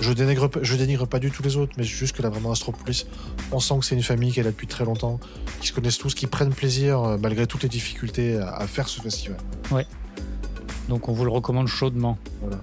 Je 0.00 0.12
dénigre, 0.12 0.48
je 0.62 0.76
dénigre 0.76 1.06
pas 1.08 1.18
du 1.18 1.30
tout 1.30 1.42
les 1.42 1.56
autres, 1.56 1.72
mais 1.76 1.82
juste 1.84 2.14
que 2.16 2.22
là, 2.22 2.28
vraiment, 2.28 2.52
Astropolis, 2.52 3.06
on 3.50 3.58
sent 3.58 3.74
que 3.80 3.84
c'est 3.84 3.96
une 3.96 4.02
famille 4.02 4.30
qui 4.32 4.38
est 4.40 4.44
là 4.44 4.50
depuis 4.50 4.68
très 4.68 4.84
longtemps, 4.84 5.18
qui 5.60 5.68
se 5.68 5.72
connaissent 5.72 5.98
tous, 5.98 6.14
qui 6.14 6.26
prennent 6.28 6.52
plaisir, 6.54 7.00
euh, 7.02 7.16
malgré 7.20 7.46
toutes 7.48 7.64
les 7.64 7.68
difficultés, 7.68 8.36
à, 8.38 8.50
à 8.56 8.66
faire 8.68 8.88
ce 8.88 9.00
festival. 9.00 9.38
Ouais. 9.72 9.86
Donc 10.88 11.08
on 11.08 11.12
vous 11.12 11.24
le 11.24 11.30
recommande 11.30 11.66
chaudement. 11.66 12.16
Voilà. 12.40 12.58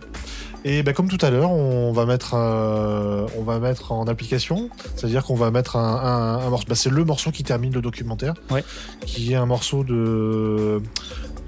Et 0.64 0.82
ben, 0.82 0.94
comme 0.96 1.10
tout 1.10 1.24
à 1.24 1.30
l'heure, 1.30 1.52
on 1.52 1.92
va 1.92 2.06
mettre, 2.08 2.32
euh, 2.34 3.28
on 3.38 3.44
va 3.44 3.60
mettre 3.60 3.92
en 3.92 4.08
application, 4.08 4.70
c'est-à-dire 4.96 5.24
qu'on 5.24 5.36
va 5.36 5.52
mettre 5.52 5.76
un, 5.76 5.96
un- 5.96 6.40
un 6.48 6.50
morceau. 6.50 6.66
bah, 6.70 6.74
c'est 6.76 6.90
le 6.90 7.04
morceau 7.04 7.30
qui 7.32 7.44
termine 7.44 7.72
le 7.74 7.82
documentaire, 7.82 8.34
Ouais. 8.50 8.64
qui 9.06 9.34
est 9.34 9.36
un 9.36 9.46
morceau 9.46 9.84
de, 9.84 10.82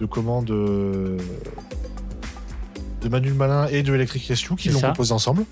de 0.01 0.05
comment 0.05 0.43
de, 0.43 1.17
de 3.01 3.09
Manu 3.09 3.31
Malin 3.33 3.67
et 3.71 3.81
de 3.83 3.95
Electric 3.95 4.25
Rescue 4.27 4.55
qui 4.55 4.67
C'est 4.69 4.75
l'ont 4.81 4.81
composé 4.89 5.13
ensemble. 5.13 5.45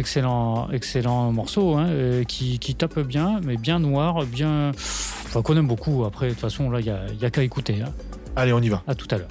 Excellent, 0.00 0.70
excellent 0.72 1.30
morceau, 1.30 1.74
hein, 1.76 1.86
euh, 1.90 2.24
qui, 2.24 2.58
qui 2.58 2.74
tape 2.74 2.98
bien, 3.00 3.38
mais 3.44 3.58
bien 3.58 3.78
noir, 3.78 4.24
bien. 4.24 4.70
Enfin, 4.70 5.42
qu'on 5.42 5.56
aime 5.58 5.66
beaucoup. 5.68 6.04
Après, 6.06 6.28
de 6.28 6.30
toute 6.32 6.40
façon, 6.40 6.70
là, 6.70 6.80
il 6.80 6.84
n'y 6.84 6.90
a, 6.90 7.00
y 7.20 7.24
a 7.26 7.30
qu'à 7.30 7.42
écouter. 7.42 7.82
hein. 7.84 7.92
Allez, 8.34 8.54
on 8.54 8.60
y 8.60 8.70
va. 8.70 8.82
À 8.86 8.94
tout 8.94 9.06
à 9.10 9.18
l'heure. 9.18 9.28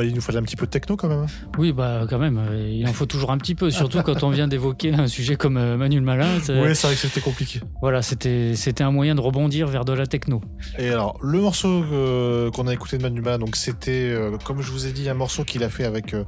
Bah, 0.00 0.06
il 0.06 0.14
nous 0.14 0.20
fallait 0.22 0.38
un 0.38 0.42
petit 0.42 0.56
peu 0.56 0.66
de 0.66 0.70
techno 0.70 0.96
quand 0.96 1.08
même. 1.08 1.20
hein. 1.20 1.26
Oui, 1.58 1.72
bah 1.72 2.06
quand 2.08 2.18
même, 2.18 2.38
euh, 2.38 2.70
il 2.72 2.86
en 2.88 2.92
faut 2.92 3.06
toujours 3.06 3.30
un 3.32 3.38
petit 3.38 3.54
peu, 3.54 3.70
surtout 3.70 4.00
quand 4.02 4.22
on 4.22 4.30
vient 4.30 4.48
d'évoquer 4.48 4.94
un 4.94 5.06
sujet 5.08 5.36
comme 5.36 5.56
euh, 5.58 5.76
Manuel 5.76 6.02
Malin. 6.02 6.38
Oui, 6.48 6.74
c'est 6.74 6.86
vrai 6.86 6.94
que 6.94 7.00
c'était 7.00 7.20
compliqué. 7.20 7.60
Voilà, 7.82 8.00
c'était 8.02 8.54
c'était 8.56 8.82
un 8.84 8.90
moyen 8.90 9.14
de 9.14 9.20
rebondir 9.20 9.66
vers 9.68 9.84
de 9.84 9.92
la 9.92 10.06
techno. 10.06 10.40
Et 10.78 10.88
alors, 10.88 11.18
le 11.22 11.40
morceau 11.40 11.84
euh, 11.92 12.50
qu'on 12.50 12.66
a 12.66 12.72
écouté 12.72 12.96
de 12.98 13.02
Manu 13.02 13.20
Malin, 13.20 13.38
donc 13.38 13.56
c'était, 13.56 13.90
euh, 14.10 14.38
comme 14.44 14.62
je 14.62 14.70
vous 14.70 14.86
ai 14.86 14.92
dit, 14.92 15.08
un 15.08 15.14
morceau 15.14 15.44
qu'il 15.44 15.62
a 15.64 15.68
fait 15.68 15.84
avec 15.84 16.14
euh, 16.14 16.24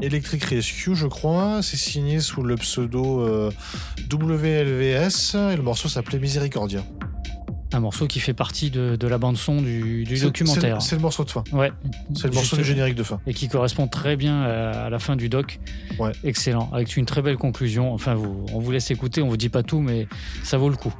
Electric 0.00 0.44
Rescue, 0.44 0.94
je 0.94 1.06
crois. 1.06 1.60
C'est 1.62 1.76
signé 1.76 2.20
sous 2.20 2.42
le 2.42 2.54
pseudo 2.56 3.20
euh, 3.20 3.50
WLVS 4.12 5.34
et 5.52 5.56
le 5.56 5.62
morceau 5.62 5.88
s'appelait 5.88 6.18
Misericordia. 6.18 6.82
Morceau 7.82 8.06
qui 8.06 8.20
fait 8.20 8.32
partie 8.34 8.70
de, 8.70 8.96
de 8.96 9.06
la 9.06 9.18
bande 9.18 9.36
son 9.36 9.60
du, 9.60 10.04
du 10.04 10.16
C'est- 10.16 10.24
documentaire. 10.24 10.80
c'est- 10.80 10.90
c'est 10.90 10.96
le 10.96 11.02
morceau 11.02 11.24
de 11.24 11.30
fin. 11.30 11.44
Ouais. 11.52 11.70
C'est 12.14 12.28
le 12.28 12.32
morceau 12.34 12.56
du 12.56 12.64
générique 12.64 12.94
de 12.94 13.02
fin. 13.02 13.20
Et 13.26 13.34
qui 13.34 13.48
correspond 13.48 13.86
très 13.88 14.16
bien 14.16 14.42
à, 14.42 14.84
à 14.86 14.90
la 14.90 14.98
fin 14.98 15.16
du 15.16 15.28
doc. 15.28 15.60
Ouais. 15.98 16.12
Excellent, 16.24 16.70
avec 16.72 16.96
une 16.96 17.04
très 17.06 17.20
belle 17.22 17.36
conclusion. 17.36 17.92
Enfin, 17.92 18.14
vous, 18.14 18.46
on 18.52 18.58
vous 18.60 18.70
laisse 18.70 18.90
écouter, 18.90 19.20
on 19.22 19.28
vous 19.28 19.36
dit 19.36 19.48
pas 19.50 19.62
tout, 19.62 19.80
mais 19.80 20.06
ça 20.42 20.56
vaut 20.58 20.68
le 20.70 20.76
coup. 20.76 20.94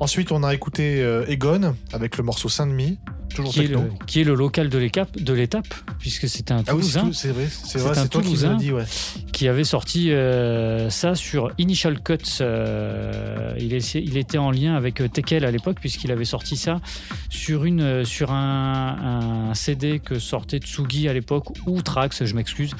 Ensuite, 0.00 0.32
on 0.32 0.42
a 0.42 0.52
écouté 0.54 1.00
euh, 1.02 1.24
Egon 1.28 1.74
avec 1.92 2.16
le 2.18 2.24
morceau 2.24 2.48
Saint-Demi, 2.48 2.98
toujours 3.34 3.52
Qui 3.52 3.60
est, 3.60 3.68
le, 3.68 3.78
qui 4.06 4.20
est 4.20 4.24
le 4.24 4.34
local 4.34 4.68
de 4.68 4.78
l'étape, 4.78 5.74
puisque 5.98 6.28
c'était 6.28 6.52
un 6.52 6.64
Ah 6.66 6.74
oui, 6.74 6.82
c'est 6.84 6.98
Toulousain. 6.98 7.10
c'est 7.12 7.28
vrai, 7.28 7.46
c'est 7.48 7.78
C'est 7.78 7.86
un 7.88 7.94
c'est 7.94 8.08
Toulousain 8.08 8.56
dit, 8.56 8.72
ouais. 8.72 8.84
Qui 9.40 9.48
avait 9.48 9.64
sorti 9.64 10.12
euh, 10.12 10.90
ça 10.90 11.14
sur 11.14 11.50
Initial 11.56 11.98
Cuts. 12.02 12.18
euh, 12.42 13.54
il, 13.58 13.72
était 14.18 14.36
en 14.36 14.50
lien 14.50 14.74
avec 14.74 15.00
euh, 15.00 15.08
Tekel 15.08 15.46
à 15.46 15.50
l'époque, 15.50 15.78
puisqu'il 15.80 16.12
avait 16.12 16.26
sorti 16.26 16.58
ça 16.58 16.82
sur, 17.30 17.64
une, 17.64 18.04
sur 18.04 18.32
un, 18.32 19.48
un 19.48 19.54
CD 19.54 19.98
que 19.98 20.18
sortait 20.18 20.58
Tsugi 20.58 21.08
à 21.08 21.14
l'époque, 21.14 21.46
ou 21.66 21.80
Trax, 21.80 22.22
je 22.22 22.34
m'excuse. 22.34 22.72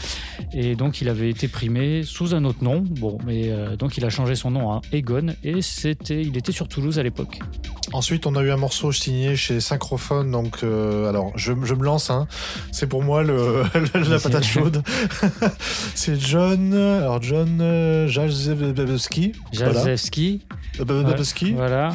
Et 0.53 0.77
donc 0.77 1.01
il 1.01 1.09
avait 1.09 1.31
été 1.31 1.49
primé 1.49 2.03
sous 2.03 2.35
un 2.35 2.45
autre 2.45 2.63
nom. 2.63 2.85
Bon, 2.87 3.17
mais 3.25 3.45
euh, 3.49 3.77
donc 3.77 3.97
il 3.97 4.05
a 4.05 4.11
changé 4.11 4.35
son 4.35 4.51
nom 4.51 4.71
à 4.71 4.83
Egon, 4.93 5.29
et 5.43 5.63
c'était, 5.63 6.21
il 6.21 6.37
était 6.37 6.53
sur 6.53 6.69
Toulouse 6.69 6.99
à 6.99 7.03
l'époque. 7.03 7.39
Ensuite, 7.95 8.27
on 8.27 8.37
a 8.37 8.43
eu 8.43 8.51
un 8.51 8.59
morceau 8.59 8.93
signé 8.93 9.35
chez 9.35 9.61
Synchrophone. 9.61 10.31
Donc, 10.31 10.63
alors, 10.63 11.33
je, 11.37 11.55
je 11.65 11.75
me 11.75 11.85
lance. 11.85 12.11
Hein. 12.11 12.29
C'est 12.71 12.87
pour 12.87 13.03
moi 13.03 13.25
le, 13.25 13.65
la 13.95 14.21
patate 14.21 14.45
chaude. 14.45 14.83
c'est 15.95 16.21
John. 16.21 16.50
Alors, 16.53 17.23
John 17.23 17.59
euh. 17.61 18.09
Jazewski. 18.09 19.33
Voilà. 19.53 19.73
Babowski. 20.85 21.53
Voilà. 21.53 21.95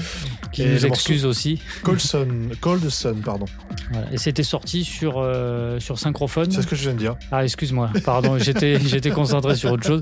Qui 0.51 0.63
Et 0.63 0.69
nous 0.69 0.85
excuse 0.85 1.25
aussi. 1.25 1.59
Coldson, 1.83 2.27
Coldson, 2.61 3.15
pardon. 3.23 3.45
Voilà. 3.91 4.07
Et 4.13 4.17
c'était 4.17 4.43
sorti 4.43 4.83
sur, 4.83 5.15
euh, 5.17 5.79
sur 5.79 5.97
Synchrophone. 5.99 6.51
C'est 6.51 6.61
ce 6.61 6.67
que 6.67 6.75
je 6.75 6.83
viens 6.83 6.93
de 6.93 6.97
dire. 6.99 7.15
Ah, 7.31 7.43
excuse-moi, 7.43 7.89
pardon, 8.03 8.37
j'étais, 8.39 8.79
j'étais 8.79 9.11
concentré 9.11 9.55
sur 9.55 9.71
autre 9.71 9.85
chose. 9.85 10.01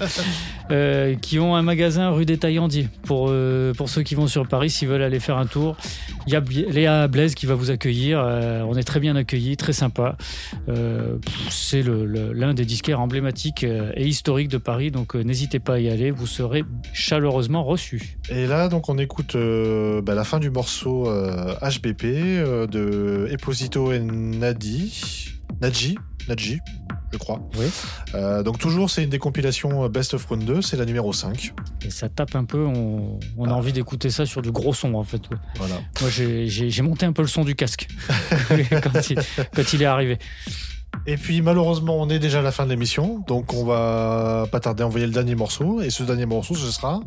Euh, 0.72 1.16
qui 1.16 1.40
ont 1.40 1.56
un 1.56 1.62
magasin 1.62 2.10
rue 2.12 2.26
des 2.26 2.38
Taillandiers. 2.38 2.88
Pour, 3.04 3.28
euh, 3.30 3.74
pour 3.74 3.90
ceux 3.90 4.02
qui 4.04 4.16
vont 4.16 4.28
sur 4.28 4.48
Paris, 4.48 4.70
s'ils 4.70 4.88
veulent 4.88 5.02
aller 5.02 5.20
faire 5.20 5.38
un 5.38 5.46
tour, 5.46 5.76
il 6.28 6.34
y 6.34 6.36
a 6.36 6.44
Léa 6.72 7.08
Blaise 7.08 7.36
qui 7.36 7.46
va 7.46 7.56
vous 7.56 7.70
accueillir. 7.72 8.22
Euh, 8.24 8.62
on 8.68 8.76
est 8.78 8.84
très 8.84 9.00
bien 9.00 9.16
accueillis, 9.16 9.58
très 9.58 9.74
sympa. 9.74 10.18
Euh, 10.70 11.16
c'est 11.50 11.82
le- 11.82 12.06
le- 12.06 12.32
l'un 12.34 12.54
des 12.54 12.66
disquaires 12.66 13.00
emblématiques 13.02 13.64
euh, 13.64 13.92
et 13.96 14.08
historiques 14.08 14.43
de 14.48 14.58
Paris, 14.58 14.92
donc 14.92 15.16
euh, 15.16 15.24
n'hésitez 15.24 15.60
pas 15.60 15.76
à 15.76 15.80
y 15.80 15.90
aller, 15.90 16.12
vous 16.12 16.28
serez 16.28 16.64
chaleureusement 16.94 17.64
reçus. 17.64 18.18
Et 18.30 18.48
là, 18.48 18.70
donc, 18.70 18.90
on 18.90 18.98
écoute 18.98 19.36
euh, 19.36 20.02
bah, 20.02 20.16
la 20.16 20.24
fin 20.24 20.40
du 20.40 20.50
morceau 20.50 21.06
HBP 21.62 22.04
euh, 22.04 22.68
de 22.68 23.28
Eposito 23.32 23.92
et 23.92 24.00
Nadi. 24.00 25.30
Nadji. 25.62 25.98
Nadji, 26.28 26.60
je 27.12 27.18
crois. 27.18 27.42
Oui. 27.58 27.66
Euh, 28.16 28.44
donc, 28.44 28.58
toujours, 28.58 28.90
c'est 28.90 29.04
une 29.04 29.10
des 29.10 29.20
compilations 29.20 29.88
Best 29.90 30.14
of 30.14 30.26
Round 30.26 30.46
2. 30.46 30.62
C'est 30.62 30.78
la 30.78 30.86
numéro 30.86 31.12
5. 31.12 31.54
Et 31.86 31.90
ça 31.90 32.08
tape 32.10 32.36
un 32.36 32.46
peu, 32.46 32.66
on, 32.66 33.20
on 33.38 33.46
a 33.46 33.54
envie 33.54 33.74
d'écouter 33.74 34.10
ça 34.10 34.26
sur 34.26 34.42
du 34.42 34.52
gros 34.52 34.74
son 34.74 34.94
en 34.94 35.04
fait. 35.04 35.22
Voilà. 35.58 35.76
Moi 36.00 36.10
j'ai, 36.10 36.82
monté 36.82 37.06
un 37.06 37.12
peu 37.12 37.22
le 37.22 37.28
son 37.28 37.44
du 37.44 37.56
casque 37.56 37.88
quand, 38.50 39.10
il, 39.10 39.20
quand 39.54 39.74
il 39.74 39.82
est 39.82 39.86
arrivé. 39.86 40.18
Et 41.06 41.18
puis 41.18 41.42
malheureusement, 41.42 41.98
on 42.00 42.10
est 42.10 42.20
déjà 42.20 42.40
à 42.40 42.42
la 42.42 42.52
fin 42.52 42.64
de 42.66 42.70
l'émission, 42.70 43.24
donc 43.28 43.54
on 43.54 43.66
va 43.66 44.46
pas 44.52 44.60
tarder 44.62 44.84
à 44.84 44.88
envoyer 44.88 45.06
le 45.06 45.12
dernier 45.12 45.36
morceau. 45.36 45.82
Et 45.82 45.90
ce 45.90 46.04
dernier 46.04 46.26
morceau, 46.26 46.56
ce 46.56 46.72
sera 46.72 47.02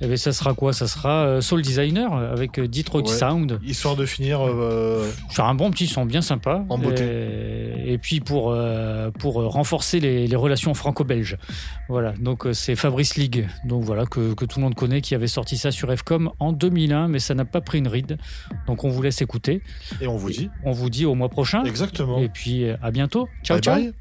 Eh 0.00 0.06
bien, 0.06 0.16
ça 0.16 0.32
sera 0.32 0.54
quoi? 0.54 0.72
Ça 0.72 0.86
sera 0.86 1.24
euh, 1.26 1.40
Soul 1.40 1.62
Designer 1.62 2.12
avec 2.12 2.58
euh, 2.58 2.68
Detroit 2.68 3.02
Ouais. 3.02 3.08
Sound. 3.08 3.58
histoire 3.64 3.96
de 3.96 4.06
finir. 4.06 4.40
euh, 4.46 5.10
Faire 5.30 5.46
un 5.46 5.54
bon 5.54 5.70
petit 5.72 5.86
son 5.88 6.06
bien 6.06 6.22
sympa. 6.22 6.62
En 6.68 6.78
beauté. 6.78 7.04
Et, 7.04 7.92
et 7.94 7.98
puis 7.98 8.20
pour, 8.20 8.50
euh, 8.52 9.10
pour 9.10 9.34
renforcer 9.34 9.98
les, 10.00 10.26
les 10.28 10.36
relations 10.36 10.72
franco-belges. 10.74 11.36
Voilà, 11.88 12.12
donc 12.12 12.46
euh, 12.46 12.52
c'est 12.54 12.76
Fabrice 12.76 13.16
League, 13.16 13.46
donc 13.64 13.84
voilà, 13.84 14.06
que, 14.06 14.32
que 14.32 14.44
tout 14.46 14.58
le 14.58 14.64
monde 14.64 14.74
connaît, 14.74 15.02
qui 15.02 15.14
avait 15.14 15.26
sorti 15.26 15.58
ça 15.58 15.70
sur 15.70 15.92
FCOM 15.92 16.30
en 16.38 16.52
2001, 16.52 17.08
mais 17.08 17.18
ça 17.18 17.34
n'a 17.34 17.44
pas 17.44 17.60
pris 17.60 17.78
une 17.78 17.88
ride. 17.88 18.16
Donc 18.66 18.84
on 18.84 18.88
vous 18.88 19.02
laisse 19.02 19.20
écouter. 19.20 19.60
et 20.00 20.06
on 20.06 20.16
vous 20.16 20.30
dit 20.30 20.50
On 20.64 20.72
vous 20.72 20.88
dit 20.88 21.04
au 21.04 21.14
mois 21.14 21.28
prochain. 21.28 21.62
exactement. 21.64 22.18
Et 22.18 22.28
puis 22.28 22.64
euh, 22.64 22.76
à 22.82 22.90
bientôt. 22.90 23.28
Ciao, 23.42 23.56
bye 23.56 23.62
ciao. 23.62 23.74
bye. 23.76 23.92